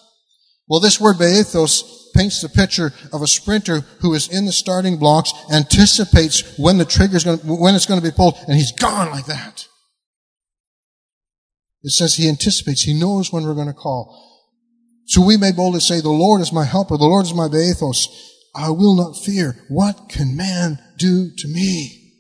Well, 0.68 0.80
this 0.80 1.00
word 1.00 1.18
boethos 1.18 2.14
paints 2.14 2.42
the 2.42 2.50
picture 2.50 2.94
of 3.12 3.22
a 3.22 3.28
sprinter 3.28 3.82
who 4.02 4.14
is 4.14 4.28
in 4.30 4.46
the 4.46 4.52
starting 4.52 4.98
blocks, 4.98 5.34
anticipates 5.52 6.58
when 6.58 6.78
the 6.78 6.86
trigger 6.86 7.18
is 7.18 7.24
going 7.24 7.40
to, 7.40 7.46
when 7.46 7.76
it's 7.76 7.86
going 7.86 8.00
to 8.00 8.06
be 8.06 8.16
pulled, 8.16 8.36
and 8.48 8.56
he's 8.56 8.72
gone 8.72 9.12
like 9.12 9.26
that. 9.26 9.68
It 11.86 11.92
says 11.92 12.16
he 12.16 12.28
anticipates, 12.28 12.82
he 12.82 13.00
knows 13.00 13.32
when 13.32 13.44
we're 13.44 13.54
going 13.54 13.68
to 13.68 13.74
call. 13.74 14.20
So 15.06 15.24
we 15.24 15.38
may 15.38 15.52
boldly 15.52 15.82
say, 15.82 16.02
the 16.02 16.10
Lord 16.10 16.42
is 16.42 16.52
my 16.52 16.66
helper, 16.66 16.98
the 16.98 17.06
Lord 17.06 17.28
is 17.28 17.34
my 17.34 17.48
boethos. 17.48 18.08
I 18.56 18.72
will 18.72 18.96
not 18.96 19.24
fear. 19.24 19.56
What 19.70 20.10
can 20.10 20.36
man 20.36 20.80
do 20.98 21.30
to 21.38 21.48
me? 21.48 22.14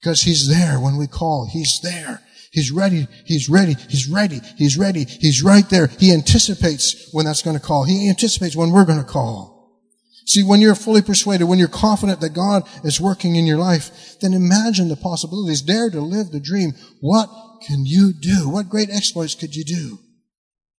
Because 0.00 0.22
he's 0.22 0.48
there 0.48 0.80
when 0.80 0.96
we 0.96 1.06
call. 1.06 1.46
He's 1.52 1.80
there. 1.82 2.22
He's 2.50 2.70
ready. 2.70 3.06
He's 3.26 3.50
ready. 3.50 3.74
He's 3.90 4.08
ready. 4.08 4.40
He's 4.56 4.78
ready. 4.78 5.04
He's 5.04 5.42
right 5.42 5.68
there. 5.68 5.88
He 5.88 6.10
anticipates 6.14 7.10
when 7.12 7.26
that's 7.26 7.42
going 7.42 7.58
to 7.58 7.62
call. 7.62 7.84
He 7.84 8.08
anticipates 8.08 8.56
when 8.56 8.70
we're 8.70 8.86
going 8.86 9.00
to 9.00 9.04
call. 9.04 9.82
See, 10.24 10.42
when 10.42 10.62
you're 10.62 10.74
fully 10.74 11.02
persuaded, 11.02 11.44
when 11.44 11.58
you're 11.58 11.68
confident 11.68 12.20
that 12.20 12.30
God 12.30 12.66
is 12.84 13.00
working 13.00 13.36
in 13.36 13.44
your 13.44 13.58
life, 13.58 14.18
then 14.20 14.32
imagine 14.32 14.88
the 14.88 14.96
possibilities. 14.96 15.60
Dare 15.60 15.90
to 15.90 16.00
live 16.00 16.30
the 16.30 16.40
dream. 16.40 16.72
What 17.00 17.28
can 17.60 17.84
you 17.84 18.12
do? 18.12 18.48
What 18.48 18.68
great 18.68 18.90
exploits 18.90 19.34
could 19.34 19.54
you 19.54 19.64
do? 19.64 19.98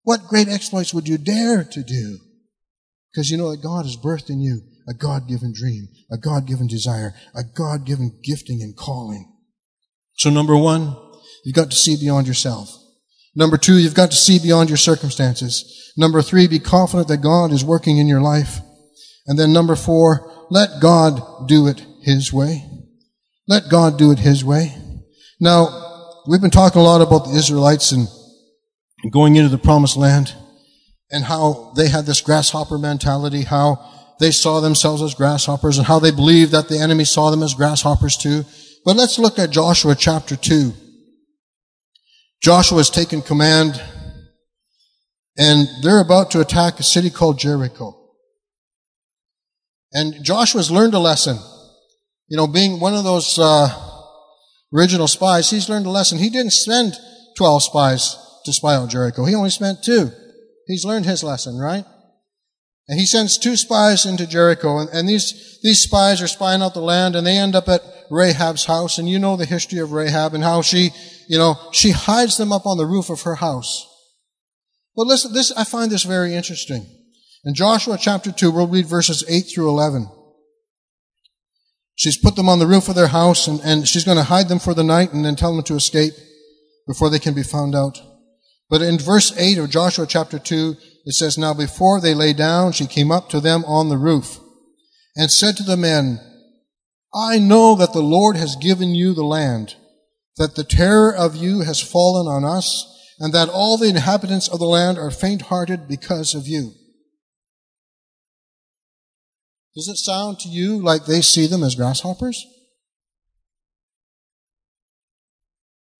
What 0.03 0.29
great 0.29 0.49
exploits 0.49 0.95
would 0.95 1.09
you 1.09 1.18
dare 1.18 1.64
to 1.64 1.83
do? 1.83 2.18
Because 3.12 3.31
you 3.31 3.37
know 3.37 3.51
that 3.51 3.62
God 3.62 3.85
has 3.85 3.97
birthed 3.97 4.31
in 4.31 4.41
you 4.41 4.61
a 4.89 4.95
God-given 4.95 5.53
dream, 5.53 5.89
a 6.12 6.16
God-given 6.16 6.68
desire, 6.68 7.14
a 7.35 7.43
God-given 7.43 8.20
gifting 8.22 8.62
and 8.62 8.77
calling. 8.77 9.33
So 10.16 10.31
number 10.31 10.57
one, 10.57 10.97
You've 11.47 11.55
got 11.55 11.70
to 11.70 11.77
see 11.77 11.97
beyond 11.97 12.27
yourself. 12.27 12.77
Number 13.37 13.57
two, 13.57 13.79
you've 13.79 13.95
got 13.95 14.11
to 14.11 14.16
see 14.16 14.41
beyond 14.41 14.68
your 14.68 14.77
circumstances. 14.77 15.93
Number 15.97 16.20
three, 16.20 16.49
be 16.49 16.59
confident 16.59 17.07
that 17.07 17.18
God 17.18 17.53
is 17.53 17.64
working 17.64 17.99
in 17.99 18.09
your 18.09 18.20
life. 18.20 18.59
And 19.29 19.39
then 19.39 19.53
number 19.53 19.77
four, 19.77 20.47
let 20.51 20.81
God 20.81 21.47
do 21.47 21.68
it 21.68 21.87
His 22.03 22.33
way. 22.33 22.64
Let 23.47 23.70
God 23.70 23.97
do 23.97 24.11
it 24.11 24.18
His 24.18 24.45
way. 24.45 24.74
Now, 25.39 25.86
we've 26.27 26.41
been 26.41 26.51
talking 26.51 26.81
a 26.81 26.85
lot 26.85 27.01
about 27.01 27.27
the 27.27 27.37
Israelites 27.37 27.93
and 27.93 28.09
going 29.12 29.37
into 29.37 29.49
the 29.49 29.59
promised 29.59 29.97
land 29.97 30.35
and 31.11 31.24
how 31.24 31.72
they 31.77 31.89
had 31.89 32.05
this 32.05 32.20
grasshopper 32.20 32.79
mentality, 32.79 33.43
how 33.43 33.79
they 34.18 34.31
saw 34.31 34.61
themselves 34.61 35.03
as 35.03 35.14
grasshoppers 35.14 35.79
and 35.79 35.87
how 35.87 35.99
they 35.99 36.11
believed 36.11 36.53
that 36.53 36.68
the 36.68 36.79
enemy 36.79 37.05
saw 37.05 37.31
them 37.31 37.43
as 37.43 37.55
grasshoppers 37.55 38.16
too. 38.16 38.45
But 38.85 38.97
let's 38.97 39.18
look 39.18 39.39
at 39.39 39.51
Joshua 39.51 39.95
chapter 39.95 40.37
2. 40.37 40.72
Joshua 42.43 42.79
has 42.79 42.91
taken 42.91 43.22
command 43.22 43.81
and 45.39 45.68
they're 45.83 46.01
about 46.01 46.31
to 46.33 46.41
attack 46.41 46.81
a 46.81 46.83
city 46.83 47.11
called 47.11 47.39
Jericho. 47.39 47.95
And 49.93 50.24
Joshua's 50.24 50.70
learned 50.70 50.95
a 50.95 50.99
lesson. 50.99 51.39
You 52.29 52.37
know, 52.37 52.47
being 52.47 52.81
one 52.81 52.95
of 52.95 53.05
those 53.05 53.39
uh, 53.39 53.68
original 54.73 55.09
spies, 55.09 55.51
he's 55.51 55.69
learned 55.69 55.87
a 55.87 55.91
lesson. 55.91 56.19
He 56.19 56.31
didn't 56.31 56.53
send 56.53 56.95
12 57.37 57.62
spies 57.64 58.17
to 58.45 58.53
spy 58.53 58.77
on 58.77 58.89
Jericho. 58.89 59.25
He 59.25 59.35
only 59.35 59.51
sent 59.51 59.83
two. 59.83 60.11
He's 60.67 60.85
learned 60.85 61.07
his 61.07 61.23
lesson, 61.23 61.59
right? 61.59 61.85
And 62.89 63.01
he 63.01 63.07
sends 63.07 63.37
two 63.37 63.57
spies 63.57 64.07
into 64.07 64.27
Jericho, 64.27 64.79
and, 64.79 64.89
and, 64.91 65.09
these, 65.09 65.59
these 65.62 65.81
spies 65.81 66.23
are 66.23 66.29
spying 66.29 66.62
out 66.62 66.75
the 66.75 66.81
land, 66.81 67.17
and 67.17 67.27
they 67.27 67.37
end 67.37 67.57
up 67.57 67.69
at 67.69 67.83
Rahab's 68.11 68.67
house, 68.67 68.99
and 68.99 69.09
you 69.09 69.19
know 69.19 69.37
the 69.37 69.45
history 69.45 69.81
of 69.81 69.91
Rahab 69.91 70.35
and 70.35 70.45
how 70.45 70.62
she, 70.62 70.91
you 71.29 71.37
know, 71.37 71.57
she 71.73 71.91
hides 71.91 72.37
them 72.37 72.53
up 72.53 72.64
on 72.64 72.79
the 72.79 72.87
roof 72.87 73.11
of 73.11 73.23
her 73.23 73.35
house. 73.37 73.87
But 74.95 75.09
listen, 75.09 75.33
this, 75.33 75.51
I 75.53 75.64
find 75.64 75.91
this 75.91 76.05
very 76.05 76.35
interesting. 76.35 76.87
In 77.45 77.55
Joshua 77.55 77.99
chapter 78.01 78.31
2, 78.31 78.51
we'll 78.51 78.69
read 78.69 78.87
verses 78.87 79.25
8 79.29 79.43
through 79.53 79.69
11. 79.69 80.09
She's 81.97 82.18
put 82.18 82.36
them 82.36 82.49
on 82.49 82.59
the 82.59 82.66
roof 82.66 82.88
of 82.88 82.94
their 82.94 83.09
house, 83.09 83.49
and, 83.49 83.61
and 83.64 83.88
she's 83.88 84.05
going 84.05 84.18
to 84.18 84.24
hide 84.24 84.49
them 84.49 84.59
for 84.59 84.74
the 84.74 84.84
night 84.84 85.12
and 85.12 85.24
then 85.24 85.34
tell 85.34 85.55
them 85.55 85.64
to 85.64 85.74
escape 85.74 86.12
before 86.86 87.09
they 87.11 87.18
can 87.18 87.34
be 87.34 87.42
found 87.42 87.74
out. 87.74 87.99
But 88.68 88.82
in 88.82 88.99
verse 88.99 89.36
8 89.36 89.59
of 89.59 89.70
Joshua 89.70 90.07
chapter 90.07 90.38
2, 90.38 90.76
it 91.07 91.14
says, 91.14 91.38
Now 91.38 91.55
before 91.55 92.01
they 92.01 92.14
lay 92.14 92.32
down, 92.32 92.72
she 92.72 92.86
came 92.86 93.11
up 93.11 93.30
to 93.30 93.40
them 93.40 93.64
on 93.64 93.88
the 93.88 93.97
roof 93.97 94.38
and 95.16 95.30
said 95.30 95.57
to 95.57 95.62
the 95.62 95.76
men, 95.76 96.20
I 97.14 97.38
know 97.38 97.74
that 97.76 97.94
the 97.94 98.03
Lord 98.03 98.36
has 98.36 98.57
given 98.57 98.94
you 98.94 99.14
the 99.14 99.24
land, 99.24 99.76
that 100.36 100.55
the 100.55 100.64
terror 100.64 101.14
of 101.14 101.34
you 101.34 101.61
has 101.61 101.80
fallen 101.80 102.26
on 102.26 102.44
us, 102.44 102.92
and 103.18 103.32
that 103.32 103.49
all 103.49 103.78
the 103.78 103.88
inhabitants 103.88 104.49
of 104.49 104.59
the 104.59 104.66
land 104.66 104.99
are 104.99 105.11
faint-hearted 105.11 105.88
because 105.88 106.34
of 106.34 106.47
you. 106.47 106.72
Does 109.77 109.89
it 109.89 109.99
sound 109.99 110.39
to 110.41 110.49
you 110.49 110.83
like 110.83 111.05
they 111.05 111.20
see 111.20 111.47
them 111.47 111.62
as 111.62 111.74
grasshoppers? 111.74 112.47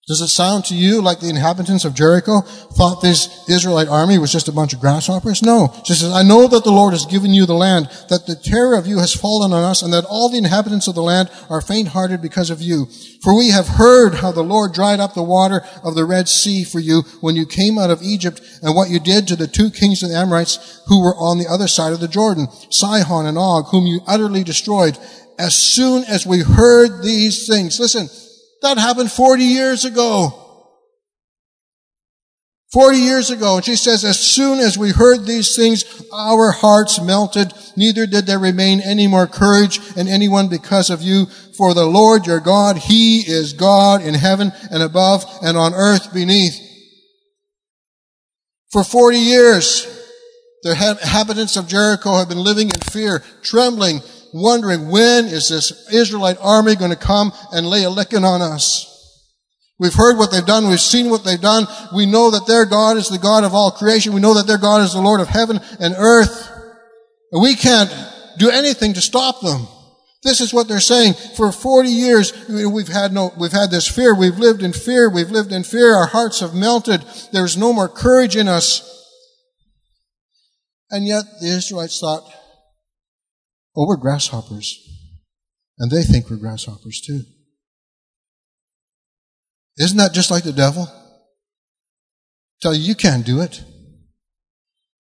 Does 0.07 0.21
it 0.21 0.29
sound 0.29 0.65
to 0.67 0.75
you 0.77 1.03
like 1.03 1.19
the 1.19 1.29
inhabitants 1.29 1.85
of 1.85 1.93
Jericho 1.93 2.41
thought 2.41 3.03
this 3.03 3.49
Israelite 3.49 3.89
army 3.89 4.19
was 4.19 4.31
just 4.31 4.47
a 4.47 4.53
bunch 4.53 4.73
of 4.73 4.79
grasshoppers? 4.79 5.43
No. 5.43 5.75
She 5.85 5.95
says, 5.95 6.13
I 6.13 6.23
know 6.23 6.47
that 6.47 6.63
the 6.63 6.71
Lord 6.71 6.93
has 6.93 7.07
given 7.07 7.35
you 7.35 7.45
the 7.45 7.55
land, 7.55 7.87
that 8.09 8.25
the 8.25 8.37
terror 8.37 8.77
of 8.77 8.87
you 8.87 9.01
has 9.01 9.13
fallen 9.13 9.53
on 9.53 9.65
us, 9.65 9.83
and 9.83 9.93
that 9.93 10.05
all 10.05 10.29
the 10.29 10.39
inhabitants 10.39 10.87
of 10.87 10.95
the 10.95 11.03
land 11.03 11.29
are 11.51 11.61
faint-hearted 11.61 12.23
because 12.23 12.51
of 12.51 12.63
you. 12.63 12.87
For 13.21 13.37
we 13.37 13.49
have 13.49 13.67
heard 13.67 14.15
how 14.15 14.31
the 14.31 14.45
Lord 14.45 14.73
dried 14.73 15.01
up 15.01 15.15
the 15.15 15.25
water 15.25 15.63
of 15.83 15.97
the 15.97 16.05
Red 16.05 16.29
Sea 16.29 16.63
for 16.63 16.79
you 16.79 17.03
when 17.21 17.35
you 17.35 17.45
came 17.45 17.77
out 17.77 17.91
of 17.91 18.01
Egypt, 18.01 18.41
and 18.63 18.77
what 18.77 18.91
you 18.91 19.01
did 19.01 19.27
to 19.27 19.35
the 19.35 19.49
two 19.49 19.71
kings 19.71 20.05
of 20.05 20.11
the 20.11 20.17
Amorites 20.17 20.83
who 20.87 21.03
were 21.03 21.17
on 21.17 21.39
the 21.39 21.49
other 21.49 21.67
side 21.67 21.93
of 21.93 21.99
the 21.99 22.07
Jordan, 22.07 22.47
Sihon 22.71 23.27
and 23.27 23.37
Og, 23.37 23.67
whom 23.73 23.89
you 23.89 24.03
utterly 24.07 24.45
destroyed. 24.45 24.97
As 25.37 25.57
soon 25.57 26.05
as 26.05 26.25
we 26.25 26.43
heard 26.43 27.03
these 27.03 27.49
things, 27.49 27.81
listen, 27.81 28.09
that 28.63 28.79
happened 28.79 29.11
40 29.11 29.45
years 29.45 29.85
ago. 29.85 30.43
40 32.73 32.99
years 32.99 33.31
ago. 33.31 33.57
And 33.57 33.65
she 33.65 33.77
says, 33.77 34.05
as 34.05 34.19
soon 34.19 34.59
as 34.59 34.77
we 34.77 34.91
heard 34.91 35.25
these 35.25 35.55
things, 35.57 35.85
our 36.13 36.51
hearts 36.51 37.01
melted. 37.01 37.53
Neither 37.77 38.07
did 38.07 38.27
there 38.27 38.39
remain 38.39 38.81
any 38.81 39.07
more 39.07 39.27
courage 39.27 39.81
in 39.97 40.09
anyone 40.09 40.49
because 40.49 40.91
of 40.91 41.01
you. 41.01 41.27
For 41.57 41.75
the 41.75 41.87
Lord 41.87 42.27
your 42.27 42.41
God, 42.41 42.77
He 42.77 43.21
is 43.21 43.53
God 43.53 44.03
in 44.03 44.15
heaven 44.15 44.53
and 44.71 44.83
above 44.83 45.25
and 45.43 45.57
on 45.57 45.75
earth 45.75 46.13
beneath. 46.13 46.61
For 48.73 48.85
40 48.85 49.19
years, 49.19 49.87
the 50.63 50.73
inhabitants 50.73 51.57
of 51.57 51.69
Jericho 51.69 52.19
have 52.19 52.29
been 52.29 52.43
living 52.43 52.69
in 52.69 52.81
fear, 52.81 53.23
trembling, 53.43 54.01
wondering 54.33 54.89
when 54.91 55.27
is 55.27 55.49
this 55.49 55.89
Israelite 55.93 56.39
army 56.41 56.77
going 56.77 56.91
to 56.91 56.97
come 56.97 57.33
and 57.53 57.67
lay 57.67 57.85
a 57.85 57.91
licking 57.91 58.25
on 58.25 58.43
us? 58.43 58.93
We've 59.79 59.95
heard 59.95 60.17
what 60.17 60.31
they've 60.31 60.45
done. 60.45 60.69
We've 60.69 60.81
seen 60.81 61.11
what 61.11 61.25
they've 61.25 61.41
done. 61.41 61.67
We 61.95 62.07
know 62.07 62.31
that 62.31 62.47
their 62.47 62.65
God 62.65 62.97
is 62.97 63.09
the 63.09 63.19
God 63.19 63.45
of 63.45 63.55
all 63.55 63.71
creation. 63.71 64.15
We 64.15 64.21
know 64.21 64.35
that 64.35 64.47
their 64.47 64.59
God 64.59 64.81
is 64.83 64.95
the 64.95 65.03
Lord 65.03 65.21
of 65.21 65.29
heaven 65.29 65.61
and 65.81 65.95
earth. 65.99 66.51
And 67.31 67.43
we 67.43 67.55
can't 67.55 67.91
do 68.39 68.51
anything 68.51 68.95
to 68.95 69.03
stop 69.03 69.41
them. 69.43 69.67
This 70.23 70.41
is 70.41 70.53
what 70.53 70.67
they're 70.67 70.81
saying. 70.81 71.15
For 71.37 71.53
40 71.53 71.89
years, 71.89 72.33
we've 72.49 72.89
had 72.89 73.13
no, 73.13 73.33
we've 73.39 73.53
had 73.53 73.71
this 73.71 73.87
fear. 73.87 74.15
We've 74.15 74.39
lived 74.39 74.63
in 74.63 74.73
fear. 74.73 75.11
We've 75.11 75.31
lived 75.31 75.53
in 75.53 75.63
fear. 75.63 75.95
Our 75.95 76.07
hearts 76.07 76.41
have 76.41 76.55
melted. 76.55 77.03
There's 77.33 77.57
no 77.57 77.73
more 77.73 77.89
courage 77.89 78.35
in 78.35 78.49
us. 78.49 78.83
And 80.91 81.07
yet 81.07 81.25
the 81.41 81.49
Israelites 81.49 82.01
thought, 82.01 82.25
Oh, 83.77 83.87
we're 83.87 83.97
grasshoppers. 83.97 84.83
And 85.79 85.91
they 85.91 86.03
think 86.03 86.31
we're 86.31 86.37
grasshoppers 86.37 87.01
too. 87.01 87.21
Isn't 89.79 89.99
that 89.99 90.15
just 90.15 90.31
like 90.31 90.45
the 90.45 90.53
devil? 90.53 90.89
Tell 92.63 92.75
you, 92.75 92.81
you 92.81 92.95
can't 92.95 93.27
do 93.27 93.43
it. 93.43 93.63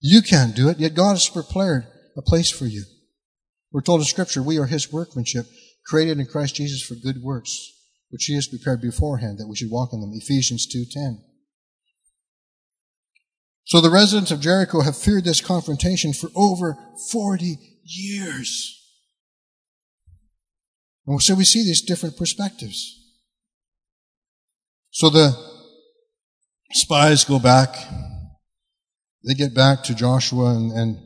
You 0.00 0.20
can't 0.20 0.54
do 0.54 0.68
it, 0.68 0.78
yet 0.78 0.94
God 0.94 1.12
has 1.12 1.28
prepared 1.28 1.86
a 2.16 2.22
place 2.22 2.50
for 2.50 2.66
you. 2.66 2.84
We're 3.72 3.80
told 3.80 4.00
in 4.00 4.06
Scripture, 4.06 4.42
we 4.42 4.58
are 4.58 4.66
His 4.66 4.92
workmanship, 4.92 5.46
created 5.86 6.18
in 6.18 6.26
Christ 6.26 6.56
Jesus 6.56 6.82
for 6.82 6.94
good 6.94 7.22
works, 7.22 7.72
which 8.10 8.24
He 8.24 8.34
has 8.34 8.46
prepared 8.46 8.82
beforehand 8.82 9.38
that 9.38 9.48
we 9.48 9.56
should 9.56 9.70
walk 9.70 9.94
in 9.94 10.00
them. 10.00 10.12
Ephesians 10.12 10.66
2.10. 10.66 11.22
So 13.64 13.80
the 13.80 13.90
residents 13.90 14.30
of 14.30 14.40
Jericho 14.40 14.82
have 14.82 14.96
feared 14.96 15.24
this 15.24 15.40
confrontation 15.40 16.12
for 16.12 16.28
over 16.36 16.78
40 17.10 17.58
years. 17.86 18.82
So 21.20 21.34
we 21.34 21.44
see 21.44 21.62
these 21.62 21.82
different 21.82 22.16
perspectives. 22.16 22.92
So 24.90 25.08
the 25.08 25.36
spies 26.72 27.24
go 27.24 27.38
back. 27.38 27.76
They 29.24 29.34
get 29.34 29.54
back 29.54 29.84
to 29.84 29.94
Joshua 29.94 30.56
and, 30.56 30.72
and 30.72 30.98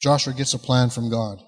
Joshua 0.00 0.32
gets 0.32 0.54
a 0.54 0.58
plan 0.58 0.90
from 0.90 1.10
God. 1.10 1.38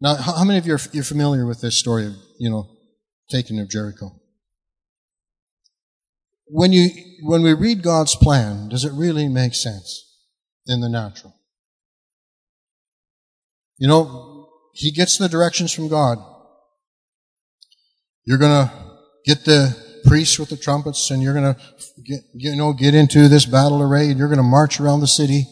Now, 0.00 0.16
how, 0.16 0.44
many 0.44 0.58
of 0.58 0.66
you 0.66 0.74
are 0.74 0.80
you're 0.92 1.04
familiar 1.04 1.46
with 1.46 1.60
this 1.60 1.78
story 1.78 2.06
of, 2.06 2.14
you 2.38 2.50
know, 2.50 2.68
taking 3.30 3.60
of 3.60 3.68
Jericho? 3.68 4.10
when 6.54 6.70
you, 6.70 6.90
when 7.22 7.42
we 7.42 7.54
read 7.54 7.82
God's 7.82 8.14
plan, 8.14 8.68
does 8.68 8.84
it 8.84 8.92
really 8.92 9.26
make 9.26 9.54
sense 9.54 10.04
in 10.66 10.80
the 10.80 10.88
natural? 10.88 11.34
You 13.82 13.88
know, 13.88 14.48
he 14.74 14.92
gets 14.92 15.18
the 15.18 15.28
directions 15.28 15.72
from 15.72 15.88
God. 15.88 16.16
You're 18.24 18.38
gonna 18.38 18.72
get 19.24 19.44
the 19.44 19.76
priests 20.04 20.38
with 20.38 20.50
the 20.50 20.56
trumpets 20.56 21.10
and 21.10 21.20
you're 21.20 21.34
gonna 21.34 21.56
get, 22.06 22.20
you 22.32 22.54
know, 22.54 22.74
get 22.74 22.94
into 22.94 23.26
this 23.26 23.44
battle 23.44 23.82
array 23.82 24.08
and 24.08 24.20
you're 24.20 24.28
gonna 24.28 24.44
march 24.44 24.78
around 24.78 25.00
the 25.00 25.08
city. 25.08 25.48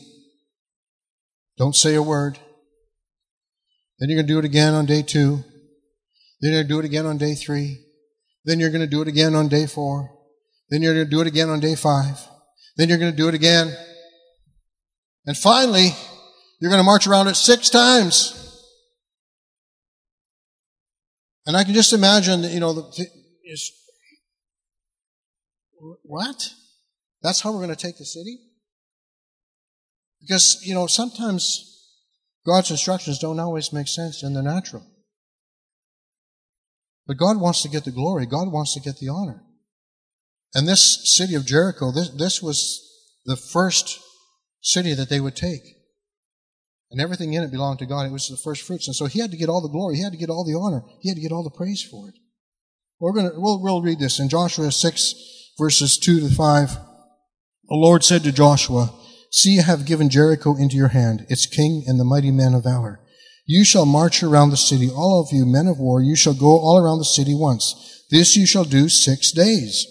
Don't 1.58 1.74
say 1.74 1.96
a 1.96 2.02
word. 2.04 2.38
Then 3.98 4.08
you're 4.10 4.22
gonna 4.22 4.28
do 4.28 4.38
it 4.38 4.44
again 4.44 4.74
on 4.74 4.86
day 4.86 5.02
two. 5.02 5.42
Then 6.40 6.52
you're 6.52 6.62
gonna 6.62 6.68
do 6.68 6.78
it 6.78 6.84
again 6.84 7.06
on 7.06 7.18
day 7.18 7.34
three. 7.34 7.84
Then 8.44 8.60
you're 8.60 8.70
gonna 8.70 8.86
do 8.86 9.02
it 9.02 9.08
again 9.08 9.34
on 9.34 9.48
day 9.48 9.66
four. 9.66 10.08
Then 10.68 10.82
you're 10.82 10.94
gonna 10.94 11.04
do 11.04 11.20
it 11.20 11.26
again 11.26 11.48
on 11.48 11.58
day 11.58 11.74
five. 11.74 12.20
Then 12.76 12.88
you're 12.90 12.98
gonna 12.98 13.10
do 13.10 13.26
it 13.26 13.34
again. 13.34 13.76
And 15.26 15.36
finally, 15.36 15.96
you're 16.60 16.70
gonna 16.70 16.82
march 16.82 17.06
around 17.06 17.28
it 17.28 17.34
six 17.34 17.68
times. 17.70 18.36
And 21.46 21.56
I 21.56 21.64
can 21.64 21.74
just 21.74 21.92
imagine, 21.92 22.44
you 22.44 22.60
know, 22.60 22.74
the, 22.74 23.06
is, 23.44 23.72
what? 26.02 26.50
That's 27.22 27.40
how 27.40 27.52
we're 27.52 27.64
going 27.64 27.74
to 27.74 27.76
take 27.76 27.98
the 27.98 28.04
city? 28.04 28.38
Because, 30.20 30.62
you 30.64 30.74
know, 30.74 30.86
sometimes 30.86 31.86
God's 32.46 32.70
instructions 32.70 33.18
don't 33.18 33.40
always 33.40 33.72
make 33.72 33.88
sense 33.88 34.22
in 34.22 34.34
the 34.34 34.42
natural. 34.42 34.86
But 37.06 37.16
God 37.16 37.40
wants 37.40 37.62
to 37.62 37.68
get 37.68 37.84
the 37.84 37.90
glory. 37.90 38.26
God 38.26 38.52
wants 38.52 38.74
to 38.74 38.80
get 38.80 38.98
the 38.98 39.08
honor. 39.08 39.42
And 40.54 40.68
this 40.68 41.16
city 41.16 41.34
of 41.34 41.46
Jericho, 41.46 41.90
this, 41.90 42.10
this 42.10 42.42
was 42.42 42.80
the 43.24 43.36
first 43.36 43.98
city 44.60 44.94
that 44.94 45.08
they 45.08 45.20
would 45.20 45.36
take. 45.36 45.62
And 46.90 47.00
everything 47.00 47.32
in 47.34 47.42
it 47.42 47.50
belonged 47.50 47.78
to 47.80 47.86
God. 47.86 48.06
It 48.06 48.12
was 48.12 48.28
the 48.28 48.36
first 48.36 48.62
fruits. 48.62 48.88
And 48.88 48.96
so 48.96 49.06
he 49.06 49.20
had 49.20 49.30
to 49.30 49.36
get 49.36 49.48
all 49.48 49.60
the 49.60 49.68
glory. 49.68 49.96
He 49.96 50.02
had 50.02 50.12
to 50.12 50.18
get 50.18 50.30
all 50.30 50.44
the 50.44 50.58
honor. 50.58 50.82
He 51.00 51.08
had 51.08 51.16
to 51.16 51.22
get 51.22 51.32
all 51.32 51.44
the 51.44 51.50
praise 51.50 51.82
for 51.82 52.08
it. 52.08 52.14
We're 52.98 53.12
gonna, 53.12 53.32
we'll, 53.34 53.62
we'll 53.62 53.82
read 53.82 53.98
this 53.98 54.18
in 54.18 54.28
Joshua 54.28 54.70
6 54.72 55.14
verses 55.58 55.98
2 55.98 56.20
to 56.20 56.34
5. 56.34 56.70
The 56.70 56.78
Lord 57.70 58.02
said 58.02 58.24
to 58.24 58.32
Joshua, 58.32 58.92
See, 59.30 59.60
I 59.60 59.62
have 59.62 59.86
given 59.86 60.08
Jericho 60.08 60.56
into 60.56 60.76
your 60.76 60.88
hand, 60.88 61.26
its 61.28 61.46
king 61.46 61.84
and 61.86 62.00
the 62.00 62.04
mighty 62.04 62.32
men 62.32 62.54
of 62.54 62.64
valor. 62.64 63.00
You 63.46 63.64
shall 63.64 63.86
march 63.86 64.22
around 64.22 64.50
the 64.50 64.56
city, 64.56 64.90
all 64.90 65.20
of 65.20 65.32
you 65.32 65.46
men 65.46 65.68
of 65.68 65.78
war, 65.78 66.02
you 66.02 66.16
shall 66.16 66.34
go 66.34 66.58
all 66.58 66.78
around 66.78 66.98
the 66.98 67.04
city 67.04 67.34
once. 67.34 68.04
This 68.10 68.36
you 68.36 68.46
shall 68.46 68.64
do 68.64 68.88
six 68.88 69.30
days. 69.30 69.86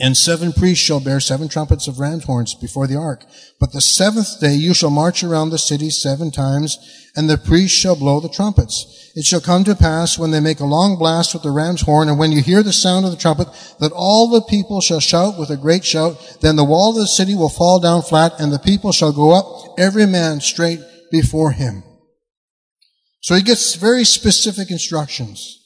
And 0.00 0.16
seven 0.16 0.52
priests 0.52 0.84
shall 0.84 1.00
bear 1.00 1.18
seven 1.18 1.48
trumpets 1.48 1.88
of 1.88 1.98
ram's 1.98 2.24
horns 2.24 2.54
before 2.54 2.86
the 2.86 2.96
ark. 2.96 3.24
But 3.58 3.72
the 3.72 3.80
seventh 3.80 4.40
day 4.40 4.54
you 4.54 4.72
shall 4.72 4.90
march 4.90 5.24
around 5.24 5.50
the 5.50 5.58
city 5.58 5.90
seven 5.90 6.30
times, 6.30 6.78
and 7.16 7.28
the 7.28 7.36
priests 7.36 7.76
shall 7.76 7.96
blow 7.96 8.20
the 8.20 8.28
trumpets. 8.28 9.10
It 9.16 9.24
shall 9.24 9.40
come 9.40 9.64
to 9.64 9.74
pass 9.74 10.16
when 10.16 10.30
they 10.30 10.38
make 10.38 10.60
a 10.60 10.64
long 10.64 10.96
blast 10.96 11.34
with 11.34 11.42
the 11.42 11.50
ram's 11.50 11.80
horn, 11.80 12.08
and 12.08 12.16
when 12.16 12.30
you 12.30 12.42
hear 12.42 12.62
the 12.62 12.72
sound 12.72 13.06
of 13.06 13.10
the 13.10 13.16
trumpet, 13.16 13.48
that 13.80 13.90
all 13.90 14.28
the 14.28 14.42
people 14.42 14.80
shall 14.80 15.00
shout 15.00 15.36
with 15.36 15.50
a 15.50 15.56
great 15.56 15.84
shout. 15.84 16.38
Then 16.42 16.54
the 16.54 16.62
wall 16.62 16.90
of 16.90 16.96
the 16.96 17.08
city 17.08 17.34
will 17.34 17.48
fall 17.48 17.80
down 17.80 18.02
flat, 18.02 18.34
and 18.38 18.52
the 18.52 18.60
people 18.60 18.92
shall 18.92 19.12
go 19.12 19.32
up, 19.32 19.74
every 19.78 20.06
man 20.06 20.40
straight 20.40 20.78
before 21.10 21.50
him. 21.50 21.82
So 23.20 23.34
he 23.34 23.42
gets 23.42 23.74
very 23.74 24.04
specific 24.04 24.70
instructions. 24.70 25.57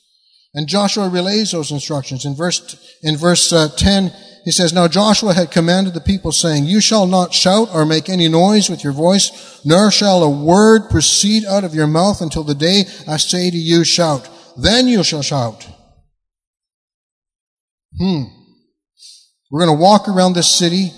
And 0.55 0.69
Joshua 0.69 1.09
relays 1.09 1.53
those 1.53 1.71
instructions. 1.71 2.25
In 2.25 2.35
verse, 2.35 2.99
in 3.03 3.17
verse 3.17 3.53
uh, 3.53 3.69
10, 3.75 4.13
he 4.45 4.51
says, 4.51 4.73
Now 4.73 4.87
Joshua 4.89 5.33
had 5.33 5.51
commanded 5.51 5.95
the 5.95 6.01
people 6.01 6.33
saying, 6.33 6.65
You 6.65 6.81
shall 6.81 7.07
not 7.07 7.33
shout 7.33 7.69
or 7.73 7.87
make 7.87 8.09
any 8.09 8.29
noise 8.29 8.69
with 8.69 8.85
your 8.85 8.93
voice, 8.93 9.61
nor 9.65 9.91
shall 9.91 10.23
a 10.23 10.31
word 10.31 10.91
proceed 10.91 11.45
out 11.47 11.65
of 11.65 11.75
your 11.75 11.87
mouth 11.87 12.21
until 12.21 12.45
the 12.45 12.55
day 12.55 12.85
I 13.09 13.17
say 13.17 13.51
to 13.51 13.57
you, 13.57 13.85
shout. 13.85 14.29
Then 14.57 14.89
you 14.89 15.03
shall 15.03 15.23
shout. 15.23 15.67
Hmm. 17.99 18.25
We're 19.51 19.65
going 19.65 19.77
to 19.77 19.83
walk 19.83 20.09
around 20.09 20.35
this 20.35 20.51
city 20.51 20.93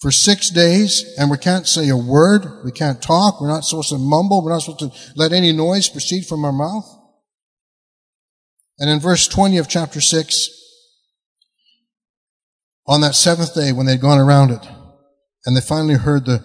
for 0.00 0.10
six 0.10 0.50
days 0.50 1.14
and 1.18 1.30
we 1.30 1.38
can't 1.38 1.66
say 1.66 1.88
a 1.88 1.96
word. 1.96 2.46
We 2.64 2.72
can't 2.72 3.02
talk. 3.02 3.40
We're 3.40 3.48
not 3.48 3.64
supposed 3.64 3.90
to 3.90 3.98
mumble. 3.98 4.42
We're 4.42 4.52
not 4.52 4.62
supposed 4.62 4.80
to 4.80 4.92
let 5.16 5.32
any 5.32 5.52
noise 5.52 5.88
proceed 5.88 6.26
from 6.26 6.44
our 6.44 6.52
mouth. 6.52 6.95
And 8.78 8.90
in 8.90 9.00
verse 9.00 9.26
20 9.26 9.58
of 9.58 9.68
chapter 9.68 10.00
6, 10.00 10.50
on 12.86 13.00
that 13.00 13.14
seventh 13.14 13.54
day 13.54 13.72
when 13.72 13.86
they'd 13.86 14.00
gone 14.00 14.18
around 14.18 14.50
it, 14.50 14.66
and 15.44 15.56
they 15.56 15.60
finally 15.60 15.94
heard 15.94 16.24
the, 16.26 16.44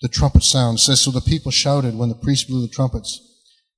the 0.00 0.08
trumpet 0.08 0.42
sound, 0.42 0.80
says, 0.80 1.00
so 1.00 1.10
the 1.10 1.20
people 1.20 1.50
shouted 1.50 1.96
when 1.96 2.08
the 2.08 2.14
priest 2.14 2.48
blew 2.48 2.62
the 2.62 2.72
trumpets. 2.72 3.24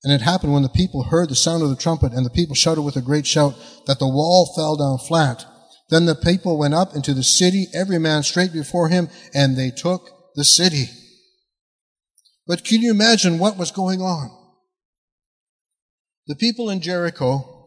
And 0.03 0.13
it 0.13 0.23
happened 0.23 0.53
when 0.53 0.63
the 0.63 0.69
people 0.69 1.05
heard 1.05 1.29
the 1.29 1.35
sound 1.35 1.63
of 1.63 1.69
the 1.69 1.77
trumpet, 1.77 2.13
and 2.13 2.25
the 2.25 2.31
people 2.31 2.55
shouted 2.55 2.83
with 2.83 2.97
a 2.97 3.03
great 3.03 3.27
shout, 3.27 3.55
that 3.87 3.99
the 3.99 4.09
wall 4.09 4.53
fell 4.55 4.77
down 4.77 4.99
flat. 4.99 5.45
Then 5.91 6.07
the 6.07 6.15
people 6.15 6.59
went 6.59 6.75
up 6.75 6.95
into 6.95 7.13
the 7.13 7.25
city, 7.25 7.67
every 7.75 7.99
man 7.99 8.23
straight 8.23 8.53
before 8.53 8.89
him, 8.89 9.09
and 9.35 9.57
they 9.57 9.71
took 9.71 10.09
the 10.37 10.45
city. 10.45 10.85
But 12.47 12.65
can 12.65 12.81
you 12.81 12.91
imagine 12.91 13.39
what 13.39 13.59
was 13.59 13.71
going 13.71 14.01
on? 14.01 14.31
The 16.27 16.37
people 16.37 16.71
in 16.71 16.81
Jericho 16.81 17.60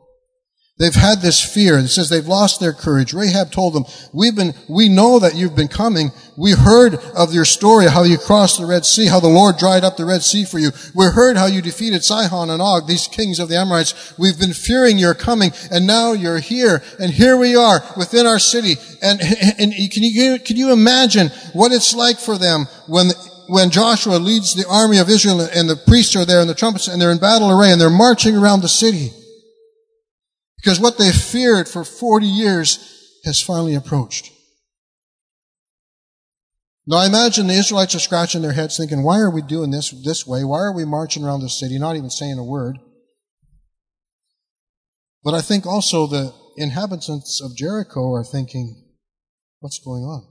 They've 0.79 0.93
had 0.93 1.21
this 1.21 1.39
fear. 1.39 1.77
It 1.77 1.89
says 1.89 2.09
they've 2.09 2.25
lost 2.25 2.59
their 2.59 2.73
courage. 2.73 3.13
Rahab 3.13 3.51
told 3.51 3.75
them, 3.75 3.85
we've 4.11 4.35
been, 4.35 4.55
we 4.67 4.89
know 4.89 5.19
that 5.19 5.35
you've 5.35 5.55
been 5.55 5.67
coming. 5.67 6.11
We 6.35 6.53
heard 6.53 6.95
of 7.15 7.31
your 7.31 7.45
story, 7.45 7.85
how 7.85 8.01
you 8.01 8.17
crossed 8.17 8.59
the 8.59 8.65
Red 8.65 8.83
Sea, 8.83 9.05
how 9.05 9.19
the 9.19 9.27
Lord 9.27 9.57
dried 9.57 9.83
up 9.83 9.97
the 9.97 10.05
Red 10.05 10.23
Sea 10.23 10.45
for 10.45 10.57
you. 10.57 10.71
We 10.95 11.05
heard 11.05 11.37
how 11.37 11.45
you 11.45 11.61
defeated 11.61 12.03
Sihon 12.03 12.49
and 12.49 12.59
Og, 12.59 12.87
these 12.87 13.07
kings 13.07 13.39
of 13.39 13.49
the 13.49 13.57
Amorites. 13.57 14.17
We've 14.17 14.39
been 14.39 14.53
fearing 14.53 14.97
your 14.97 15.13
coming, 15.13 15.51
and 15.71 15.85
now 15.85 16.13
you're 16.13 16.39
here, 16.39 16.81
and 16.99 17.11
here 17.11 17.37
we 17.37 17.55
are 17.55 17.83
within 17.95 18.25
our 18.25 18.39
city. 18.39 18.73
And, 19.03 19.21
and 19.59 19.73
can 19.91 20.01
you, 20.01 20.39
can 20.39 20.57
you 20.57 20.73
imagine 20.73 21.29
what 21.53 21.71
it's 21.71 21.93
like 21.93 22.17
for 22.17 22.39
them 22.39 22.65
when, 22.87 23.11
when 23.47 23.69
Joshua 23.69 24.15
leads 24.15 24.55
the 24.55 24.67
army 24.67 24.97
of 24.97 25.07
Israel 25.07 25.41
and 25.41 25.69
the 25.69 25.75
priests 25.75 26.15
are 26.15 26.25
there 26.25 26.41
and 26.41 26.49
the 26.49 26.55
trumpets 26.55 26.87
and 26.87 26.99
they're 26.99 27.11
in 27.11 27.19
battle 27.19 27.51
array 27.51 27.71
and 27.71 27.79
they're 27.79 27.91
marching 27.91 28.35
around 28.35 28.61
the 28.61 28.67
city? 28.67 29.11
Because 30.63 30.79
what 30.79 30.97
they 30.97 31.11
feared 31.11 31.67
for 31.67 31.83
40 31.83 32.25
years 32.25 33.19
has 33.25 33.41
finally 33.41 33.75
approached. 33.75 34.31
Now 36.87 36.97
I 36.97 37.05
imagine 37.05 37.47
the 37.47 37.53
Israelites 37.53 37.95
are 37.95 37.99
scratching 37.99 38.41
their 38.41 38.53
heads 38.53 38.77
thinking, 38.77 39.03
why 39.03 39.19
are 39.19 39.29
we 39.29 39.41
doing 39.41 39.71
this 39.71 39.91
this 40.05 40.25
way? 40.25 40.45
Why 40.45 40.59
are 40.59 40.73
we 40.73 40.85
marching 40.85 41.25
around 41.25 41.41
the 41.41 41.49
city, 41.49 41.77
not 41.77 41.97
even 41.97 42.09
saying 42.09 42.39
a 42.39 42.45
word? 42.45 42.77
But 45.21 45.33
I 45.33 45.41
think 45.41 45.65
also 45.65 46.07
the 46.07 46.33
inhabitants 46.55 47.41
of 47.41 47.57
Jericho 47.57 48.13
are 48.13 48.23
thinking, 48.23 48.85
what's 49.59 49.79
going 49.79 50.03
on? 50.03 50.27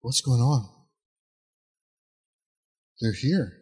What's 0.00 0.22
going 0.22 0.40
on? 0.40 0.70
They're 3.00 3.12
here. 3.12 3.58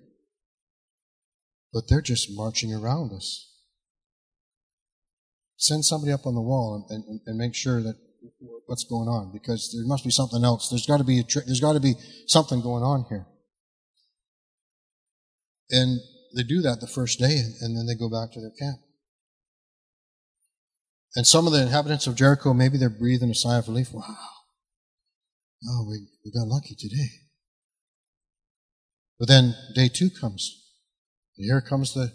But 1.73 1.85
they're 1.89 2.01
just 2.01 2.29
marching 2.31 2.73
around 2.73 3.13
us 3.13 3.48
send 5.59 5.85
somebody 5.85 6.13
up 6.13 6.25
on 6.25 6.35
the 6.35 6.41
wall 6.41 6.87
and, 6.89 7.05
and, 7.07 7.21
and 7.27 7.37
make 7.37 7.55
sure 7.55 7.83
that 7.83 7.97
what's 8.67 8.85
going 8.85 9.09
on 9.09 9.33
because 9.33 9.75
there 9.75 9.87
must 9.87 10.05
be 10.05 10.11
something 10.11 10.45
else. 10.45 10.69
There's 10.69 10.87
got 10.87 10.99
to 10.99 11.05
be 11.05 11.19
a 11.19 11.25
trick. 11.25 11.47
There's 11.47 11.61
got 11.61 11.73
to 11.73 11.81
be 11.81 11.95
something 12.27 12.61
going 12.63 12.83
on 12.83 13.05
here. 13.09 13.27
And 15.71 15.99
they 16.37 16.45
do 16.45 16.63
that 16.63 16.81
the 16.81 16.87
first 16.87 17.19
day 17.19 17.43
and 17.61 17.77
then 17.77 17.87
they 17.87 17.95
go 17.95 18.09
back 18.09 18.33
to 18.33 18.41
their 18.41 18.53
camp. 18.59 18.79
And 21.17 21.27
some 21.27 21.47
of 21.47 21.53
the 21.53 21.63
inhabitants 21.63 22.07
of 22.07 22.15
Jericho, 22.15 22.55
maybe 22.55 22.79
they're 22.79 22.89
breathing 22.91 23.31
a 23.31 23.35
sigh 23.35 23.59
of 23.59 23.67
relief. 23.67 23.93
Wow. 23.93 24.05
Oh, 25.69 25.87
we, 25.89 26.07
we 26.25 26.31
got 26.31 26.47
lucky 26.47 26.77
today. 26.79 27.09
But 29.19 29.27
then 29.27 29.55
day 29.75 29.89
two 29.89 30.11
comes. 30.11 30.55
And 31.37 31.47
here 31.47 31.61
comes 31.61 31.95
the 31.95 32.13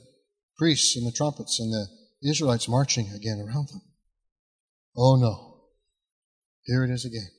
priests 0.58 0.96
and 0.96 1.06
the 1.06 1.12
trumpets 1.12 1.60
and 1.60 1.74
the 1.74 1.88
the 2.24 2.30
Israelites 2.30 2.70
marching 2.70 3.10
again 3.14 3.40
around 3.40 3.68
them. 3.68 3.82
Oh 4.96 5.18
no. 5.18 5.66
Here 6.64 6.86
it 6.86 6.90
is 6.90 7.04
again. 7.04 7.30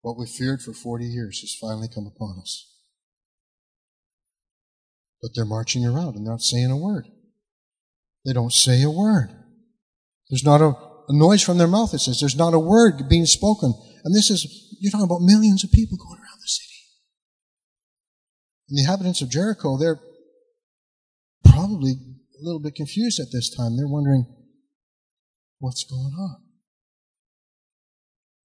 What 0.00 0.16
we 0.16 0.26
feared 0.26 0.62
for 0.62 0.72
40 0.72 1.04
years 1.04 1.40
has 1.40 1.56
finally 1.60 1.88
come 1.92 2.06
upon 2.06 2.38
us. 2.40 2.72
But 5.20 5.32
they're 5.34 5.44
marching 5.44 5.84
around 5.84 6.14
and 6.14 6.24
they're 6.24 6.32
not 6.32 6.40
saying 6.40 6.70
a 6.70 6.76
word. 6.76 7.08
They 8.24 8.32
don't 8.32 8.52
say 8.52 8.80
a 8.82 8.90
word. 8.90 9.30
There's 10.30 10.44
not 10.44 10.60
a, 10.60 10.68
a 11.08 11.12
noise 11.12 11.42
from 11.42 11.58
their 11.58 11.66
mouth. 11.66 11.92
It 11.92 11.98
says 11.98 12.20
there's 12.20 12.36
not 12.36 12.54
a 12.54 12.60
word 12.60 13.08
being 13.08 13.26
spoken. 13.26 13.74
And 14.04 14.14
this 14.14 14.30
is, 14.30 14.46
you're 14.78 14.92
talking 14.92 15.04
about 15.04 15.20
millions 15.20 15.64
of 15.64 15.72
people 15.72 15.98
going 15.98 16.20
around 16.20 16.40
the 16.40 16.46
city. 16.46 16.74
And 18.68 18.78
the 18.78 18.82
inhabitants 18.82 19.20
of 19.20 19.30
Jericho, 19.30 19.76
they're 19.76 20.00
probably 21.44 21.96
a 22.40 22.44
little 22.44 22.60
bit 22.60 22.74
confused 22.74 23.20
at 23.20 23.32
this 23.32 23.54
time. 23.54 23.76
They're 23.76 23.86
wondering, 23.86 24.26
what's 25.58 25.84
going 25.84 26.14
on. 26.18 26.36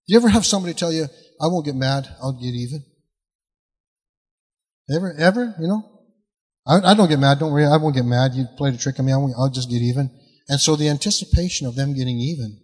Do 0.07 0.13
you 0.13 0.19
ever 0.19 0.29
have 0.29 0.45
somebody 0.45 0.73
tell 0.73 0.91
you, 0.91 1.05
I 1.41 1.47
won't 1.47 1.65
get 1.65 1.75
mad, 1.75 2.07
I'll 2.21 2.33
get 2.33 2.53
even? 2.53 2.85
Ever, 4.89 5.15
ever, 5.17 5.55
you 5.59 5.67
know? 5.67 5.83
I, 6.67 6.91
I 6.91 6.93
don't 6.93 7.09
get 7.09 7.19
mad, 7.19 7.39
don't 7.39 7.51
worry, 7.51 7.65
I 7.65 7.77
won't 7.77 7.95
get 7.95 8.05
mad. 8.05 8.33
You 8.33 8.45
played 8.57 8.75
a 8.75 8.77
trick 8.77 8.99
on 8.99 9.05
me, 9.05 9.13
I'll, 9.13 9.33
I'll 9.37 9.49
just 9.49 9.69
get 9.69 9.81
even. 9.81 10.11
And 10.47 10.59
so 10.59 10.75
the 10.75 10.89
anticipation 10.89 11.65
of 11.65 11.75
them 11.75 11.95
getting 11.95 12.19
even, 12.19 12.59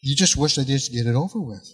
you 0.00 0.16
just 0.16 0.36
wish 0.36 0.56
they 0.56 0.64
just 0.64 0.92
get 0.92 1.06
it 1.06 1.14
over 1.14 1.40
with. 1.40 1.68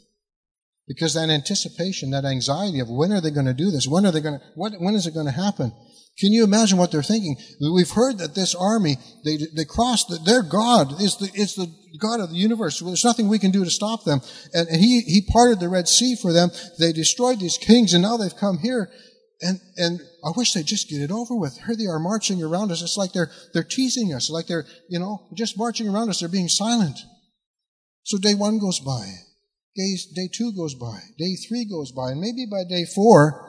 Because 0.91 1.15
that 1.15 1.31
anticipation, 1.31 2.11
that 2.11 2.25
anxiety 2.25 2.81
of 2.81 2.91
when 2.91 3.13
are 3.13 3.21
they 3.21 3.31
going 3.31 3.47
to 3.47 3.55
do 3.55 3.71
this? 3.71 3.87
When 3.87 4.05
are 4.05 4.11
they 4.11 4.21
going 4.21 4.41
to, 4.41 4.45
what, 4.57 4.73
when 4.81 4.97
is 4.97 5.07
it 5.07 5.15
going 5.15 5.27
to 5.27 5.33
happen? 5.33 5.73
Can 6.19 6.33
you 6.33 6.43
imagine 6.43 6.79
what 6.79 6.91
they're 6.91 7.01
thinking? 7.01 7.37
We've 7.61 7.93
heard 7.93 8.19
that 8.19 8.35
this 8.35 8.57
army, 8.57 8.97
they, 9.25 9.39
they 9.55 9.65
crossed, 9.65 10.09
the, 10.09 10.19
their 10.19 10.43
God 10.43 11.01
is 11.01 11.17
the, 11.19 11.31
is 11.33 11.55
the 11.55 11.73
God 12.01 12.19
of 12.19 12.31
the 12.31 12.37
universe. 12.37 12.81
There's 12.81 13.05
nothing 13.05 13.29
we 13.29 13.39
can 13.39 13.53
do 13.53 13.63
to 13.63 13.71
stop 13.71 14.03
them. 14.03 14.21
And, 14.53 14.67
and 14.67 14.81
he, 14.81 15.03
he 15.03 15.23
parted 15.31 15.61
the 15.61 15.69
Red 15.69 15.87
Sea 15.87 16.17
for 16.21 16.33
them. 16.33 16.51
They 16.81 16.93
destroyed 16.93 17.39
these 17.39 17.57
kings 17.57 17.95
and 17.95 18.03
now 18.03 18.17
they've 18.17 18.35
come 18.35 18.59
here. 18.59 18.91
And, 19.41 19.61
and 19.77 20.01
I 20.25 20.33
wish 20.37 20.55
they'd 20.55 20.67
just 20.67 20.91
get 20.91 21.03
it 21.03 21.13
over 21.13 21.37
with. 21.37 21.57
Here 21.67 21.77
they 21.77 21.87
are 21.87 22.01
marching 22.01 22.43
around 22.43 22.73
us. 22.73 22.83
It's 22.83 22.97
like 22.97 23.13
they're, 23.13 23.31
they're 23.55 23.63
teasing 23.63 24.13
us, 24.13 24.29
like 24.29 24.49
they're, 24.49 24.67
you 24.89 24.99
know, 24.99 25.29
just 25.35 25.57
marching 25.57 25.89
around 25.89 26.09
us. 26.09 26.19
They're 26.19 26.29
being 26.29 26.49
silent. 26.49 26.99
So 28.03 28.19
day 28.19 28.35
one 28.35 28.59
goes 28.59 28.81
by. 28.81 29.07
Day, 29.77 29.97
day 30.15 30.29
two 30.33 30.53
goes 30.57 30.75
by. 30.75 30.99
Day 31.19 31.37
three 31.37 31.65
goes 31.65 31.93
by. 31.93 32.11
And 32.11 32.21
maybe 32.21 32.47
by 32.51 32.65
day 32.69 32.85
four, 32.85 33.47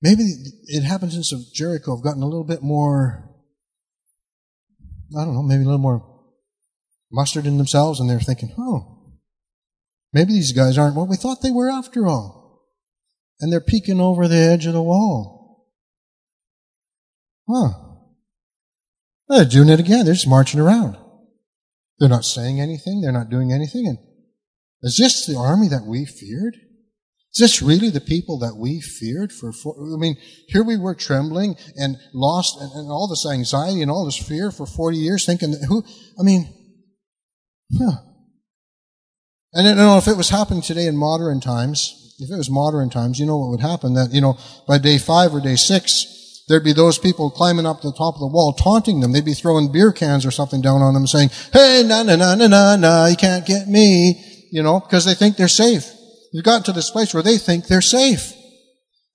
maybe 0.00 0.22
the 0.22 0.52
inhabitants 0.76 1.32
of 1.32 1.40
Jericho 1.52 1.96
have 1.96 2.04
gotten 2.04 2.22
a 2.22 2.26
little 2.26 2.44
bit 2.44 2.62
more, 2.62 3.28
I 5.18 5.24
don't 5.24 5.34
know, 5.34 5.42
maybe 5.42 5.62
a 5.62 5.66
little 5.66 5.78
more 5.78 6.16
mustard 7.10 7.46
in 7.46 7.58
themselves 7.58 7.98
and 7.98 8.08
they're 8.08 8.20
thinking, 8.20 8.54
oh, 8.58 9.16
maybe 10.12 10.32
these 10.32 10.52
guys 10.52 10.78
aren't 10.78 10.96
what 10.96 11.08
we 11.08 11.16
thought 11.16 11.42
they 11.42 11.50
were 11.50 11.70
after 11.70 12.06
all. 12.06 12.64
And 13.40 13.52
they're 13.52 13.60
peeking 13.60 14.00
over 14.00 14.28
the 14.28 14.36
edge 14.36 14.66
of 14.66 14.72
the 14.72 14.82
wall. 14.82 15.66
Huh. 17.48 17.70
They're 19.28 19.44
doing 19.44 19.68
it 19.68 19.80
again. 19.80 20.04
They're 20.04 20.14
just 20.14 20.28
marching 20.28 20.60
around. 20.60 20.96
They're 21.98 22.08
not 22.08 22.24
saying 22.24 22.60
anything. 22.60 23.00
They're 23.00 23.12
not 23.12 23.30
doing 23.30 23.52
anything. 23.52 23.86
And 23.86 23.98
is 24.82 24.96
this 24.98 25.26
the 25.26 25.36
army 25.36 25.68
that 25.68 25.84
we 25.86 26.04
feared? 26.04 26.56
Is 27.36 27.40
this 27.40 27.62
really 27.62 27.90
the 27.90 28.00
people 28.00 28.38
that 28.38 28.56
we 28.56 28.80
feared 28.80 29.30
for, 29.30 29.52
for 29.52 29.74
I 29.78 29.98
mean, 29.98 30.16
here 30.48 30.64
we 30.64 30.78
were 30.78 30.94
trembling 30.94 31.56
and 31.76 31.96
lost 32.14 32.58
and, 32.58 32.70
and, 32.72 32.90
all 32.90 33.08
this 33.08 33.30
anxiety 33.30 33.82
and 33.82 33.90
all 33.90 34.06
this 34.06 34.16
fear 34.16 34.50
for 34.50 34.64
40 34.64 34.96
years 34.96 35.26
thinking 35.26 35.50
that 35.50 35.64
who, 35.68 35.84
I 36.18 36.22
mean, 36.22 36.48
huh. 37.78 37.98
And 39.52 39.68
I 39.68 39.70
don't 39.70 39.76
know 39.76 39.98
if 39.98 40.08
it 40.08 40.16
was 40.16 40.30
happening 40.30 40.62
today 40.62 40.86
in 40.86 40.96
modern 40.96 41.40
times, 41.40 42.14
if 42.18 42.30
it 42.30 42.36
was 42.36 42.48
modern 42.48 42.88
times, 42.88 43.18
you 43.18 43.26
know 43.26 43.36
what 43.36 43.50
would 43.50 43.60
happen 43.60 43.94
that, 43.94 44.12
you 44.12 44.22
know, 44.22 44.38
by 44.66 44.78
day 44.78 44.96
five 44.96 45.34
or 45.34 45.40
day 45.40 45.56
six, 45.56 46.06
There'd 46.48 46.64
be 46.64 46.72
those 46.72 46.98
people 46.98 47.30
climbing 47.30 47.66
up 47.66 47.80
the 47.80 47.92
top 47.92 48.14
of 48.14 48.20
the 48.20 48.28
wall 48.28 48.52
taunting 48.52 49.00
them. 49.00 49.12
They'd 49.12 49.24
be 49.24 49.34
throwing 49.34 49.72
beer 49.72 49.92
cans 49.92 50.24
or 50.24 50.30
something 50.30 50.60
down 50.60 50.80
on 50.80 50.94
them 50.94 51.06
saying, 51.06 51.30
hey, 51.52 51.82
na 51.84 52.04
na 52.04 52.14
na 52.14 52.36
na 52.36 52.46
na 52.46 52.76
na, 52.76 53.06
you 53.06 53.16
can't 53.16 53.44
get 53.44 53.66
me, 53.66 54.48
you 54.52 54.62
know, 54.62 54.78
because 54.78 55.04
they 55.04 55.14
think 55.14 55.36
they're 55.36 55.48
safe. 55.48 55.90
They've 56.32 56.44
gotten 56.44 56.62
to 56.64 56.72
this 56.72 56.90
place 56.90 57.12
where 57.12 57.22
they 57.22 57.38
think 57.38 57.66
they're 57.66 57.80
safe. 57.80 58.32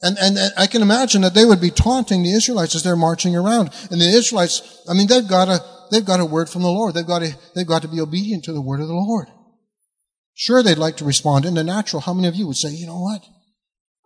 And, 0.01 0.17
and, 0.19 0.37
I 0.57 0.65
can 0.65 0.81
imagine 0.81 1.21
that 1.21 1.35
they 1.35 1.45
would 1.45 1.61
be 1.61 1.69
taunting 1.69 2.23
the 2.23 2.33
Israelites 2.33 2.75
as 2.75 2.83
they're 2.83 2.95
marching 2.95 3.35
around. 3.35 3.69
And 3.91 4.01
the 4.01 4.09
Israelites, 4.09 4.83
I 4.89 4.93
mean, 4.93 5.07
they've 5.07 5.27
got 5.27 5.47
a, 5.47 5.63
they've 5.91 6.03
got 6.03 6.19
a 6.19 6.25
word 6.25 6.49
from 6.49 6.63
the 6.63 6.71
Lord. 6.71 6.95
They've 6.95 7.05
got 7.05 7.19
to, 7.19 7.35
they've 7.53 7.67
got 7.67 7.83
to 7.83 7.87
be 7.87 8.01
obedient 8.01 8.45
to 8.45 8.53
the 8.53 8.61
word 8.61 8.81
of 8.81 8.87
the 8.87 8.93
Lord. 8.93 9.27
Sure, 10.33 10.63
they'd 10.63 10.79
like 10.79 10.97
to 10.97 11.05
respond 11.05 11.45
in 11.45 11.53
the 11.53 11.63
natural. 11.63 12.01
How 12.01 12.15
many 12.15 12.27
of 12.27 12.35
you 12.35 12.47
would 12.47 12.57
say, 12.57 12.69
you 12.69 12.87
know 12.87 12.99
what? 12.99 13.23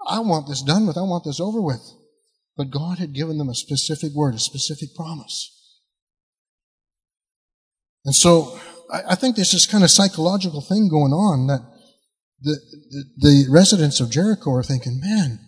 I 0.06 0.20
want 0.20 0.48
this 0.48 0.62
done 0.62 0.86
with. 0.86 0.98
I 0.98 1.02
want 1.02 1.24
this 1.24 1.40
over 1.40 1.62
with. 1.62 1.82
But 2.58 2.72
God 2.72 3.00
had 3.00 3.14
given 3.14 3.38
them 3.38 3.50
a 3.50 3.56
specific 3.56 4.14
word, 4.14 4.36
a 4.36 4.40
specific 4.40 4.96
promise. 4.96 5.52
And 8.06 8.16
so 8.16 8.60
I, 8.92 9.16
think 9.16 9.36
there's 9.36 9.52
this 9.52 9.66
kind 9.66 9.84
of 9.84 9.90
psychological 9.90 10.62
thing 10.62 10.88
going 10.90 11.12
on 11.12 11.48
that 11.48 11.62
the, 12.42 12.60
the, 12.90 13.04
the 13.18 13.46
residents 13.52 14.00
of 14.00 14.12
Jericho 14.12 14.52
are 14.52 14.64
thinking, 14.64 15.02
man, 15.04 15.40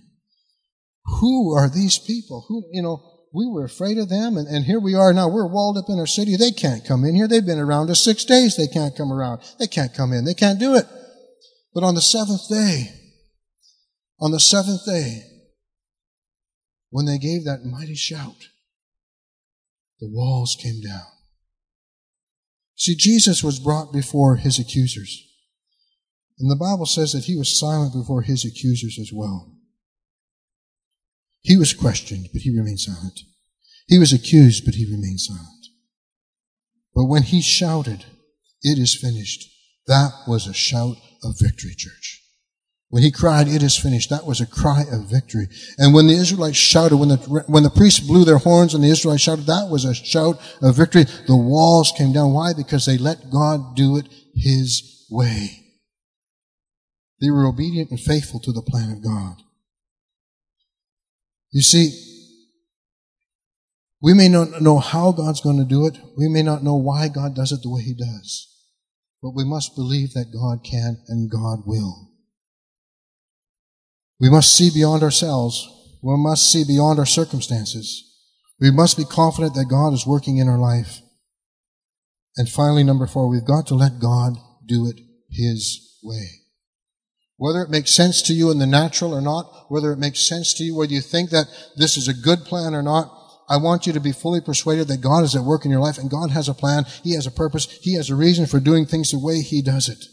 who 1.06 1.56
are 1.56 1.70
these 1.70 2.00
people? 2.00 2.46
Who, 2.50 2.64
you 2.72 2.82
know, 2.82 3.04
we 3.34 3.48
were 3.48 3.66
afraid 3.66 3.98
of 3.98 4.10
them, 4.10 4.36
and, 4.38 4.48
and 4.48 4.66
here 4.66 4.80
we 4.80 4.96
are 4.96 5.14
now. 5.14 5.30
We're 5.30 5.48
walled 5.48 5.78
up 5.78 5.90
in 5.90 6.00
our 6.00 6.08
city. 6.08 6.36
They 6.36 6.52
can't 6.52 6.84
come 6.84 7.04
in 7.06 7.14
here. 7.14 7.28
They've 7.28 7.46
been 7.46 7.60
around 7.60 7.90
us 7.90 8.04
six 8.04 8.26
days. 8.26 8.58
They 8.58 8.68
can't 8.68 8.96
come 8.96 9.12
around. 9.12 9.42
They 9.60 9.68
can't 9.68 9.94
come 9.94 10.12
in. 10.12 10.26
They 10.26 10.34
can't 10.34 10.60
do 10.60 10.76
it. 10.76 10.86
But 11.74 11.84
on 11.84 11.94
the 11.94 12.02
seventh 12.02 12.50
day, 12.50 12.92
on 14.20 14.32
the 14.32 14.40
seventh 14.40 14.86
day, 14.86 15.22
when 16.90 17.06
they 17.06 17.18
gave 17.18 17.44
that 17.46 17.66
mighty 17.66 17.96
shout, 17.96 18.48
the 20.00 20.10
walls 20.10 20.58
came 20.60 20.82
down. 20.82 21.08
See, 22.76 22.96
Jesus 22.96 23.44
was 23.44 23.60
brought 23.60 23.92
before 23.92 24.36
his 24.36 24.60
accusers. 24.60 25.24
And 26.40 26.52
the 26.52 26.56
Bible 26.56 26.86
says 26.86 27.14
that 27.14 27.26
he 27.26 27.36
was 27.36 27.60
silent 27.60 27.94
before 27.94 28.22
his 28.22 28.46
accusers 28.46 29.00
as 29.00 29.12
well. 29.12 29.56
He 31.42 31.58
was 31.58 31.74
questioned, 31.74 32.30
but 32.32 32.44
he 32.44 32.56
remained 32.56 32.80
silent. 32.80 33.22
He 33.88 33.98
was 33.98 34.14
accused, 34.14 34.66
but 34.66 34.76
he 34.76 34.86
remained 34.86 35.22
silent. 35.22 35.66
But 36.94 37.06
when 37.06 37.24
he 37.24 37.42
shouted, 37.42 38.06
It 38.62 38.78
is 38.78 38.96
finished, 38.96 39.50
that 39.88 40.12
was 40.28 40.46
a 40.46 40.54
shout 40.54 40.98
of 41.24 41.40
victory, 41.40 41.74
church. 41.76 42.17
When 42.90 43.04
he 43.04 43.12
cried, 43.12 43.50
it 43.50 43.64
is 43.64 43.78
finished, 43.78 44.10
that 44.12 44.26
was 44.26 44.40
a 44.40 44.46
cry 44.46 44.86
of 44.90 45.12
victory. 45.12 45.48
And 45.78 45.94
when 45.94 46.08
the 46.08 46.14
Israelites 46.14 46.58
shouted, 46.58 46.96
when 46.96 47.10
the, 47.10 47.18
when 47.48 47.64
the 47.64 47.70
priests 47.70 48.00
blew 48.00 48.24
their 48.24 48.38
horns 48.38 48.74
and 48.74 48.84
the 48.84 48.90
Israelites 48.90 49.24
shouted, 49.24 49.46
that 49.48 49.68
was 49.70 49.84
a 49.84 49.94
shout 49.94 50.40
of 50.62 50.78
victory. 50.78 51.04
The 51.28 51.36
walls 51.36 51.92
came 51.98 52.14
down. 52.14 52.32
Why? 52.32 52.54
Because 52.54 52.86
they 52.86 52.98
let 52.98 53.30
God 53.30 53.76
do 53.76 53.98
it 53.98 54.08
His 54.34 55.06
way. 55.12 55.50
They 57.20 57.30
were 57.30 57.48
obedient 57.48 57.92
and 57.92 58.00
faithful 58.00 58.40
to 58.42 58.54
the 58.54 58.62
plan 58.62 58.92
of 58.92 59.04
God. 59.04 59.36
You 61.52 61.62
see, 61.62 61.92
we 64.02 64.14
may 64.14 64.30
not 64.30 64.62
know 64.62 64.80
how 64.80 65.12
God's 65.12 65.42
going 65.42 65.58
to 65.58 65.66
do 65.66 65.88
it. 65.88 65.98
We 66.18 66.30
may 66.30 66.44
not 66.44 66.64
know 66.64 66.76
why 66.76 67.10
God 67.10 67.36
does 67.36 67.52
it 67.52 67.64
the 67.64 67.70
way 67.70 67.82
He 67.82 67.96
does. 67.96 68.48
But 69.22 69.32
we 69.32 69.44
must 69.44 69.76
believe 69.76 70.14
that 70.14 70.32
God 70.32 70.64
can 70.64 71.00
and 71.10 71.30
God 71.30 71.64
will. 71.66 72.12
We 74.20 74.30
must 74.30 74.56
see 74.56 74.70
beyond 74.74 75.04
ourselves. 75.04 75.68
We 76.02 76.16
must 76.18 76.52
see 76.52 76.64
beyond 76.64 77.00
our 77.00 77.06
circumstances. 77.06 78.04
We 78.60 78.72
must 78.72 78.98
be 78.98 79.06
confident 79.06 79.54
that 79.56 79.66
God 79.66 79.94
is 79.94 80.08
working 80.08 80.38
in 80.38 80.48
our 80.48 80.58
life. 80.58 81.02
And 82.36 82.50
finally, 82.50 82.84
number 82.84 83.08
four, 83.08 83.30
we've 83.30 83.46
got 83.46 83.68
to 83.68 83.76
let 83.76 84.00
God 84.00 84.34
do 84.66 84.88
it 84.88 85.00
His 85.30 86.00
way. 86.04 86.28
Whether 87.38 87.62
it 87.62 87.70
makes 87.70 87.92
sense 87.94 88.22
to 88.24 88.34
you 88.34 88.50
in 88.50 88.58
the 88.58 88.66
natural 88.66 89.14
or 89.14 89.22
not, 89.22 89.66
whether 89.70 89.92
it 89.92 90.00
makes 90.00 90.28
sense 90.28 90.56
to 90.56 90.64
you, 90.64 90.76
whether 90.76 90.94
you 90.94 91.02
think 91.02 91.30
that 91.30 91.46
this 91.76 91.98
is 91.98 92.08
a 92.08 92.14
good 92.14 92.46
plan 92.46 92.74
or 92.74 92.82
not, 92.82 93.14
I 93.50 93.58
want 93.58 93.86
you 93.86 93.94
to 93.94 94.00
be 94.00 94.12
fully 94.12 94.42
persuaded 94.42 94.88
that 94.88 95.02
God 95.02 95.24
is 95.24 95.36
at 95.36 95.44
work 95.44 95.64
in 95.64 95.72
your 95.72 95.80
life 95.80 95.98
and 95.98 96.10
God 96.10 96.32
has 96.32 96.50
a 96.50 96.54
plan. 96.54 96.86
He 97.04 97.14
has 97.14 97.28
a 97.28 97.32
purpose. 97.32 97.66
He 97.82 97.96
has 97.96 98.10
a 98.10 98.16
reason 98.16 98.46
for 98.46 98.60
doing 98.60 98.86
things 98.86 99.12
the 99.12 99.20
way 99.20 99.42
He 99.42 99.62
does 99.62 99.88
it. 99.88 100.04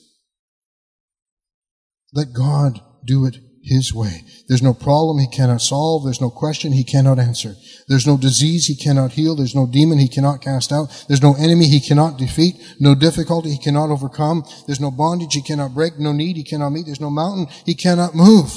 Let 2.12 2.32
God 2.32 2.80
do 3.05 3.26
it 3.26 3.38
his 3.65 3.95
way. 3.95 4.25
There's 4.47 4.62
no 4.62 4.75
problem 4.75 5.19
He 5.19 5.27
cannot 5.27 5.62
solve. 5.62 6.05
There's 6.05 6.21
no 6.21 6.31
question 6.31 6.73
He 6.73 6.85
cannot 6.85 7.19
answer. 7.19 7.55
There's 7.89 8.07
no 8.07 8.19
disease 8.19 8.67
He 8.67 8.77
cannot 8.77 9.12
heal. 9.12 9.35
There's 9.35 9.55
no 9.55 9.67
demon 9.67 9.99
He 9.99 10.09
cannot 10.09 10.43
cast 10.43 10.71
out. 10.71 11.05
There's 11.09 11.23
no 11.23 11.35
enemy 11.35 11.67
He 11.67 11.81
cannot 11.81 12.19
defeat. 12.19 12.57
No 12.79 12.95
difficulty 12.95 13.51
He 13.51 13.59
cannot 13.59 13.91
overcome. 13.91 14.45
There's 14.67 14.81
no 14.81 14.91
bondage 14.91 15.33
He 15.33 15.43
cannot 15.43 15.75
break. 15.75 15.99
No 15.99 16.12
need 16.12 16.37
He 16.37 16.45
cannot 16.45 16.71
meet. 16.71 16.87
There's 16.87 17.01
no 17.01 17.11
mountain 17.11 17.47
He 17.65 17.75
cannot 17.75 18.15
move. 18.15 18.53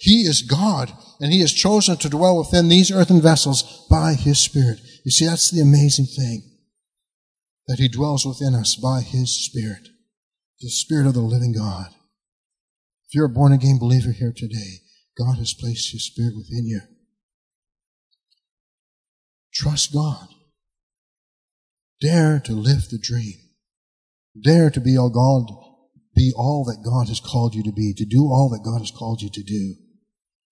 He 0.00 0.20
is 0.20 0.42
God, 0.42 0.92
and 1.20 1.32
He 1.32 1.40
has 1.40 1.52
chosen 1.52 1.96
to 1.96 2.08
dwell 2.08 2.38
within 2.38 2.68
these 2.68 2.92
earthen 2.92 3.20
vessels 3.20 3.86
by 3.90 4.14
His 4.14 4.38
Spirit. 4.38 4.78
You 5.04 5.10
see, 5.10 5.26
that's 5.26 5.50
the 5.50 5.60
amazing 5.60 6.06
thing. 6.06 6.42
That 7.66 7.80
He 7.80 7.88
dwells 7.88 8.24
within 8.24 8.54
us 8.54 8.76
by 8.76 9.00
His 9.00 9.44
Spirit. 9.44 9.88
The 10.60 10.70
Spirit 10.70 11.08
of 11.08 11.14
the 11.14 11.20
living 11.20 11.52
God. 11.52 11.88
If 13.08 13.14
you're 13.14 13.26
a 13.26 13.30
born 13.30 13.54
again 13.54 13.78
believer 13.78 14.12
here 14.12 14.34
today, 14.36 14.82
God 15.16 15.38
has 15.38 15.54
placed 15.54 15.92
His 15.92 16.04
Spirit 16.04 16.34
within 16.36 16.66
you. 16.66 16.80
Trust 19.54 19.94
God. 19.94 20.28
Dare 22.02 22.38
to 22.44 22.52
live 22.52 22.90
the 22.90 22.98
dream. 22.98 23.34
Dare 24.38 24.68
to 24.70 24.80
be 24.80 24.96
all 24.98 25.08
God, 25.08 25.46
be 26.14 26.32
all 26.36 26.64
that 26.66 26.84
God 26.84 27.08
has 27.08 27.18
called 27.18 27.54
you 27.54 27.62
to 27.62 27.72
be, 27.72 27.94
to 27.96 28.04
do 28.04 28.24
all 28.24 28.50
that 28.50 28.62
God 28.62 28.80
has 28.80 28.90
called 28.90 29.22
you 29.22 29.30
to 29.30 29.42
do. 29.42 29.76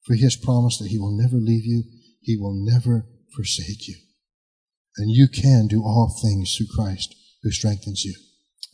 For 0.04 0.14
He 0.14 0.22
has 0.22 0.34
promised 0.34 0.80
that 0.80 0.88
He 0.88 0.98
will 0.98 1.14
never 1.14 1.36
leave 1.36 1.66
you, 1.66 1.84
He 2.22 2.38
will 2.38 2.54
never 2.54 3.06
forsake 3.34 3.86
you. 3.86 3.96
And 4.96 5.10
you 5.10 5.28
can 5.28 5.66
do 5.66 5.82
all 5.82 6.18
things 6.22 6.56
through 6.56 6.68
Christ 6.74 7.14
who 7.42 7.50
strengthens 7.50 8.02
you. 8.02 8.14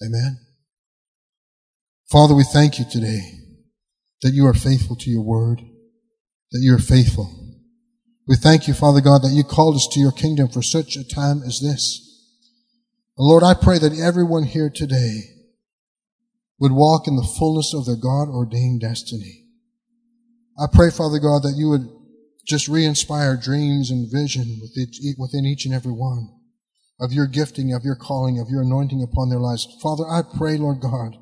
Amen. 0.07 0.39
Father, 2.09 2.35
we 2.35 2.45
thank 2.45 2.79
you 2.79 2.85
today 2.89 3.42
that 4.23 4.33
you 4.33 4.47
are 4.47 4.55
faithful 4.55 4.97
to 4.97 5.11
your 5.11 5.23
word, 5.23 5.61
that 6.53 6.61
you 6.61 6.75
are 6.75 6.79
faithful. 6.79 7.31
We 8.27 8.37
thank 8.37 8.69
you, 8.69 8.75
Father 8.75 9.01
God, 9.01 9.23
that 9.23 9.33
you 9.33 9.43
called 9.43 9.75
us 9.75 9.89
to 9.93 10.01
your 10.01 10.13
kingdom 10.13 10.49
for 10.49 10.63
such 10.63 10.97
a 10.97 11.07
time 11.07 11.43
as 11.43 11.61
this. 11.61 12.09
Lord, 13.19 13.43
I 13.43 13.55
pray 13.55 13.79
that 13.79 13.99
everyone 13.99 14.45
here 14.45 14.71
today 14.73 15.23
would 16.59 16.73
walk 16.73 17.09
in 17.09 17.17
the 17.17 17.29
fullness 17.39 17.75
of 17.75 17.85
their 17.85 17.97
God 17.97 18.29
ordained 18.29 18.81
destiny. 18.81 19.45
I 20.59 20.67
pray, 20.73 20.91
Father 20.91 21.19
God, 21.19 21.43
that 21.43 21.57
you 21.57 21.69
would 21.71 21.89
just 22.47 22.69
re-inspire 22.69 23.37
dreams 23.37 23.91
and 23.91 24.11
vision 24.11 24.61
within 25.19 25.45
each 25.45 25.65
and 25.65 25.75
every 25.75 25.93
one 25.93 26.29
of 27.01 27.13
your 27.13 27.27
gifting, 27.27 27.73
of 27.73 27.85
your 27.85 27.97
calling, 27.97 28.39
of 28.39 28.49
your 28.49 28.63
anointing 28.63 29.03
upon 29.03 29.29
their 29.29 29.41
lives. 29.41 29.67
Father, 29.83 30.05
I 30.09 30.23
pray, 30.23 30.57
Lord 30.57 30.81
God, 30.81 31.17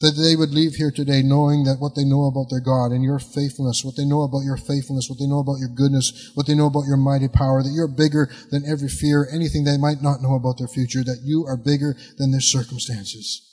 that 0.00 0.16
they 0.16 0.34
would 0.34 0.54
leave 0.54 0.74
here 0.74 0.90
today 0.90 1.20
knowing 1.22 1.64
that 1.64 1.78
what 1.78 1.94
they 1.94 2.04
know 2.04 2.24
about 2.24 2.48
their 2.48 2.60
God 2.60 2.90
and 2.90 3.04
your 3.04 3.18
faithfulness, 3.18 3.84
what 3.84 3.96
they 3.96 4.06
know 4.06 4.22
about 4.22 4.44
your 4.44 4.56
faithfulness, 4.56 5.10
what 5.10 5.18
they 5.18 5.28
know 5.28 5.40
about 5.40 5.60
your 5.60 5.68
goodness, 5.68 6.32
what 6.34 6.46
they 6.46 6.54
know 6.54 6.66
about 6.66 6.88
your 6.88 6.96
mighty 6.96 7.28
power, 7.28 7.62
that 7.62 7.74
you're 7.76 7.86
bigger 7.86 8.30
than 8.50 8.64
every 8.64 8.88
fear, 8.88 9.28
anything 9.30 9.64
they 9.64 9.76
might 9.76 10.00
not 10.00 10.22
know 10.22 10.34
about 10.34 10.56
their 10.56 10.68
future, 10.68 11.04
that 11.04 11.20
you 11.22 11.44
are 11.44 11.56
bigger 11.56 11.96
than 12.16 12.30
their 12.32 12.40
circumstances. 12.40 13.46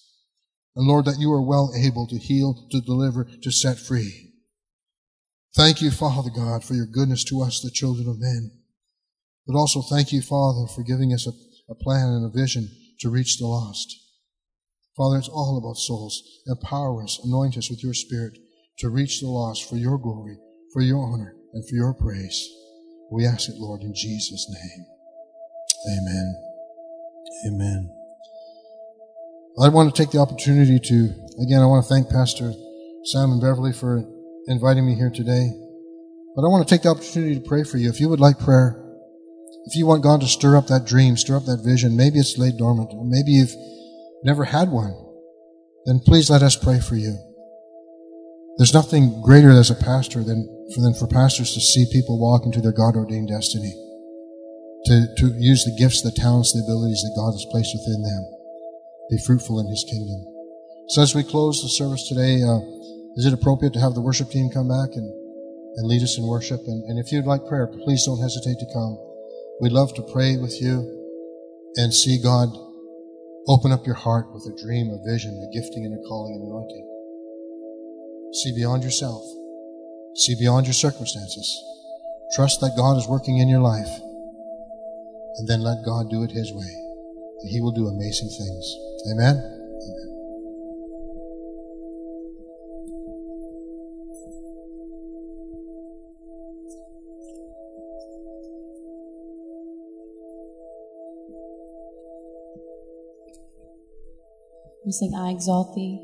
And 0.73 0.87
Lord, 0.87 1.03
that 1.05 1.19
you 1.19 1.31
are 1.33 1.41
well 1.41 1.73
able 1.75 2.07
to 2.07 2.17
heal, 2.17 2.55
to 2.71 2.79
deliver, 2.79 3.27
to 3.43 3.51
set 3.51 3.77
free. 3.77 4.31
Thank 5.53 5.81
you, 5.81 5.91
Father 5.91 6.29
God, 6.29 6.63
for 6.63 6.75
your 6.75 6.85
goodness 6.85 7.25
to 7.25 7.41
us, 7.41 7.59
the 7.59 7.71
children 7.71 8.07
of 8.07 8.21
men. 8.21 8.51
But 9.45 9.57
also 9.57 9.81
thank 9.81 10.13
you, 10.13 10.21
Father, 10.21 10.67
for 10.67 10.83
giving 10.83 11.11
us 11.13 11.27
a, 11.27 11.31
a 11.69 11.75
plan 11.75 12.07
and 12.07 12.25
a 12.25 12.29
vision 12.29 12.69
to 12.99 13.09
reach 13.09 13.37
the 13.37 13.47
lost. 13.47 14.06
Father, 14.97 15.17
it's 15.17 15.29
all 15.29 15.59
about 15.61 15.77
souls. 15.77 16.41
Empower 16.47 17.03
us, 17.03 17.19
anoint 17.23 17.55
us 17.55 17.69
with 17.69 17.83
your 17.83 17.93
Spirit 17.93 18.39
to 18.79 18.89
reach 18.89 19.21
the 19.21 19.27
lost 19.27 19.69
for 19.69 19.75
your 19.75 19.99
glory, 19.99 20.37
for 20.73 20.81
your 20.81 21.05
honor, 21.05 21.35
and 21.53 21.67
for 21.69 21.75
your 21.75 21.93
praise. 21.93 22.49
We 23.11 23.25
ask 23.25 23.47
it, 23.47 23.55
Lord, 23.57 23.81
in 23.81 23.93
Jesus' 23.93 24.47
name. 24.49 24.85
Amen. 25.99 26.35
Amen. 27.47 27.89
I 29.61 29.69
want 29.69 29.93
to 29.93 30.03
take 30.03 30.11
the 30.11 30.19
opportunity 30.19 30.79
to, 30.79 30.95
again, 31.41 31.61
I 31.61 31.65
want 31.65 31.85
to 31.85 31.89
thank 31.89 32.09
Pastor 32.09 32.53
Simon 33.05 33.39
Beverly 33.39 33.73
for 33.73 34.03
inviting 34.47 34.85
me 34.85 34.95
here 34.95 35.11
today. 35.13 35.49
But 36.35 36.43
I 36.43 36.49
want 36.49 36.67
to 36.67 36.73
take 36.73 36.83
the 36.83 36.89
opportunity 36.89 37.35
to 37.35 37.41
pray 37.41 37.63
for 37.63 37.77
you. 37.77 37.89
If 37.89 37.99
you 37.99 38.09
would 38.09 38.19
like 38.19 38.39
prayer, 38.39 38.83
if 39.65 39.75
you 39.75 39.85
want 39.85 40.03
God 40.03 40.21
to 40.21 40.27
stir 40.27 40.57
up 40.57 40.67
that 40.67 40.85
dream, 40.85 41.17
stir 41.17 41.37
up 41.37 41.45
that 41.45 41.63
vision, 41.63 41.97
maybe 41.97 42.19
it's 42.19 42.37
laid 42.37 42.57
dormant, 42.57 42.91
maybe 42.93 43.31
you've 43.31 43.55
never 44.23 44.45
had 44.45 44.69
one, 44.69 44.93
then 45.85 45.99
please 45.99 46.29
let 46.29 46.43
us 46.43 46.55
pray 46.55 46.79
for 46.79 46.95
you. 46.95 47.17
There's 48.57 48.73
nothing 48.73 49.21
greater 49.21 49.51
as 49.51 49.69
a 49.69 49.75
pastor 49.75 50.23
than 50.23 50.47
for, 50.73 50.81
than 50.81 50.93
for 50.93 51.07
pastors 51.07 51.53
to 51.53 51.61
see 51.61 51.85
people 51.91 52.19
walk 52.19 52.45
into 52.45 52.59
their 52.59 52.73
God 52.73 52.95
ordained 52.95 53.29
destiny, 53.29 53.71
to, 54.85 55.07
to 55.17 55.25
use 55.37 55.63
the 55.63 55.77
gifts, 55.77 56.01
the 56.01 56.11
talents, 56.11 56.53
the 56.53 56.65
abilities 56.65 57.01
that 57.05 57.15
God 57.15 57.31
has 57.31 57.45
placed 57.51 57.71
within 57.77 58.03
them, 58.03 58.23
be 59.09 59.17
fruitful 59.25 59.59
in 59.59 59.67
His 59.67 59.85
kingdom. 59.87 60.25
So 60.89 61.01
as 61.01 61.13
we 61.13 61.23
close 61.23 61.61
the 61.61 61.69
service 61.69 62.07
today, 62.07 62.41
uh, 62.43 62.59
is 63.15 63.25
it 63.25 63.33
appropriate 63.33 63.73
to 63.73 63.79
have 63.79 63.93
the 63.93 64.01
worship 64.01 64.29
team 64.29 64.49
come 64.49 64.67
back 64.67 64.89
and, 64.95 65.07
and 65.77 65.87
lead 65.87 66.03
us 66.03 66.17
in 66.17 66.25
worship? 66.25 66.61
And, 66.65 66.83
and 66.89 66.99
if 66.99 67.11
you'd 67.11 67.25
like 67.25 67.47
prayer, 67.47 67.67
please 67.67 68.05
don't 68.05 68.21
hesitate 68.21 68.59
to 68.59 68.73
come. 68.73 68.97
We'd 69.61 69.71
love 69.71 69.93
to 69.95 70.03
pray 70.13 70.37
with 70.37 70.59
you 70.61 70.81
and 71.77 71.93
see 71.93 72.21
God 72.21 72.49
Open 73.47 73.71
up 73.71 73.85
your 73.85 73.95
heart 73.95 74.33
with 74.33 74.43
a 74.45 74.61
dream, 74.61 74.89
a 74.89 74.99
vision, 75.09 75.31
a 75.41 75.53
gifting, 75.55 75.85
and 75.85 75.93
a 75.93 76.07
calling 76.07 76.35
and 76.35 76.43
anointing. 76.43 76.85
See 78.33 78.53
beyond 78.53 78.83
yourself. 78.83 79.23
See 80.15 80.35
beyond 80.35 80.65
your 80.65 80.73
circumstances. 80.73 81.63
Trust 82.35 82.59
that 82.59 82.75
God 82.75 82.97
is 82.97 83.07
working 83.07 83.37
in 83.37 83.47
your 83.47 83.61
life. 83.61 84.01
And 85.37 85.47
then 85.47 85.61
let 85.61 85.85
God 85.85 86.09
do 86.09 86.23
it 86.23 86.31
His 86.31 86.51
way. 86.51 86.73
And 87.41 87.49
He 87.49 87.61
will 87.61 87.71
do 87.71 87.87
amazing 87.87 88.29
things. 88.29 88.75
Amen. 89.13 89.56
We 104.87 104.93
sing, 104.93 105.13
I 105.13 105.31
exalt 105.31 105.75
thee. 105.75 105.99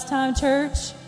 Last 0.00 0.08
time, 0.08 0.34
church. 0.34 0.99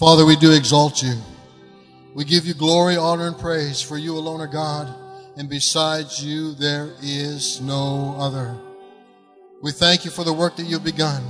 Father, 0.00 0.24
we 0.24 0.34
do 0.34 0.52
exalt 0.52 1.02
you. 1.02 1.12
We 2.14 2.24
give 2.24 2.46
you 2.46 2.54
glory, 2.54 2.96
honor, 2.96 3.26
and 3.26 3.38
praise, 3.38 3.82
for 3.82 3.98
you 3.98 4.16
alone 4.16 4.40
are 4.40 4.46
God, 4.46 4.88
and 5.36 5.46
besides 5.46 6.24
you 6.24 6.54
there 6.54 6.94
is 7.02 7.60
no 7.60 8.16
other. 8.18 8.56
We 9.60 9.72
thank 9.72 10.06
you 10.06 10.10
for 10.10 10.24
the 10.24 10.32
work 10.32 10.56
that 10.56 10.64
you've 10.64 10.82
begun, 10.82 11.22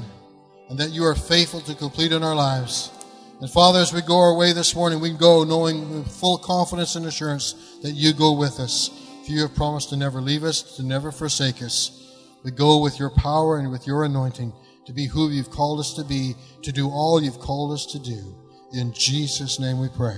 and 0.69 0.79
that 0.79 0.93
you 0.93 1.05
are 1.05 1.17
faithful 1.17 1.61
to 1.63 1.75
complete 1.75 2.13
in 2.13 2.23
our 2.23 2.37
lives. 2.37 2.93
And 3.41 3.51
Father, 3.51 3.81
as 3.81 3.93
we 3.93 4.03
go 4.03 4.17
our 4.17 4.37
way 4.37 4.53
this 4.53 4.77
morning, 4.77 5.01
we 5.01 5.11
go 5.15 5.43
knowing 5.43 5.91
with 5.91 6.07
full 6.07 6.39
confidence 6.39 6.95
and 6.95 7.07
assurance 7.07 7.57
that 7.83 7.95
you 7.95 8.13
go 8.13 8.35
with 8.35 8.61
us. 8.61 8.89
For 9.27 9.33
you 9.33 9.41
have 9.41 9.57
promised 9.57 9.89
to 9.89 9.97
never 9.97 10.21
leave 10.21 10.45
us, 10.45 10.77
to 10.77 10.85
never 10.85 11.11
forsake 11.11 11.61
us. 11.61 12.15
We 12.45 12.53
go 12.53 12.79
with 12.79 13.01
your 13.01 13.11
power 13.11 13.59
and 13.59 13.73
with 13.73 13.89
your 13.89 14.05
anointing 14.05 14.53
to 14.87 14.93
be 14.93 15.07
who 15.07 15.29
you've 15.29 15.51
called 15.51 15.81
us 15.81 15.93
to 15.95 16.05
be, 16.05 16.37
to 16.63 16.71
do 16.71 16.89
all 16.89 17.21
you've 17.21 17.41
called 17.41 17.73
us 17.73 17.85
to 17.87 17.99
do. 17.99 18.37
In 18.73 18.93
Jesus' 18.93 19.59
name 19.59 19.81
we 19.81 19.89
pray. 19.89 20.17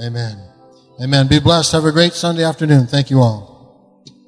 Amen. 0.00 0.36
Amen. 1.00 1.28
Be 1.28 1.38
blessed. 1.38 1.72
Have 1.72 1.84
a 1.84 1.92
great 1.92 2.12
Sunday 2.12 2.42
afternoon. 2.42 2.86
Thank 2.86 3.10
you 3.10 3.20
all. 3.20 3.47